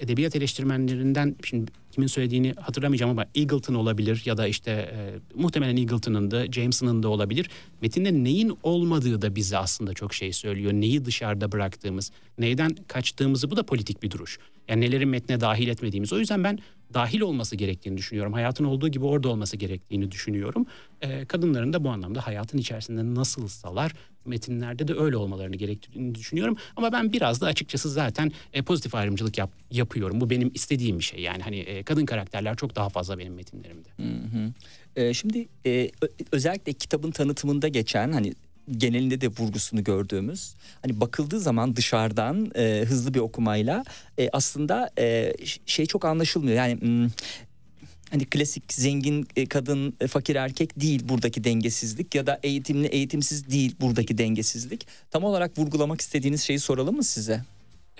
edebiyat 0.00 0.36
eleştirmenlerinden 0.36 1.36
şimdi 1.44 1.72
kimin 1.90 2.06
söylediğini 2.06 2.54
hatırlamayacağım 2.60 3.10
ama 3.10 3.26
Eagleton 3.34 3.74
olabilir 3.74 4.22
ya 4.24 4.36
da 4.36 4.46
işte 4.46 4.70
e, 4.70 4.98
muhtemelen 5.34 5.76
Eagleton'ın 5.76 6.30
da 6.30 6.52
Jameson'ın 6.52 7.02
da 7.02 7.08
olabilir. 7.08 7.50
Metinde 7.82 8.24
neyin 8.24 8.58
olmadığı 8.62 9.22
da 9.22 9.36
bize 9.36 9.58
aslında 9.58 9.94
çok 9.94 10.14
şey 10.14 10.32
söylüyor. 10.32 10.72
Neyi 10.72 11.04
dışarıda 11.04 11.52
bıraktığımız, 11.52 12.12
neyden 12.38 12.76
kaçtığımızı 12.88 13.50
bu 13.50 13.56
da 13.56 13.62
politik 13.62 14.02
bir 14.02 14.10
duruş. 14.10 14.38
Yani 14.68 14.80
neleri 14.80 15.06
metne 15.06 15.40
dahil 15.40 15.68
etmediğimiz. 15.68 16.12
O 16.12 16.18
yüzden 16.18 16.44
ben 16.44 16.58
dahil 16.94 17.20
olması 17.20 17.56
gerektiğini 17.56 17.96
düşünüyorum. 17.96 18.32
Hayatın 18.32 18.64
olduğu 18.64 18.88
gibi 18.88 19.04
orada 19.04 19.28
olması 19.28 19.56
gerektiğini 19.56 20.10
düşünüyorum. 20.10 20.66
E, 21.02 21.24
kadınların 21.24 21.72
da 21.72 21.84
bu 21.84 21.90
anlamda 21.90 22.26
hayatın 22.26 22.58
içerisinde 22.58 23.14
nasılsalar 23.14 23.92
metinlerde 24.24 24.88
de 24.88 24.94
öyle 24.94 25.16
olmalarını 25.16 25.56
gerektiğini 25.56 26.14
düşünüyorum. 26.14 26.56
Ama 26.76 26.92
ben 26.92 27.12
biraz 27.12 27.40
da 27.40 27.46
açıkçası 27.46 27.90
zaten 27.90 28.32
e, 28.52 28.62
pozitif 28.62 28.94
ayrımcılık 28.94 29.38
yap, 29.38 29.50
yapıyorum. 29.70 30.20
Bu 30.20 30.30
benim 30.30 30.50
istediğim 30.54 30.98
bir 30.98 31.04
şey. 31.04 31.20
Yani 31.20 31.42
hani 31.42 31.56
e, 31.56 31.82
kadın 31.82 32.06
karakterler 32.06 32.56
çok 32.56 32.76
daha 32.76 32.88
fazla 32.88 33.18
benim 33.18 33.34
metinlerimde. 33.34 33.88
Hı 33.96 34.02
hı. 34.02 34.52
E, 34.96 35.14
şimdi 35.14 35.48
e, 35.66 35.90
özellikle 36.32 36.72
kitabın 36.72 37.10
tanıtımında 37.10 37.68
geçen 37.68 38.12
hani 38.12 38.34
genelinde 38.70 39.20
de 39.20 39.28
vurgusunu 39.28 39.84
gördüğümüz 39.84 40.54
hani 40.82 41.00
bakıldığı 41.00 41.40
zaman 41.40 41.76
dışarıdan 41.76 42.50
e, 42.56 42.84
hızlı 42.88 43.14
bir 43.14 43.20
okumayla 43.20 43.84
e, 44.18 44.28
aslında 44.32 44.90
e, 44.98 45.32
şey 45.66 45.86
çok 45.86 46.04
anlaşılmıyor 46.04 46.56
yani 46.56 47.10
hani 48.10 48.24
klasik 48.24 48.72
zengin 48.72 49.28
e, 49.36 49.46
kadın 49.46 49.96
e, 50.00 50.06
fakir 50.06 50.36
erkek 50.36 50.80
değil 50.80 51.08
buradaki 51.08 51.44
dengesizlik 51.44 52.14
ya 52.14 52.26
da 52.26 52.40
eğitimli 52.42 52.86
eğitimsiz 52.86 53.50
değil 53.50 53.76
buradaki 53.80 54.18
dengesizlik 54.18 54.86
tam 55.10 55.24
olarak 55.24 55.58
vurgulamak 55.58 56.00
istediğiniz 56.00 56.42
şeyi 56.42 56.58
soralım 56.58 56.96
mı 56.96 57.04
size? 57.04 57.42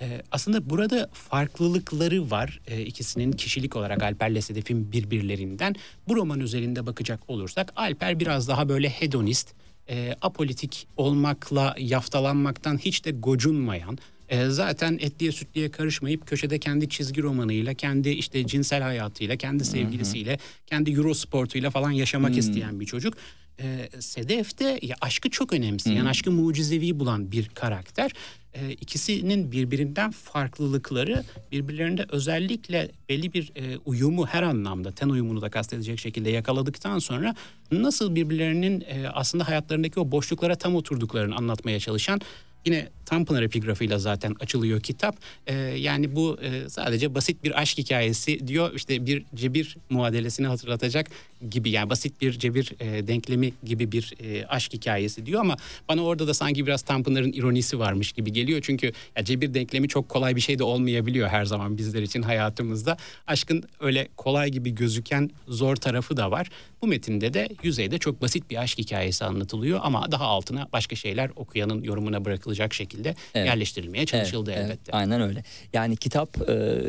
Ee, 0.01 0.23
aslında 0.31 0.71
burada 0.71 1.09
farklılıkları 1.13 2.31
var 2.31 2.61
ikisinin 2.87 3.33
kişilik 3.33 3.77
olarak 3.77 4.03
Alper'le 4.03 4.41
Sedef'in 4.41 4.93
birbirlerinden. 4.93 5.75
Bu 6.09 6.17
roman 6.17 6.41
üzerinde 6.41 6.87
bakacak 6.87 7.21
olursak 7.29 7.73
Alper 7.77 8.21
biraz 8.21 8.49
daha 8.49 8.69
böyle 8.69 8.89
hedonist, 8.89 9.55
e, 9.89 10.17
apolitik 10.23 10.87
olmakla 10.97 11.75
yaftalanmaktan 11.79 12.79
hiç 12.79 13.05
de 13.05 13.11
gocunmayan 13.11 13.99
e, 14.29 14.47
zaten 14.49 14.99
etliye 15.01 15.33
sütliye 15.33 15.71
karışmayıp 15.71 16.27
köşede 16.27 16.59
kendi 16.59 16.89
çizgi 16.89 17.23
romanıyla, 17.23 17.75
kendi 17.75 18.09
işte 18.09 18.47
cinsel 18.47 18.83
hayatıyla, 18.83 19.37
kendi 19.37 19.65
sevgilisiyle, 19.65 20.31
hı 20.31 20.35
hı. 20.35 20.67
kendi 20.67 20.91
Eurosportuyla 20.93 21.71
falan 21.71 21.91
yaşamak 21.91 22.31
hmm. 22.31 22.39
isteyen 22.39 22.81
bir 22.81 22.87
çocuk. 22.87 23.15
E, 23.61 23.89
Sedef'te 24.01 24.79
ya 24.83 24.97
aşkı 25.01 25.31
çok 25.31 25.53
önemseyen, 25.53 26.01
hmm. 26.01 26.07
aşkı 26.07 26.31
mucizevi 26.31 26.99
bulan 26.99 27.33
bir 27.33 27.49
karakter. 27.49 28.11
E, 28.55 28.73
ikisinin 28.73 29.53
birbirinden 29.53 30.11
farklılıkları 30.11 31.25
birbirlerinde 31.53 32.07
özellikle 32.09 32.91
belli 33.09 33.33
bir 33.33 33.53
e, 33.57 33.79
uyumu 33.85 34.27
her 34.27 34.43
anlamda 34.43 34.93
ten 34.93 35.09
uyumunu 35.09 35.43
da 35.43 35.51
kastedecek 35.51 35.99
şekilde 35.99 36.31
yakaladıktan 36.31 36.99
sonra 36.99 37.35
nasıl 37.73 38.15
birbirlerinin 38.15 38.81
e, 38.81 39.09
aslında 39.09 39.49
hayatlarındaki 39.49 40.01
o 40.01 40.11
boşluklara 40.11 40.57
tam 40.57 40.77
oturduklarını 40.77 41.37
anlatmaya 41.37 41.81
çalışan 41.81 42.21
yine 42.65 42.89
Tanpınar 43.07 43.43
epigrafıyla 43.43 43.99
zaten 43.99 44.37
açılıyor 44.41 44.81
kitap. 44.81 45.17
E, 45.47 45.55
yani 45.57 46.17
bu 46.17 46.39
e, 46.43 46.69
sadece 46.69 47.15
basit 47.15 47.45
bir 47.45 47.61
aşk 47.61 47.79
hikayesi 47.79 48.49
diyor. 48.49 48.75
İşte 48.75 49.07
bir 49.07 49.25
cebir 49.35 49.77
muadelesini 49.91 50.47
hatırlatacak 50.47 51.07
gibi 51.51 51.71
yani 51.71 51.91
basit 51.91 52.21
bir 52.21 52.33
cebir 52.39 52.73
e, 52.81 53.07
denklemi 53.07 53.53
gibi 53.65 53.93
bir 53.93 54.15
e, 54.21 54.47
aşk 54.47 54.73
hikayesi 54.73 55.27
diyor 55.27 55.41
ama 55.41 55.57
bana 55.89 56.03
orada 56.03 56.27
da 56.27 56.35
sanki 56.35 56.67
biraz 56.67 56.83
Tanpınar'ın 56.83 57.33
ironisi 57.33 57.79
varmış 57.79 58.13
gibi 58.13 58.33
geliyor. 58.33 58.61
Çünkü 58.63 58.93
ya 59.17 59.25
cebir 59.25 59.55
denklemi 59.55 59.89
çok 59.89 60.09
kolay 60.09 60.37
bir 60.37 60.41
şey 60.41 60.59
de 60.59 60.65
olmayabiliyor 60.65 61.29
her 61.29 61.45
zaman 61.45 61.79
bizler 61.79 62.03
için 62.03 62.23
hayatımızda. 62.23 62.97
Aşkın 63.27 63.65
öyle 63.81 64.09
kolay 64.17 64.51
gibi 64.51 64.75
gözüken 64.75 65.31
zor 65.49 65.77
tarafı 65.77 66.17
da 66.17 66.31
var. 66.31 66.51
Bu 66.83 66.87
metinde 66.87 67.35
de 67.35 67.49
yüzeyde 67.63 67.99
çok 67.99 68.23
basit 68.23 68.51
bir 68.51 68.57
aşk 68.57 68.79
hikayesi 68.79 69.25
anlatılıyor 69.25 69.81
ama 69.83 70.13
daha 70.13 70.25
altına 70.25 70.69
başka 70.73 70.97
şeyler 70.97 71.31
okuyanın 71.37 71.83
yorumuna 71.83 72.25
bırakılacak 72.25 72.75
şekilde 72.75 72.94
evet. 73.35 73.47
yerleştirilmeye 73.47 74.07
çalışıldı 74.07 74.51
evet, 74.51 74.65
elbette. 74.65 74.81
Evet, 74.85 74.95
aynen 74.95 75.21
öyle. 75.21 75.45
Yani 75.73 75.97
kitap 75.97 76.51
e, 76.51 76.83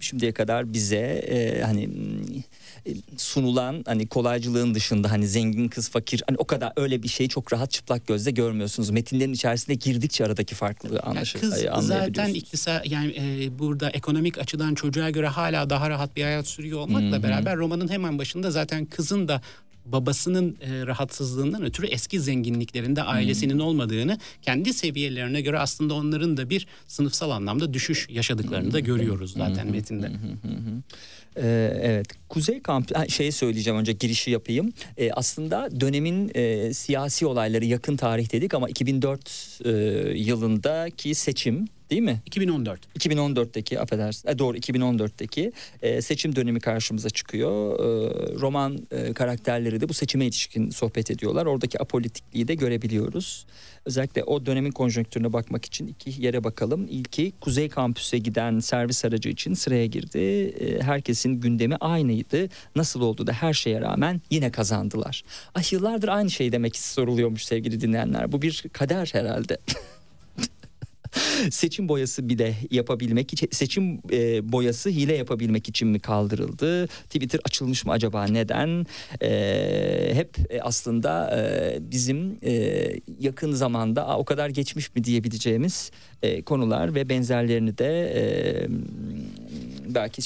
şimdiye 0.00 0.32
kadar 0.32 0.72
bize 0.72 0.96
e, 0.96 1.62
hani 1.62 1.88
sunulan 3.16 3.82
hani 3.86 4.06
kolaycılığın 4.06 4.74
dışında 4.74 5.10
hani 5.10 5.28
zengin 5.28 5.68
kız 5.68 5.90
fakir 5.90 6.22
hani 6.28 6.36
o 6.38 6.44
kadar 6.44 6.72
öyle 6.76 7.02
bir 7.02 7.08
şey 7.08 7.28
çok 7.28 7.52
rahat 7.52 7.70
çıplak 7.70 8.06
gözle 8.06 8.30
görmüyorsunuz. 8.30 8.90
Metinlerin 8.90 9.32
içerisinde 9.32 9.74
girdikçe 9.74 10.24
aradaki 10.24 10.54
farklılığı 10.54 11.00
anlaşılıyor. 11.00 11.56
Yani 11.56 11.74
kız 11.74 11.86
zaten 11.86 12.34
iktisat 12.34 12.86
yani 12.86 13.14
e, 13.18 13.58
burada 13.58 13.90
ekonomik 13.90 14.38
açıdan 14.38 14.74
çocuğa 14.74 15.10
göre 15.10 15.26
hala 15.26 15.70
daha 15.70 15.90
rahat 15.90 16.16
bir 16.16 16.22
hayat 16.22 16.46
sürüyor 16.46 16.78
olmakla 16.78 17.12
Hı-hı. 17.12 17.22
beraber 17.22 17.56
romanın 17.56 17.88
hemen 17.88 18.18
başında 18.18 18.50
zaten 18.50 18.84
kızın 18.84 19.28
da 19.28 19.42
babasının 19.84 20.56
e, 20.60 20.86
rahatsızlığından 20.86 21.62
ötürü 21.62 21.86
eski 21.86 22.20
zenginliklerinde 22.20 23.02
ailesinin 23.02 23.54
hmm. 23.54 23.60
olmadığını 23.60 24.18
kendi 24.42 24.72
seviyelerine 24.72 25.40
göre 25.40 25.58
aslında 25.58 25.94
onların 25.94 26.36
da 26.36 26.50
bir 26.50 26.66
sınıfsal 26.86 27.30
anlamda 27.30 27.74
düşüş 27.74 28.08
yaşadıklarını 28.10 28.72
da 28.72 28.80
görüyoruz 28.80 29.32
zaten 29.32 29.64
hmm. 29.64 29.70
metinde. 29.70 30.08
Hmm. 30.08 30.82
Ee, 31.36 31.80
evet 31.82 32.06
Kuzey 32.28 32.62
Kamp 32.62 33.10
şey 33.10 33.32
söyleyeceğim 33.32 33.80
önce 33.80 33.92
girişi 33.92 34.30
yapayım. 34.30 34.72
Ee, 34.96 35.10
aslında 35.12 35.80
dönemin 35.80 36.30
e, 36.34 36.74
siyasi 36.74 37.26
olayları 37.26 37.64
yakın 37.64 37.96
tarih 37.96 38.32
dedik 38.32 38.54
ama 38.54 38.68
2004 38.68 39.60
e, 39.64 39.70
yılındaki 40.14 41.14
seçim 41.14 41.68
değil 41.92 42.02
mi? 42.02 42.20
2014. 42.26 42.80
2014'teki 42.98 43.80
affedersin. 43.80 44.28
E, 44.28 44.38
doğru 44.38 44.56
2014'teki 44.56 45.52
e, 45.82 46.02
seçim 46.02 46.36
dönemi 46.36 46.60
karşımıza 46.60 47.10
çıkıyor. 47.10 47.74
E, 47.74 48.40
roman 48.40 48.78
e, 48.90 49.12
karakterleri 49.12 49.80
de 49.80 49.88
bu 49.88 49.94
seçime 49.94 50.26
ilişkin 50.26 50.70
sohbet 50.70 51.10
ediyorlar. 51.10 51.46
Oradaki 51.46 51.82
apolitikliği 51.82 52.48
de 52.48 52.54
görebiliyoruz. 52.54 53.46
Özellikle 53.86 54.24
o 54.24 54.46
dönemin 54.46 54.70
konjonktürüne 54.70 55.32
bakmak 55.32 55.64
için 55.64 55.86
iki 55.86 56.22
yere 56.22 56.44
bakalım. 56.44 56.86
İlki 56.90 57.32
Kuzey 57.40 57.68
Kampüs'e 57.68 58.18
giden 58.18 58.58
servis 58.58 59.04
aracı 59.04 59.28
için 59.28 59.54
sıraya 59.54 59.86
girdi. 59.86 60.18
E, 60.18 60.82
herkesin 60.82 61.40
gündemi 61.40 61.76
aynıydı. 61.76 62.48
Nasıl 62.76 63.00
oldu 63.00 63.26
da 63.26 63.32
her 63.32 63.52
şeye 63.52 63.80
rağmen 63.80 64.20
yine 64.30 64.50
kazandılar. 64.50 65.22
Ay 65.54 65.62
yıllardır 65.70 66.08
aynı 66.08 66.30
şey 66.30 66.52
demek 66.52 66.76
soruluyormuş 66.76 67.44
sevgili 67.44 67.80
dinleyenler. 67.80 68.32
Bu 68.32 68.42
bir 68.42 68.64
kader 68.72 69.10
herhalde. 69.12 69.58
seçim 71.50 71.88
boyası 71.88 72.28
bir 72.28 72.38
de 72.38 72.54
yapabilmek 72.70 73.32
için 73.32 73.48
seçim 73.52 74.00
e, 74.12 74.52
boyası 74.52 74.90
hile 74.90 75.16
yapabilmek 75.16 75.68
için 75.68 75.88
mi 75.88 76.00
kaldırıldı? 76.00 76.86
Twitter 76.86 77.40
açılmış 77.44 77.84
mı 77.84 77.92
acaba 77.92 78.24
neden? 78.24 78.86
E, 79.22 80.10
hep 80.14 80.38
e, 80.50 80.60
aslında 80.60 81.36
e, 81.36 81.78
bizim 81.80 82.38
e, 82.44 82.84
yakın 83.20 83.52
zamanda 83.52 84.16
o 84.18 84.24
kadar 84.24 84.48
geçmiş 84.48 84.94
mi 84.94 85.04
diyebileceğimiz 85.04 85.90
e, 86.22 86.42
konular 86.42 86.94
ve 86.94 87.08
benzerlerini 87.08 87.78
de 87.78 88.12
e, 88.14 88.22
belki 89.94 90.22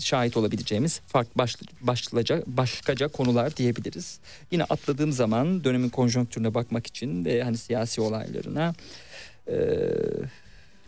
şahit 0.00 0.36
olabileceğimiz 0.36 1.00
farklı 1.06 1.38
baş, 1.38 1.56
başlıca, 1.80 2.42
başkaca 2.46 3.08
konular 3.08 3.56
diyebiliriz. 3.56 4.18
Yine 4.50 4.64
atladığım 4.64 5.12
zaman 5.12 5.64
dönemin 5.64 5.88
konjonktürüne 5.88 6.54
bakmak 6.54 6.86
için 6.86 7.24
ve 7.24 7.42
hani 7.42 7.56
siyasi 7.56 8.00
olaylarına 8.00 8.74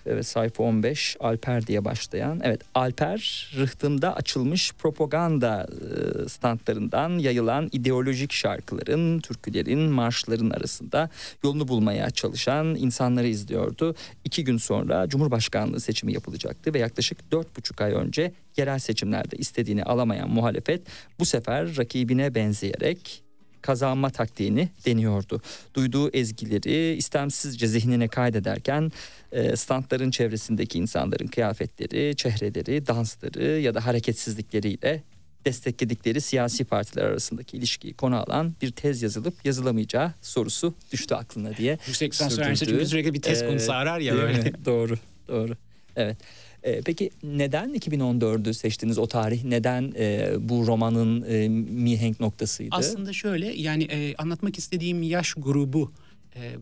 evet 0.07 0.27
sayfa 0.27 0.63
15 0.63 1.17
Alper 1.21 1.67
diye 1.67 1.85
başlayan. 1.85 2.41
Evet 2.43 2.61
Alper 2.75 3.51
rıhtımda 3.57 4.17
açılmış 4.17 4.73
propaganda 4.73 5.67
e, 5.67 6.29
standlarından 6.29 7.19
yayılan 7.19 7.69
ideolojik 7.73 8.33
şarkıların, 8.33 9.21
türkülerin, 9.21 9.81
marşların 9.81 10.51
arasında 10.51 11.11
yolunu 11.45 11.69
bulmaya 11.69 12.11
çalışan 12.11 12.67
insanları 12.67 13.27
izliyordu. 13.27 13.95
İki 14.25 14.45
gün 14.45 14.57
sonra 14.57 15.09
Cumhurbaşkanlığı 15.09 15.81
seçimi 15.81 16.13
yapılacaktı 16.13 16.75
ve 16.75 16.79
yaklaşık 16.79 17.33
dört 17.33 17.57
buçuk 17.57 17.81
ay 17.81 17.93
önce 17.93 18.33
yerel 18.57 18.79
seçimlerde 18.79 19.37
istediğini 19.37 19.85
alamayan 19.85 20.31
muhalefet 20.31 20.83
bu 21.19 21.25
sefer 21.25 21.77
rakibine 21.77 22.35
benzeyerek 22.35 23.25
kazanma 23.65 24.11
taktiğini 24.11 24.69
deniyordu. 24.87 25.43
Duyduğu 25.75 26.11
ezgileri 26.11 26.97
istemsizce 26.97 27.67
zihnine 27.67 28.09
kaydederken 28.09 28.93
e, 29.33 29.57
standların 29.57 30.11
çevresindeki 30.11 30.79
insanların 30.79 31.27
kıyafetleri, 31.27 32.17
çehreleri, 32.17 32.87
dansları 32.87 33.61
ya 33.61 33.75
da 33.75 33.87
hareketsizlikleriyle 33.87 35.03
destekledikleri 35.45 36.21
siyasi 36.21 36.65
partiler 36.65 37.05
arasındaki 37.05 37.57
ilişkiyi 37.57 37.95
konu 37.95 38.17
alan 38.17 38.55
bir 38.63 38.71
tez 38.71 39.03
yazılıp 39.03 39.35
yazılamayacağı 39.45 40.13
sorusu 40.23 40.75
düştü 40.93 41.15
aklına 41.15 41.57
diye. 41.57 41.79
Yüksek 41.87 42.13
lisans 42.13 42.39
öğrencisi 42.39 42.67
çünkü 42.67 42.87
sürekli 42.87 43.15
bir 43.15 43.23
tez 43.23 43.43
ee, 43.43 43.47
konusu 43.47 43.73
arar 43.73 44.01
ya 44.01 44.15
böyle. 44.15 44.65
doğru, 44.65 44.99
doğru. 45.29 45.57
Evet. 45.97 46.17
E, 46.65 46.81
peki 46.81 47.11
neden 47.23 47.75
2014'ü 47.75 48.55
seçtiniz 48.55 48.99
o 48.99 49.07
tarih? 49.07 49.45
Neden 49.45 49.93
e, 49.99 50.33
bu 50.39 50.67
romanın 50.67 51.25
e, 51.29 51.49
mihenk 51.49 52.21
noktasıydı? 52.21 52.77
Aslında 52.77 53.13
şöyle 53.13 53.47
yani 53.47 53.85
e, 53.85 54.15
anlatmak 54.17 54.59
istediğim 54.59 55.03
yaş 55.03 55.35
grubu 55.35 55.93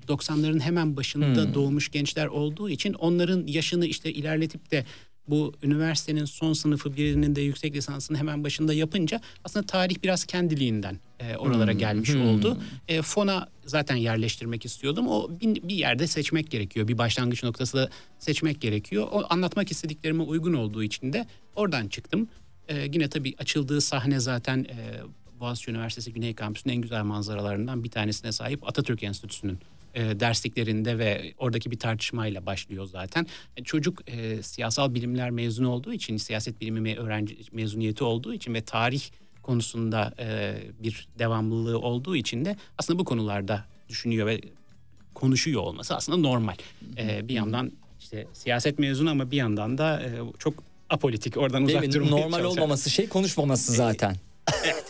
90'ların 0.09 0.59
e, 0.59 0.61
hemen 0.61 0.97
başında 0.97 1.45
hmm. 1.45 1.55
doğmuş 1.55 1.91
gençler 1.91 2.27
olduğu 2.27 2.71
için 2.71 2.93
onların 2.93 3.47
yaşını 3.47 3.87
işte 3.87 4.13
ilerletip 4.13 4.71
de 4.71 4.85
bu 5.29 5.55
üniversitenin 5.63 6.25
son 6.25 6.53
sınıfı 6.53 6.97
birinin 6.97 7.37
de 7.37 7.41
yüksek 7.41 7.75
lisansını 7.75 8.19
hemen 8.19 8.45
başında 8.45 8.75
yapınca 8.75 9.21
aslında 9.45 9.67
tarih 9.67 9.97
biraz 10.03 10.25
kendiliğinden 10.25 10.99
e, 11.21 11.37
oralara 11.37 11.73
hmm. 11.73 11.79
gelmiş 11.79 12.15
hmm. 12.15 12.29
oldu. 12.29 12.59
E, 12.89 13.03
fona 13.03 13.49
zaten 13.67 13.97
yerleştirmek 13.97 14.65
istiyordum. 14.65 15.09
O 15.09 15.31
bir, 15.41 15.69
bir 15.69 15.75
yerde 15.75 16.07
seçmek 16.07 16.51
gerekiyor. 16.51 16.89
Bir 16.89 16.99
başlangıç 16.99 17.43
noktası 17.43 17.77
da 17.77 17.91
seçmek 18.19 18.61
gerekiyor. 18.61 19.09
O 19.13 19.25
anlatmak 19.31 19.71
istediklerime 19.71 20.23
uygun 20.23 20.53
olduğu 20.53 20.83
için 20.83 21.13
de 21.13 21.27
oradan 21.57 21.89
çıktım. 21.89 22.29
E, 22.69 22.89
yine 22.93 23.09
tabii 23.09 23.35
açıldığı 23.39 23.81
sahne 23.81 24.21
zaten 24.21 24.65
e, 24.65 25.01
Boğaziçi 25.41 25.71
Üniversitesi 25.71 26.13
Güney 26.13 26.35
Kampüsü'nün 26.35 26.75
en 26.75 26.81
güzel 26.81 27.03
manzaralarından 27.03 27.85
bir 27.85 27.91
tanesine 27.91 28.33
sahip 28.33 28.69
Atatürk 28.69 29.03
Enstitüsü'nün 29.03 29.59
e, 29.95 30.21
dersliklerinde 30.21 30.99
ve 30.99 31.35
oradaki 31.39 31.71
bir 31.71 31.79
tartışmayla 31.79 32.47
başlıyor 32.47 32.87
zaten. 32.87 33.27
E, 33.57 33.65
çocuk 33.65 34.11
e, 34.11 34.43
siyasal 34.43 34.95
bilimler 34.95 35.31
mezunu 35.31 35.71
olduğu 35.71 35.93
için, 35.93 36.17
siyaset 36.17 36.61
bilimi 36.61 36.97
öğrenci 36.97 37.37
mezuniyeti 37.53 38.05
olduğu 38.05 38.35
için 38.35 38.55
ve 38.55 38.61
tarih 38.61 39.03
konusunda 39.43 40.15
e, 40.19 40.55
bir 40.83 41.09
devamlılığı 41.19 41.79
olduğu 41.79 42.17
için 42.17 42.45
de 42.45 42.57
aslında 42.79 42.99
bu 42.99 43.05
konularda 43.05 43.65
düşünüyor 43.89 44.27
ve 44.27 44.41
konuşuyor 45.15 45.63
olması 45.63 45.97
aslında 45.97 46.19
normal. 46.19 46.55
E, 46.99 47.29
bir 47.29 47.35
yandan 47.35 47.73
işte 48.01 48.27
siyaset 48.33 48.79
mezunu 48.79 49.11
ama 49.11 49.31
bir 49.31 49.37
yandan 49.37 49.79
da 49.79 50.03
e, 50.03 50.11
çok 50.39 50.55
apolitik 50.91 51.37
oradan 51.37 51.67
Değil 51.67 51.79
uzak 51.79 51.89
mi? 51.89 51.93
durmaya 51.95 52.11
Normal 52.11 52.39
çalışan. 52.39 52.63
olmaması 52.63 52.91
şey 52.91 53.09
konuşmaması 53.09 53.73
zaten. 53.73 54.17
evet. 54.65 54.85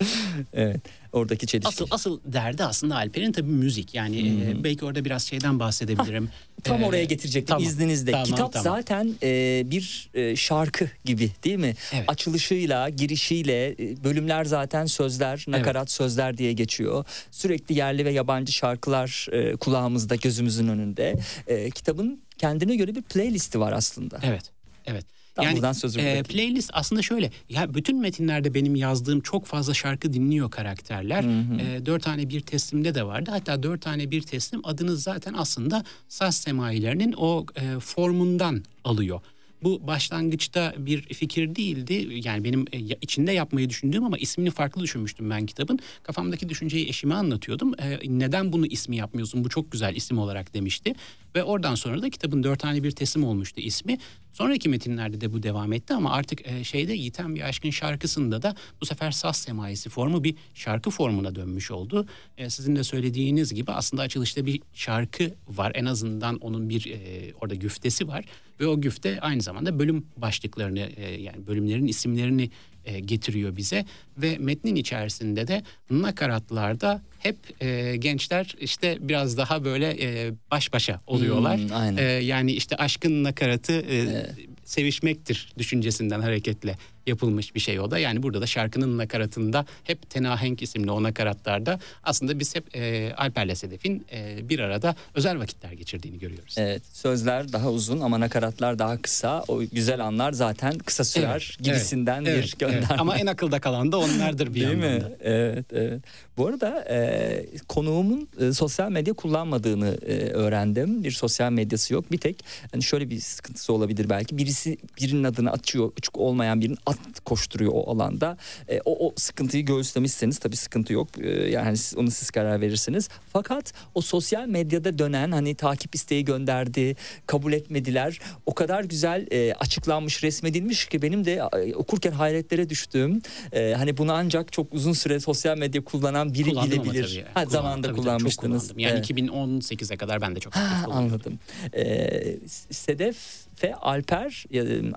evet. 0.52 0.80
Oradaki 1.12 1.46
çelişki. 1.46 1.68
Asıl 1.68 1.86
asıl 1.90 2.20
derdi 2.24 2.64
aslında 2.64 2.96
Alper'in 2.96 3.32
tabii 3.32 3.50
müzik. 3.50 3.94
Yani 3.94 4.22
hmm. 4.22 4.60
e, 4.60 4.64
belki 4.64 4.84
orada 4.84 5.04
biraz 5.04 5.22
şeyden 5.22 5.58
bahsedebilirim. 5.58 6.26
Ha, 6.26 6.32
tam 6.64 6.82
ee, 6.82 6.86
oraya 6.86 7.04
getirecektim 7.04 7.54
tamam, 7.54 7.68
izninizle. 7.68 8.10
Tamam, 8.10 8.26
Kitap 8.26 8.52
tamam. 8.52 8.64
zaten 8.64 9.14
e, 9.22 9.62
bir 9.66 10.10
e, 10.14 10.36
şarkı 10.36 10.90
gibi 11.04 11.30
değil 11.44 11.56
mi? 11.58 11.74
Evet. 11.92 12.04
Açılışıyla, 12.08 12.88
girişiyle 12.88 13.68
e, 13.68 14.04
bölümler 14.04 14.44
zaten 14.44 14.86
sözler, 14.86 15.44
nakarat 15.48 15.76
evet. 15.76 15.90
sözler 15.90 16.38
diye 16.38 16.52
geçiyor. 16.52 17.04
Sürekli 17.30 17.74
yerli 17.74 18.04
ve 18.04 18.10
yabancı 18.10 18.52
şarkılar 18.52 19.26
e, 19.32 19.56
kulağımızda, 19.56 20.16
gözümüzün 20.16 20.68
önünde. 20.68 21.14
E, 21.46 21.70
kitabın 21.70 22.20
kendine 22.38 22.76
göre 22.76 22.94
bir 22.94 23.02
playlisti 23.02 23.60
var 23.60 23.72
aslında. 23.72 24.20
Evet. 24.22 24.50
Evet 24.86 25.17
yani 25.42 26.18
e, 26.18 26.22
playlist 26.22 26.70
aslında 26.72 27.02
şöyle. 27.02 27.30
Ya 27.48 27.74
bütün 27.74 28.00
metinlerde 28.00 28.54
benim 28.54 28.76
yazdığım 28.76 29.20
çok 29.20 29.46
fazla 29.46 29.74
şarkı 29.74 30.12
dinliyor 30.12 30.50
karakterler. 30.50 31.24
Hı 31.24 31.28
hı. 31.28 31.60
E, 31.60 31.86
dört 31.86 32.02
tane 32.02 32.28
bir 32.28 32.40
teslimde 32.40 32.94
de 32.94 33.06
vardı. 33.06 33.30
Hatta 33.30 33.62
dört 33.62 33.82
tane 33.82 34.10
bir 34.10 34.22
teslim 34.22 34.60
adını 34.64 34.96
zaten 34.96 35.34
aslında 35.34 35.84
saz 36.08 36.36
semailerinin 36.36 37.14
o 37.16 37.46
e, 37.56 37.80
formundan 37.80 38.62
alıyor. 38.84 39.20
Bu 39.62 39.86
başlangıçta 39.86 40.74
bir 40.78 41.02
fikir 41.02 41.56
değildi. 41.56 42.20
Yani 42.24 42.44
benim 42.44 42.64
e, 42.72 42.78
içinde 42.78 43.32
yapmayı 43.32 43.68
düşündüğüm 43.68 44.04
ama 44.04 44.18
ismini 44.18 44.50
farklı 44.50 44.82
düşünmüştüm 44.82 45.30
ben 45.30 45.46
kitabın. 45.46 45.78
Kafamdaki 46.02 46.48
düşünceyi 46.48 46.88
eşime 46.88 47.14
anlatıyordum. 47.14 47.74
E, 47.80 47.98
neden 48.04 48.52
bunu 48.52 48.66
ismi 48.66 48.96
yapmıyorsun? 48.96 49.44
Bu 49.44 49.48
çok 49.48 49.72
güzel 49.72 49.96
isim 49.96 50.18
olarak 50.18 50.54
demişti. 50.54 50.94
Ve 51.34 51.42
oradan 51.42 51.74
sonra 51.74 52.02
da 52.02 52.10
kitabın 52.10 52.42
dört 52.42 52.60
tane 52.60 52.82
bir 52.82 52.90
teslim 52.90 53.24
olmuştu 53.24 53.60
ismi. 53.60 53.98
Sonraki 54.32 54.68
metinlerde 54.68 55.20
de 55.20 55.32
bu 55.32 55.42
devam 55.42 55.72
etti 55.72 55.94
ama 55.94 56.12
artık 56.12 56.48
e, 56.48 56.64
şeyde 56.64 56.92
Yiten 56.92 57.34
Bir 57.34 57.40
Aşkın 57.40 57.70
şarkısında 57.70 58.42
da 58.42 58.54
bu 58.80 58.86
sefer 58.86 59.10
saz 59.10 59.36
semaisi 59.36 59.90
formu 59.90 60.24
bir 60.24 60.34
şarkı 60.54 60.90
formuna 60.90 61.34
dönmüş 61.34 61.70
oldu. 61.70 62.06
Sizin 62.48 62.76
de 62.76 62.84
söylediğiniz 62.84 63.54
gibi 63.54 63.72
aslında 63.72 64.02
açılışta 64.02 64.46
bir 64.46 64.60
şarkı 64.74 65.34
var. 65.48 65.72
En 65.74 65.84
azından 65.84 66.36
onun 66.36 66.68
bir 66.68 66.92
orada 67.40 67.54
güftesi 67.54 68.08
var. 68.08 68.24
Ve 68.60 68.66
o 68.66 68.80
güfte 68.80 69.20
aynı 69.20 69.42
zamanda 69.42 69.78
bölüm 69.78 70.06
başlıklarını 70.16 70.78
e, 70.78 71.20
yani 71.22 71.46
bölümlerin 71.46 71.86
isimlerini 71.86 72.50
e, 72.84 73.00
getiriyor 73.00 73.56
bize 73.56 73.84
ve 74.18 74.38
metnin 74.38 74.76
içerisinde 74.76 75.46
de 75.48 75.62
nakaratlarda 75.90 77.02
hep 77.18 77.36
e, 77.62 77.96
gençler 77.96 78.56
işte 78.60 78.98
biraz 79.00 79.38
daha 79.38 79.64
böyle 79.64 79.96
e, 80.02 80.32
baş 80.50 80.72
başa 80.72 81.00
oluyorlar. 81.06 81.58
Hmm, 81.58 81.72
aynen. 81.72 81.96
E, 81.96 82.02
yani 82.02 82.52
işte 82.52 82.76
aşkın 82.76 83.24
nakaratı 83.24 83.72
e, 83.72 83.96
evet. 83.96 84.34
sevişmektir 84.64 85.52
düşüncesinden 85.58 86.20
hareketle 86.20 86.76
yapılmış 87.08 87.54
bir 87.54 87.60
şey 87.60 87.80
o 87.80 87.90
da. 87.90 87.98
Yani 87.98 88.22
burada 88.22 88.40
da 88.40 88.46
şarkının 88.46 88.98
nakaratında 88.98 89.66
hep 89.84 90.10
Tenahenk 90.10 90.62
isimli 90.62 90.90
o 90.90 91.02
nakaratlarda 91.02 91.80
aslında 92.04 92.38
biz 92.38 92.54
hep 92.54 92.76
e, 92.76 93.12
Alper'le 93.16 93.54
Sedef'in 93.54 94.06
e, 94.12 94.48
bir 94.48 94.58
arada 94.58 94.96
özel 95.14 95.38
vakitler 95.38 95.72
geçirdiğini 95.72 96.18
görüyoruz. 96.18 96.54
Evet 96.58 96.82
sözler 96.92 97.52
daha 97.52 97.70
uzun 97.70 98.00
ama 98.00 98.20
nakaratlar 98.20 98.78
daha 98.78 99.02
kısa. 99.02 99.44
O 99.48 99.60
güzel 99.60 100.04
anlar 100.04 100.32
zaten 100.32 100.78
kısa 100.78 101.04
sürer 101.04 101.56
evet, 101.58 101.64
gibisinden 101.64 102.24
evet, 102.24 102.36
bir 102.36 102.42
evet, 102.42 102.58
gönderme. 102.58 102.86
Evet. 102.90 103.00
Ama 103.00 103.18
en 103.18 103.26
akılda 103.26 103.60
kalan 103.60 103.92
da 103.92 103.98
onlardır 103.98 104.54
bir 104.54 104.60
Değil 104.60 104.74
mi? 104.74 105.02
Evet, 105.20 105.66
evet. 105.72 106.02
Bu 106.36 106.46
arada 106.46 106.84
e, 106.90 107.46
konuğumun 107.68 108.28
e, 108.40 108.52
sosyal 108.52 108.90
medya 108.90 109.14
kullanmadığını 109.14 109.98
e, 110.06 110.14
öğrendim. 110.14 111.04
Bir 111.04 111.10
sosyal 111.10 111.52
medyası 111.52 111.94
yok. 111.94 112.12
Bir 112.12 112.18
tek 112.18 112.44
hani 112.72 112.82
şöyle 112.82 113.10
bir 113.10 113.20
sıkıntısı 113.20 113.72
olabilir 113.72 114.10
belki. 114.10 114.38
Birisi 114.38 114.78
birinin 115.00 115.24
adını 115.24 115.52
açıyor. 115.52 115.92
Açık 115.98 116.18
olmayan 116.18 116.60
birinin 116.60 116.78
at 116.86 116.97
koşturuyor 117.24 117.72
o 117.74 117.90
alanda. 117.92 118.36
E, 118.68 118.80
o, 118.84 119.06
o 119.06 119.12
sıkıntıyı 119.16 119.64
göğüslemişseniz 119.64 120.38
tabii 120.38 120.56
sıkıntı 120.56 120.92
yok. 120.92 121.08
E, 121.20 121.50
yani 121.50 121.76
siz, 121.76 121.98
onu 121.98 122.10
siz 122.10 122.30
karar 122.30 122.60
verirsiniz. 122.60 123.08
Fakat 123.32 123.72
o 123.94 124.00
sosyal 124.00 124.46
medyada 124.46 124.98
dönen 124.98 125.32
hani 125.32 125.54
takip 125.54 125.94
isteği 125.94 126.24
gönderdi, 126.24 126.96
kabul 127.26 127.52
etmediler. 127.52 128.18
O 128.46 128.54
kadar 128.54 128.84
güzel 128.84 129.26
e, 129.30 129.52
açıklanmış, 129.54 130.22
resmedilmiş 130.24 130.86
ki 130.86 131.02
benim 131.02 131.24
de 131.24 131.42
e, 131.52 131.74
okurken 131.74 132.12
hayretlere 132.12 132.68
düştüğüm. 132.68 133.22
E, 133.52 133.74
hani 133.74 133.96
bunu 133.96 134.12
ancak 134.12 134.52
çok 134.52 134.74
uzun 134.74 134.92
süre 134.92 135.20
sosyal 135.20 135.58
medya 135.58 135.84
kullanan 135.84 136.34
biri 136.34 136.50
Kullandım 136.50 136.84
bilebilir. 136.84 137.24
Ha, 137.24 137.32
Kullandım, 137.32 137.52
zamanında 137.52 137.86
tabii, 137.86 137.96
kullanmıştınız. 137.96 138.68
Tabii, 138.68 138.82
yani 138.82 138.92
evet. 138.92 139.10
2018'e 139.10 139.96
kadar 139.96 140.20
ben 140.20 140.36
de 140.36 140.40
çok 140.40 140.56
ha, 140.56 140.86
Anladım. 140.90 141.38
E, 141.74 142.36
Sedef 142.70 143.47
ve 143.62 143.74
Alper 143.74 144.44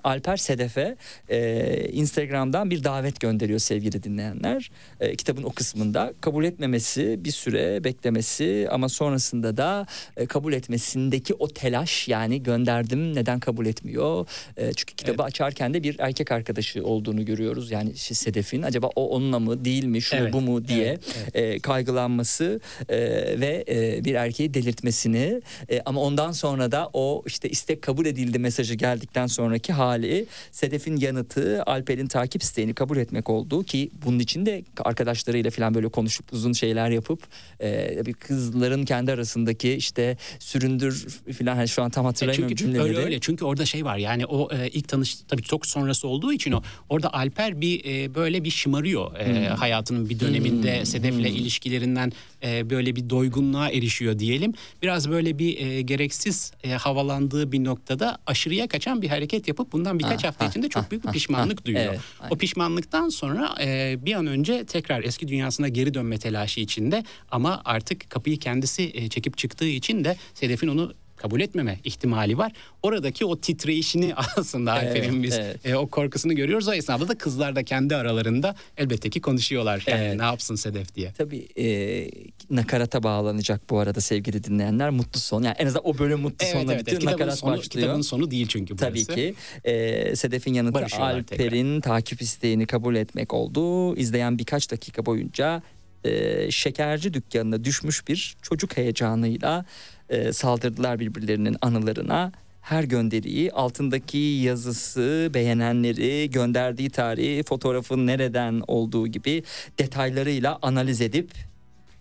Alper 0.04 0.36
Sedef'e 0.36 0.96
e, 1.28 1.88
Instagram'dan 1.92 2.70
bir 2.70 2.84
davet 2.84 3.20
gönderiyor 3.20 3.58
sevgili 3.58 4.02
dinleyenler. 4.02 4.70
E, 5.00 5.16
kitabın 5.16 5.42
o 5.42 5.50
kısmında 5.50 6.12
kabul 6.20 6.44
etmemesi 6.44 7.24
bir 7.24 7.30
süre 7.30 7.84
beklemesi 7.84 8.68
ama 8.70 8.88
sonrasında 8.88 9.56
da 9.56 9.86
e, 10.16 10.26
kabul 10.26 10.52
etmesindeki 10.52 11.34
o 11.34 11.48
telaş 11.48 12.08
yani 12.08 12.42
gönderdim 12.42 13.14
neden 13.14 13.40
kabul 13.40 13.66
etmiyor? 13.66 14.26
E, 14.56 14.72
çünkü 14.72 14.94
kitabı 14.94 15.22
evet. 15.22 15.26
açarken 15.26 15.74
de 15.74 15.82
bir 15.82 15.96
erkek 15.98 16.32
arkadaşı 16.32 16.84
olduğunu 16.84 17.24
görüyoruz. 17.24 17.70
Yani 17.70 17.96
Sedef'in 17.96 18.62
acaba 18.62 18.90
o 18.96 19.08
onunla 19.08 19.38
mı 19.38 19.64
değil 19.64 19.84
mi 19.84 20.02
şu 20.02 20.16
evet. 20.16 20.32
bu 20.32 20.40
mu 20.40 20.68
diye 20.68 20.86
evet. 20.86 21.16
Evet. 21.34 21.56
E, 21.56 21.58
kaygılanması 21.60 22.60
e, 22.88 22.98
ve 23.40 23.64
e, 23.68 24.04
bir 24.04 24.14
erkeği 24.14 24.54
delirtmesini 24.54 25.42
e, 25.70 25.80
ama 25.84 26.00
ondan 26.00 26.32
sonra 26.32 26.72
da 26.72 26.90
o 26.92 27.22
işte 27.26 27.48
istek 27.48 27.82
kabul 27.82 28.06
edildi 28.06 28.38
mesajı 28.52 28.74
geldikten 28.74 29.26
sonraki 29.26 29.72
hali 29.72 30.26
Sedef'in 30.50 30.96
yanıtı 30.96 31.62
Alper'in 31.66 32.06
takip 32.06 32.42
isteğini 32.42 32.74
kabul 32.74 32.96
etmek 32.96 33.30
oldu 33.30 33.64
ki 33.64 33.90
bunun 34.04 34.18
için 34.18 34.46
de 34.46 34.62
arkadaşlarıyla 34.84 35.50
falan 35.50 35.74
böyle 35.74 35.88
konuşup 35.88 36.32
uzun 36.32 36.52
şeyler 36.52 36.90
yapıp 36.90 37.20
e, 37.60 38.02
bir 38.06 38.12
kızların 38.12 38.84
kendi 38.84 39.12
arasındaki 39.12 39.72
işte 39.72 40.16
süründür 40.38 41.06
falan 41.38 41.56
hani 41.56 41.68
şu 41.68 41.82
an 41.82 41.90
tam 41.90 42.04
hatırlayamıyorum 42.04 42.52
e 42.52 42.56
çünkü, 42.56 42.72
cümleleri. 42.72 42.88
Öyle 42.88 43.04
öyle 43.04 43.20
çünkü 43.20 43.44
orada 43.44 43.66
şey 43.66 43.84
var 43.84 43.96
yani 43.96 44.26
o 44.26 44.54
e, 44.54 44.68
ilk 44.68 44.88
tanış 44.88 45.14
tabii 45.28 45.42
çok 45.42 45.66
sonrası 45.66 46.08
olduğu 46.08 46.32
için 46.32 46.52
o 46.52 46.62
orada 46.88 47.14
Alper 47.14 47.60
bir 47.60 47.84
e, 47.84 48.14
böyle 48.14 48.44
bir 48.44 48.50
şımarıyor 48.50 49.16
e, 49.16 49.26
hmm. 49.26 49.56
hayatının 49.56 50.08
bir 50.08 50.20
döneminde 50.20 50.78
hmm. 50.78 50.86
Sedef'le 50.86 51.14
hmm. 51.14 51.24
ilişkilerinden 51.24 52.12
e, 52.44 52.70
böyle 52.70 52.96
bir 52.96 53.10
doygunluğa 53.10 53.70
erişiyor 53.70 54.18
diyelim. 54.18 54.52
Biraz 54.82 55.10
böyle 55.10 55.38
bir 55.38 55.58
e, 55.58 55.82
gereksiz 55.82 56.52
e, 56.64 56.70
havalandığı 56.70 57.52
bir 57.52 57.64
noktada 57.64 58.18
aşırıya 58.26 58.68
kaçan 58.68 59.02
bir 59.02 59.08
hareket 59.08 59.48
yapıp 59.48 59.72
bundan 59.72 59.98
birkaç 59.98 60.24
ha, 60.24 60.28
hafta 60.28 60.44
ha, 60.44 60.48
içinde 60.48 60.68
çok 60.68 60.90
büyük 60.90 61.06
bir 61.06 61.12
pişmanlık 61.12 61.60
ha, 61.60 61.64
duyuyor. 61.64 61.84
Evet, 61.84 62.00
o 62.30 62.36
pişmanlıktan 62.36 63.08
sonra 63.08 63.54
e, 63.62 63.98
bir 64.06 64.14
an 64.14 64.26
önce 64.26 64.64
tekrar 64.64 65.02
eski 65.02 65.28
dünyasına 65.28 65.68
geri 65.68 65.94
dönme 65.94 66.18
telaşı 66.18 66.60
içinde 66.60 67.04
ama 67.30 67.62
artık 67.64 68.10
kapıyı 68.10 68.38
kendisi 68.38 68.90
e, 68.94 69.08
çekip 69.08 69.38
çıktığı 69.38 69.68
için 69.68 70.04
de 70.04 70.16
Sedef'in 70.34 70.68
onu 70.68 70.94
kabul 71.22 71.40
etmeme 71.40 71.78
ihtimali 71.84 72.38
var. 72.38 72.52
Oradaki 72.82 73.24
o 73.24 73.40
titreyişini 73.40 74.14
aslında 74.36 74.82
evet, 74.82 74.96
Alper'in 74.96 75.22
biz 75.22 75.38
evet. 75.38 75.66
e, 75.66 75.76
o 75.76 75.86
korkusunu 75.86 76.34
görüyoruz. 76.34 76.68
O 76.68 76.72
esnada 76.72 77.08
da 77.08 77.18
kızlar 77.18 77.56
da 77.56 77.62
kendi 77.62 77.96
aralarında 77.96 78.54
elbette 78.76 79.10
ki 79.10 79.20
konuşuyorlar. 79.20 79.84
Yani 79.86 80.04
evet. 80.04 80.16
ne 80.16 80.22
yapsın 80.22 80.54
Sedef 80.54 80.94
diye. 80.94 81.12
Tabii 81.18 81.48
e, 81.58 82.10
nakarata 82.50 83.02
bağlanacak 83.02 83.70
bu 83.70 83.78
arada 83.78 84.00
sevgili 84.00 84.44
dinleyenler. 84.44 84.90
Mutlu 84.90 85.20
son. 85.20 85.42
Yani 85.42 85.56
en 85.58 85.66
azından 85.66 85.86
o 85.86 85.98
bölüm 85.98 86.20
mutlu 86.20 86.46
evet, 86.46 86.52
sonla 86.52 86.72
evet, 86.72 86.80
bitiyor. 86.80 87.02
Evet. 87.02 87.12
Nakarat 87.12 87.38
sonu, 87.38 87.50
başlıyor. 87.50 87.86
Kitabın 87.86 88.02
sonu 88.02 88.30
değil 88.30 88.46
çünkü 88.48 88.78
burası. 88.78 89.06
Tabii 89.06 89.16
ki. 89.16 89.34
E, 89.64 90.16
Sedef'in 90.16 90.54
yanıtı 90.54 90.96
Alper'in 90.96 91.80
takip 91.80 92.22
isteğini 92.22 92.66
kabul 92.66 92.94
etmek 92.94 93.34
oldu. 93.34 93.96
İzleyen 93.96 94.38
birkaç 94.38 94.70
dakika 94.70 95.06
boyunca 95.06 95.62
e, 96.04 96.50
şekerci 96.50 97.14
dükkanına 97.14 97.64
düşmüş 97.64 98.08
bir 98.08 98.36
çocuk 98.42 98.76
heyecanıyla 98.76 99.64
e, 100.08 100.32
saldırdılar 100.32 101.00
birbirlerinin 101.00 101.56
anılarına. 101.60 102.32
Her 102.60 102.84
gönderiyi 102.84 103.52
altındaki 103.52 104.18
yazısı, 104.18 105.30
beğenenleri, 105.34 106.30
gönderdiği 106.30 106.90
tarihi, 106.90 107.42
fotoğrafın 107.42 108.06
nereden 108.06 108.62
olduğu 108.66 109.06
gibi 109.06 109.42
detaylarıyla 109.78 110.58
analiz 110.62 111.00
edip 111.00 111.30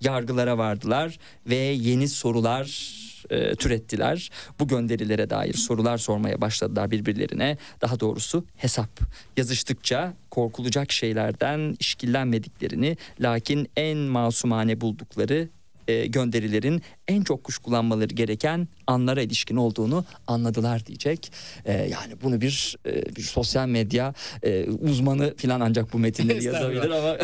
yargılara 0.02 0.58
vardılar 0.58 1.18
ve 1.45 1.56
yeni 1.56 2.08
sorular 2.08 2.95
e, 3.30 3.56
türettiler. 3.56 4.30
Bu 4.60 4.68
gönderilere 4.68 5.30
dair 5.30 5.54
sorular 5.54 5.97
sormaya 5.97 6.41
başladılar 6.41 6.91
birbirlerine. 6.91 7.58
Daha 7.82 7.99
doğrusu 7.99 8.45
hesap. 8.58 8.99
Yazıştıkça 9.38 10.14
korkulacak 10.30 10.91
şeylerden 10.91 11.76
işkillenmediklerini 11.80 12.97
lakin 13.20 13.68
en 13.78 13.97
masumane 13.97 14.82
buldukları 14.82 15.49
e, 15.92 16.08
gönderilerin 16.08 16.82
en 17.08 17.24
çok 17.24 17.44
kuşkulanmaları 17.44 18.14
gereken 18.14 18.68
anlara 18.88 19.22
ilişkin 19.22 19.56
olduğunu 19.56 20.06
anladılar 20.28 20.86
diyecek. 20.86 21.32
E, 21.66 21.74
yani 21.74 22.14
bunu 22.24 22.42
bir, 22.42 22.78
e, 22.86 23.16
bir 23.16 23.22
sosyal 23.22 23.68
medya 23.68 24.14
e, 24.44 24.66
uzmanı 24.66 25.34
falan 25.38 25.60
ancak 25.60 25.94
bu 25.94 26.00
metinleri 26.00 26.44
yazabilir 26.44 26.89
ama 26.89 27.18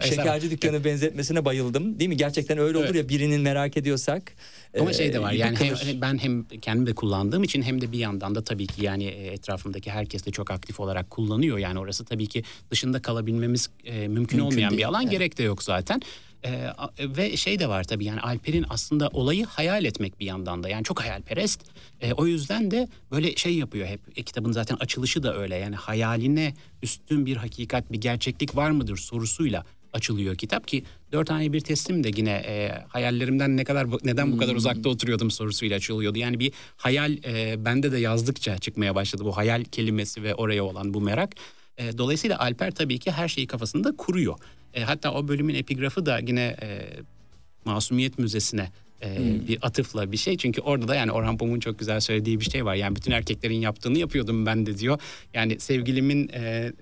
şekerci 0.02 0.50
dükkanı 0.50 0.84
benzetmesine 0.84 1.44
bayıldım. 1.44 1.98
Değil 2.00 2.08
mi? 2.08 2.16
Gerçekten 2.16 2.58
öyle 2.58 2.78
olur 2.78 2.86
evet. 2.86 2.96
ya 2.96 3.08
birinin 3.08 3.40
merak 3.40 3.76
ediyorsak. 3.76 4.32
Ama 4.80 4.92
şey 4.92 5.12
de 5.12 5.22
var 5.22 5.32
yani 5.32 5.56
hem, 5.56 6.00
ben 6.00 6.18
hem 6.18 6.44
kendim 6.44 6.86
de 6.86 6.94
kullandığım 6.94 7.44
için 7.44 7.62
hem 7.62 7.80
de 7.80 7.92
bir 7.92 7.98
yandan 7.98 8.34
da 8.34 8.44
tabii 8.44 8.66
ki 8.66 8.84
yani 8.84 9.04
e, 9.04 9.26
etrafımdaki 9.26 9.90
herkes 9.90 10.26
de 10.26 10.30
çok 10.30 10.50
aktif 10.50 10.80
olarak 10.80 11.10
kullanıyor. 11.10 11.58
Yani 11.58 11.78
orası 11.78 12.04
tabii 12.04 12.26
ki 12.26 12.42
dışında 12.70 13.02
kalabilmemiz 13.02 13.70
e, 13.84 13.92
mümkün, 13.92 14.14
mümkün 14.14 14.38
olmayan 14.38 14.70
değil. 14.70 14.80
bir 14.80 14.88
alan 14.88 15.02
evet. 15.02 15.12
gerek 15.12 15.38
de 15.38 15.42
yok 15.42 15.62
zaten. 15.62 16.00
Ee, 16.44 16.70
ve 16.98 17.36
şey 17.36 17.58
de 17.58 17.68
var 17.68 17.84
tabii 17.84 18.04
yani 18.04 18.20
Alper'in 18.20 18.66
aslında 18.70 19.08
olayı 19.08 19.46
hayal 19.46 19.84
etmek 19.84 20.20
bir 20.20 20.26
yandan 20.26 20.62
da 20.62 20.68
yani 20.68 20.84
çok 20.84 21.00
hayalperest. 21.00 21.60
Ee, 22.00 22.12
o 22.12 22.26
yüzden 22.26 22.70
de 22.70 22.88
böyle 23.10 23.36
şey 23.36 23.54
yapıyor 23.54 23.86
hep 23.86 24.00
e, 24.16 24.22
kitabın 24.22 24.52
zaten 24.52 24.76
açılışı 24.80 25.22
da 25.22 25.36
öyle 25.36 25.56
yani 25.56 25.76
hayaline 25.76 26.54
üstün 26.82 27.26
bir 27.26 27.36
hakikat 27.36 27.92
bir 27.92 28.00
gerçeklik 28.00 28.56
var 28.56 28.70
mıdır 28.70 28.96
sorusuyla 28.96 29.64
açılıyor 29.92 30.36
kitap 30.36 30.68
ki 30.68 30.84
dört 31.12 31.26
tane 31.28 31.52
bir 31.52 31.60
teslim 31.60 32.04
de 32.04 32.10
yine 32.16 32.30
e, 32.30 32.84
hayallerimden 32.88 33.56
ne 33.56 33.64
kadar 33.64 33.86
neden 34.04 34.32
bu 34.32 34.36
kadar 34.36 34.50
hmm. 34.50 34.58
uzakta 34.58 34.88
oturuyordum 34.88 35.30
sorusuyla 35.30 35.76
açılıyordu. 35.76 36.18
Yani 36.18 36.38
bir 36.38 36.52
hayal 36.76 37.16
e, 37.24 37.64
bende 37.64 37.92
de 37.92 37.98
yazdıkça 37.98 38.58
çıkmaya 38.58 38.94
başladı 38.94 39.24
bu 39.24 39.36
hayal 39.36 39.64
kelimesi 39.64 40.22
ve 40.22 40.34
oraya 40.34 40.64
olan 40.64 40.94
bu 40.94 41.00
merak. 41.00 41.34
E, 41.78 41.98
dolayısıyla 41.98 42.38
Alper 42.38 42.70
tabii 42.70 42.98
ki 42.98 43.10
her 43.10 43.28
şeyi 43.28 43.46
kafasında 43.46 43.96
kuruyor. 43.96 44.38
E, 44.74 44.82
hatta 44.82 45.12
o 45.14 45.28
bölümün 45.28 45.54
epigrafı 45.54 46.06
da 46.06 46.18
yine 46.18 46.56
e, 46.62 46.90
Masumiyet 47.64 48.18
Müzesi'ne 48.18 48.70
e, 49.02 49.18
bir 49.48 49.58
atıfla 49.62 50.12
bir 50.12 50.16
şey. 50.16 50.36
Çünkü 50.36 50.60
orada 50.60 50.88
da 50.88 50.94
yani 50.94 51.12
Orhan 51.12 51.38
Pamuk'un 51.38 51.60
çok 51.60 51.78
güzel 51.78 52.00
söylediği 52.00 52.40
bir 52.40 52.50
şey 52.50 52.64
var. 52.64 52.74
Yani 52.74 52.96
bütün 52.96 53.12
erkeklerin 53.12 53.60
yaptığını 53.60 53.98
yapıyordum 53.98 54.46
ben 54.46 54.66
de 54.66 54.78
diyor. 54.78 55.00
Yani 55.34 55.60
sevgilimin 55.60 56.28
e, 56.28 56.72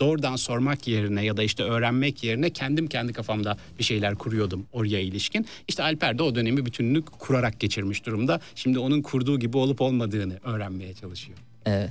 doğrudan 0.00 0.36
sormak 0.36 0.88
yerine 0.88 1.24
ya 1.24 1.36
da 1.36 1.42
işte 1.42 1.62
öğrenmek 1.62 2.24
yerine 2.24 2.50
kendim 2.50 2.86
kendi 2.86 3.12
kafamda 3.12 3.56
bir 3.78 3.84
şeyler 3.84 4.14
kuruyordum 4.14 4.66
oraya 4.72 5.00
ilişkin. 5.00 5.46
İşte 5.68 5.82
Alper 5.82 6.18
de 6.18 6.22
o 6.22 6.34
dönemi 6.34 6.66
bütününü 6.66 7.02
kurarak 7.02 7.60
geçirmiş 7.60 8.06
durumda. 8.06 8.40
Şimdi 8.54 8.78
onun 8.78 9.02
kurduğu 9.02 9.38
gibi 9.38 9.56
olup 9.56 9.80
olmadığını 9.80 10.38
öğrenmeye 10.44 10.94
çalışıyor. 10.94 11.38
Evet. 11.66 11.90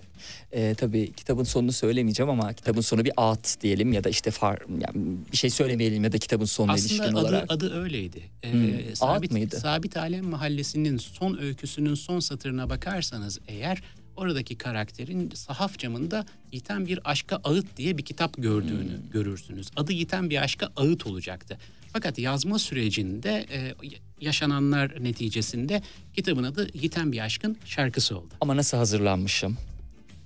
Ee, 0.52 0.76
tabii 0.78 1.12
kitabın 1.14 1.44
sonunu 1.44 1.72
söylemeyeceğim 1.72 2.30
ama 2.30 2.54
kitabın 2.54 2.82
sonu 2.82 3.06
bir 3.06 3.12
at 3.18 3.58
diyelim 3.62 3.94
ya 3.94 4.04
da 4.04 4.10
işte 4.10 4.32
far, 4.32 4.60
yani 4.70 5.18
bir 5.32 5.38
şey 5.38 5.50
söylemeyelim 5.50 6.04
ya 6.04 6.12
da 6.12 6.18
kitabın 6.18 6.46
sonuna 6.46 6.74
Aslında 6.74 6.88
ilişkin 6.94 7.14
adı, 7.14 7.20
olarak. 7.20 7.46
adı 7.50 7.82
öyleydi. 7.84 8.22
Ee, 8.44 8.52
Hmm, 8.52 8.96
Sabit, 8.96 9.32
mıydı? 9.32 9.60
Sabit 9.60 9.98
Alem 9.98 10.26
Mahallesi'nin 10.26 10.98
son 10.98 11.38
öyküsünün 11.38 11.96
son 11.96 12.20
satırına 12.20 12.70
bakarsanız 12.70 13.40
eğer 13.48 13.82
oradaki 14.20 14.58
karakterin 14.58 15.32
sahaf 15.34 15.78
camında 15.78 16.26
Yiten 16.52 16.86
Bir 16.88 17.00
Aşka 17.12 17.36
Ağıt 17.44 17.78
diye 17.78 17.98
bir 17.98 18.06
kitap 18.06 18.34
gördüğünü 18.38 18.98
Hmm. 18.98 19.10
görürsünüz. 19.12 19.68
Adı 19.76 19.94
Yiten 19.94 20.30
Bir 20.30 20.42
Aşka 20.44 20.70
Ağıt 20.76 21.08
olacaktı. 21.08 21.58
Fakat 21.94 22.20
yazma 22.20 22.60
sürecinde 22.60 23.46
e, 23.52 23.76
yaşananlar 24.22 25.04
neticesinde 25.04 25.82
kitabın 26.16 26.44
adı 26.44 26.68
Yiten 26.74 27.12
Bir 27.12 27.20
Aşkın 27.20 27.58
şarkısı 27.66 28.18
oldu. 28.18 28.34
Ama 28.42 28.56
nasıl 28.58 28.78
hazırlanmışım? 28.78 29.58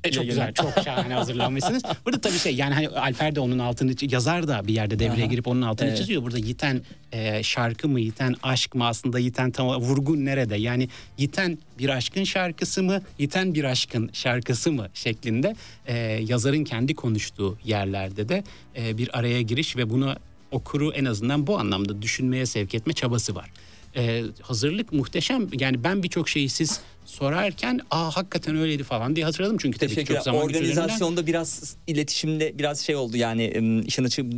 E, 0.04 0.12
çok 0.12 0.26
güzel, 0.26 0.54
çok 0.54 0.74
şahane 0.84 1.14
hazırlanmışsınız. 1.14 1.84
Burada 2.06 2.22
tabii 2.22 2.38
şey 2.38 2.56
yani 2.56 2.74
hani 2.74 2.90
Alper 2.90 3.36
de 3.36 3.40
onun 3.40 3.60
altını 3.60 3.94
yazar 4.02 4.48
da 4.48 4.68
bir 4.68 4.74
yerde 4.74 5.00
devreye 5.00 5.24
Aha. 5.24 5.32
girip 5.32 5.48
onun 5.48 5.62
altını 5.62 5.88
Evet. 5.88 5.98
çiziyor. 5.98 6.24
Burada 6.24 6.38
yiten 6.38 6.82
e, 7.12 7.44
şarkı 7.44 7.88
mı, 7.88 8.00
yiten 8.00 8.36
aşk 8.44 8.76
mı 8.76 8.88
aslında 8.88 9.20
yiten 9.20 9.52
tam 9.52 9.68
vurgun 9.68 10.26
nerede? 10.26 10.56
Yani 10.56 10.90
yiten 11.18 11.58
bir 11.80 11.90
aşkın 11.90 12.24
şarkısı 12.24 12.84
mı, 12.84 13.02
yiten 13.20 13.54
bir 13.54 13.64
aşkın 13.64 14.10
şarkısı 14.14 14.72
mı 14.72 14.88
şeklinde 14.94 15.56
e, 15.88 15.98
yazarın 16.28 16.64
kendi 16.64 16.96
konuştuğu 16.96 17.58
yerlerde 17.66 18.30
de 18.30 18.44
e, 18.78 18.98
bir 18.98 19.20
araya 19.20 19.42
giriş 19.42 19.78
ve 19.78 19.90
bunu 19.90 20.16
okuru 20.52 20.92
en 20.92 21.06
azından 21.06 21.48
bu 21.48 21.60
anlamda 21.60 22.02
düşünmeye 22.02 22.46
sevk 22.46 22.76
etme 22.76 22.94
çabası 22.94 23.36
var. 23.36 23.50
Ee, 23.96 24.24
hazırlık 24.42 24.94
muhteşem. 24.94 25.48
Yani 25.60 25.84
ben 25.84 26.04
birçok 26.04 26.30
şeyi 26.30 26.50
siz 26.50 26.80
sorarken 27.06 27.80
aa 27.92 28.18
hakikaten 28.18 28.56
öyleydi 28.56 28.84
falan 28.84 29.16
diye 29.16 29.26
hatırladım. 29.26 29.58
Çünkü 29.58 29.80
tabii 29.80 29.96
ki 29.96 30.06
çok 30.06 30.24
zaman 30.24 30.42
Organizasyonda 30.42 31.28
biraz 31.28 31.76
iletişimde 31.88 32.58
biraz 32.60 32.80
şey 32.80 32.96
oldu 32.96 33.18
yani 33.18 33.84
işin 33.86 34.04
açığı 34.04 34.32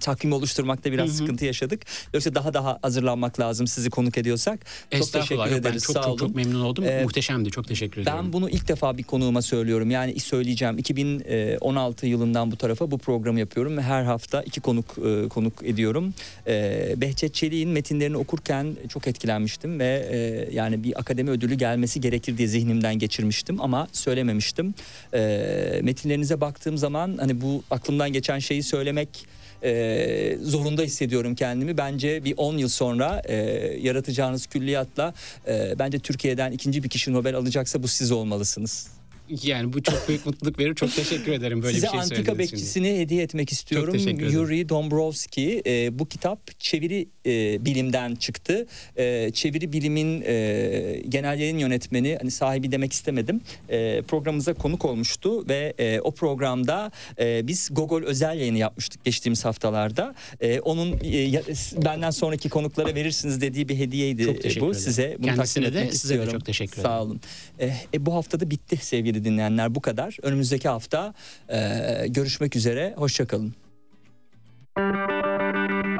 takvim 0.00 0.32
oluşturmakta 0.32 0.92
biraz 0.92 1.08
Hı 1.08 1.12
hı. 1.12 1.16
sıkıntı 1.16 1.44
yaşadık. 1.44 1.82
Yoksa 2.14 2.34
daha 2.34 2.54
daha 2.54 2.78
hazırlanmak 2.82 3.40
lazım 3.40 3.66
sizi 3.66 3.90
konuk 3.90 4.18
ediyorsak. 4.18 4.60
Çok 4.90 5.12
teşekkür 5.12 5.34
Yok, 5.36 5.46
ben 5.50 5.56
ederiz. 5.56 5.82
çok, 5.82 5.96
Sağ 5.96 6.08
olun. 6.08 6.16
çok 6.16 6.34
memnun 6.34 6.60
oldum. 6.60 6.84
Ee, 6.84 7.02
Muhteşemdi. 7.02 7.50
Çok 7.50 7.68
teşekkür 7.68 8.02
ediyorum. 8.02 8.24
Ben 8.24 8.32
bunu 8.32 8.50
ilk 8.50 8.68
defa 8.68 8.98
bir 8.98 9.02
konuğuma 9.02 9.42
söylüyorum. 9.42 9.90
Yani 9.90 10.20
söyleyeceğim. 10.20 10.78
2016 10.78 12.06
yılından 12.06 12.50
bu 12.52 12.56
tarafa 12.56 12.90
bu 12.90 12.98
programı 12.98 13.40
yapıyorum 13.40 13.76
ve 13.76 13.82
her 13.82 14.02
hafta 14.02 14.42
iki 14.42 14.60
konuk 14.60 14.84
e, 14.98 15.28
konuk 15.28 15.52
ediyorum. 15.64 16.14
E, 16.46 16.94
Behçet 16.96 17.34
Çelik'in 17.34 17.68
metinlerini 17.68 18.16
okurken 18.16 18.76
çok 18.88 19.06
etkilenmiştim 19.06 19.78
ve 19.80 20.08
e, 20.10 20.48
yani 20.54 20.84
bir 20.84 21.00
akademi 21.00 21.30
ödülü 21.30 21.54
gelmesi 21.54 22.00
gerekir 22.00 22.38
diye 22.38 22.48
zihnimden 22.48 22.98
geçirmiştim 22.98 23.60
ama 23.60 23.88
söylememiştim. 23.92 24.74
E, 25.14 25.80
metinlerinize 25.82 26.40
baktığım 26.40 26.78
zaman 26.78 27.16
hani 27.20 27.40
bu 27.40 27.62
aklımdan 27.70 28.12
geçen 28.12 28.38
şeyi 28.38 28.62
söylemek 28.62 29.08
e, 29.62 30.38
zorunda 30.42 30.82
hissediyorum 30.82 31.34
kendimi. 31.34 31.78
Bence 31.78 32.24
bir 32.24 32.34
10 32.36 32.58
yıl 32.58 32.68
sonra 32.68 33.22
e, 33.24 33.34
yaratacağınız 33.80 34.46
külliyatla 34.46 35.14
e, 35.48 35.74
bence 35.78 35.98
Türkiye'den 35.98 36.52
ikinci 36.52 36.82
bir 36.82 36.88
kişi 36.88 37.12
Nobel 37.12 37.34
alacaksa 37.34 37.82
bu 37.82 37.88
siz 37.88 38.12
olmalısınız. 38.12 38.97
Yani 39.42 39.72
bu 39.72 39.82
çok 39.82 40.08
büyük 40.08 40.26
mutluluk 40.26 40.58
verir. 40.58 40.74
Çok 40.74 40.94
teşekkür 40.94 41.32
ederim 41.32 41.62
böyle 41.62 41.74
Size 41.74 41.86
bir 41.86 41.90
şey 41.90 42.00
antika 42.00 42.14
söylediğiniz 42.16 42.46
için. 42.46 42.56
bekçisini 42.58 42.98
hediye 42.98 43.22
etmek 43.22 43.52
istiyorum. 43.52 43.92
teşekkür 43.92 44.22
ederim. 44.22 44.32
Yuri 44.32 44.68
Dombrowski. 44.68 45.62
E, 45.66 45.98
bu 45.98 46.08
kitap 46.08 46.60
çeviri 46.60 47.08
e, 47.26 47.64
bilimden 47.64 48.14
çıktı. 48.14 48.66
E, 48.96 49.30
çeviri 49.34 49.72
bilimin 49.72 50.22
e, 50.26 51.02
genel 51.08 51.38
yayın 51.40 51.58
yönetmeni, 51.58 52.16
hani 52.20 52.30
sahibi 52.30 52.72
demek 52.72 52.92
istemedim. 52.92 53.40
E, 53.68 54.02
programımıza 54.02 54.54
konuk 54.54 54.84
olmuştu 54.84 55.48
ve 55.48 55.74
e, 55.78 56.00
o 56.00 56.10
programda 56.10 56.90
e, 57.20 57.46
biz 57.46 57.68
Gogol 57.72 58.02
özel 58.02 58.38
yayını 58.40 58.58
yapmıştık 58.58 59.04
geçtiğimiz 59.04 59.44
haftalarda. 59.44 60.14
E, 60.40 60.60
onun 60.60 60.92
e, 60.92 61.42
benden 61.84 62.10
sonraki 62.10 62.48
konuklara 62.48 62.94
verirsiniz 62.94 63.40
dediği 63.40 63.68
bir 63.68 63.76
hediyeydi 63.76 64.24
Çok 64.24 64.42
teşekkür 64.42 64.60
bu. 64.66 64.70
ederim. 64.70 64.84
Size 64.84 65.16
bunu 65.18 65.26
Kendisine 65.26 65.64
takdim 65.64 65.88
de, 65.88 65.92
size 65.92 66.18
de 66.18 66.30
çok 66.30 66.44
teşekkür 66.44 66.82
Sağ 66.82 66.88
ederim. 66.88 66.98
olun. 67.06 67.20
E, 67.58 67.72
e, 67.94 68.06
bu 68.06 68.14
hafta 68.14 68.40
da 68.40 68.50
bitti 68.50 68.76
sevgili 68.76 69.17
dinleyenler 69.24 69.74
bu 69.74 69.80
kadar. 69.80 70.16
Önümüzdeki 70.22 70.68
hafta 70.68 71.14
e, 71.48 71.58
görüşmek 72.08 72.56
üzere. 72.56 72.94
Hoşçakalın. 72.96 73.54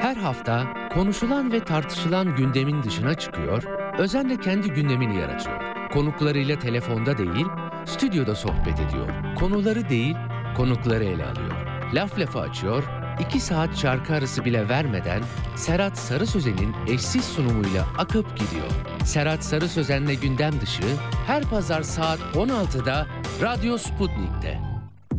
Her 0.00 0.16
hafta 0.16 0.66
konuşulan 0.94 1.52
ve 1.52 1.64
tartışılan 1.64 2.36
gündemin 2.36 2.82
dışına 2.82 3.14
çıkıyor, 3.14 3.62
özenle 3.98 4.40
kendi 4.40 4.68
gündemini 4.68 5.16
yaratıyor. 5.16 5.60
Konuklarıyla 5.92 6.58
telefonda 6.58 7.18
değil, 7.18 7.46
stüdyoda 7.86 8.34
sohbet 8.34 8.80
ediyor. 8.80 9.34
Konuları 9.38 9.88
değil, 9.88 10.16
konukları 10.56 11.04
ele 11.04 11.24
alıyor. 11.26 11.52
Laf 11.94 12.18
lafı 12.18 12.40
açıyor, 12.40 12.84
iki 13.20 13.40
saat 13.40 13.76
şarkı 13.76 14.14
arası 14.14 14.44
bile 14.44 14.68
vermeden 14.68 15.22
Serhat 15.56 15.98
Sarı 15.98 16.26
Sözen'in 16.26 16.74
eşsiz 16.86 17.24
sunumuyla 17.24 17.86
akıp 17.98 18.38
gidiyor. 18.38 18.70
Serhat 19.04 19.44
Sarı 19.44 19.68
Sözen'le 19.68 20.20
gündem 20.22 20.60
dışı 20.60 20.96
her 21.26 21.42
pazar 21.42 21.82
saat 21.82 22.18
16'da 22.34 23.06
Radyo 23.42 23.78
Sputnik'te. 23.78 24.67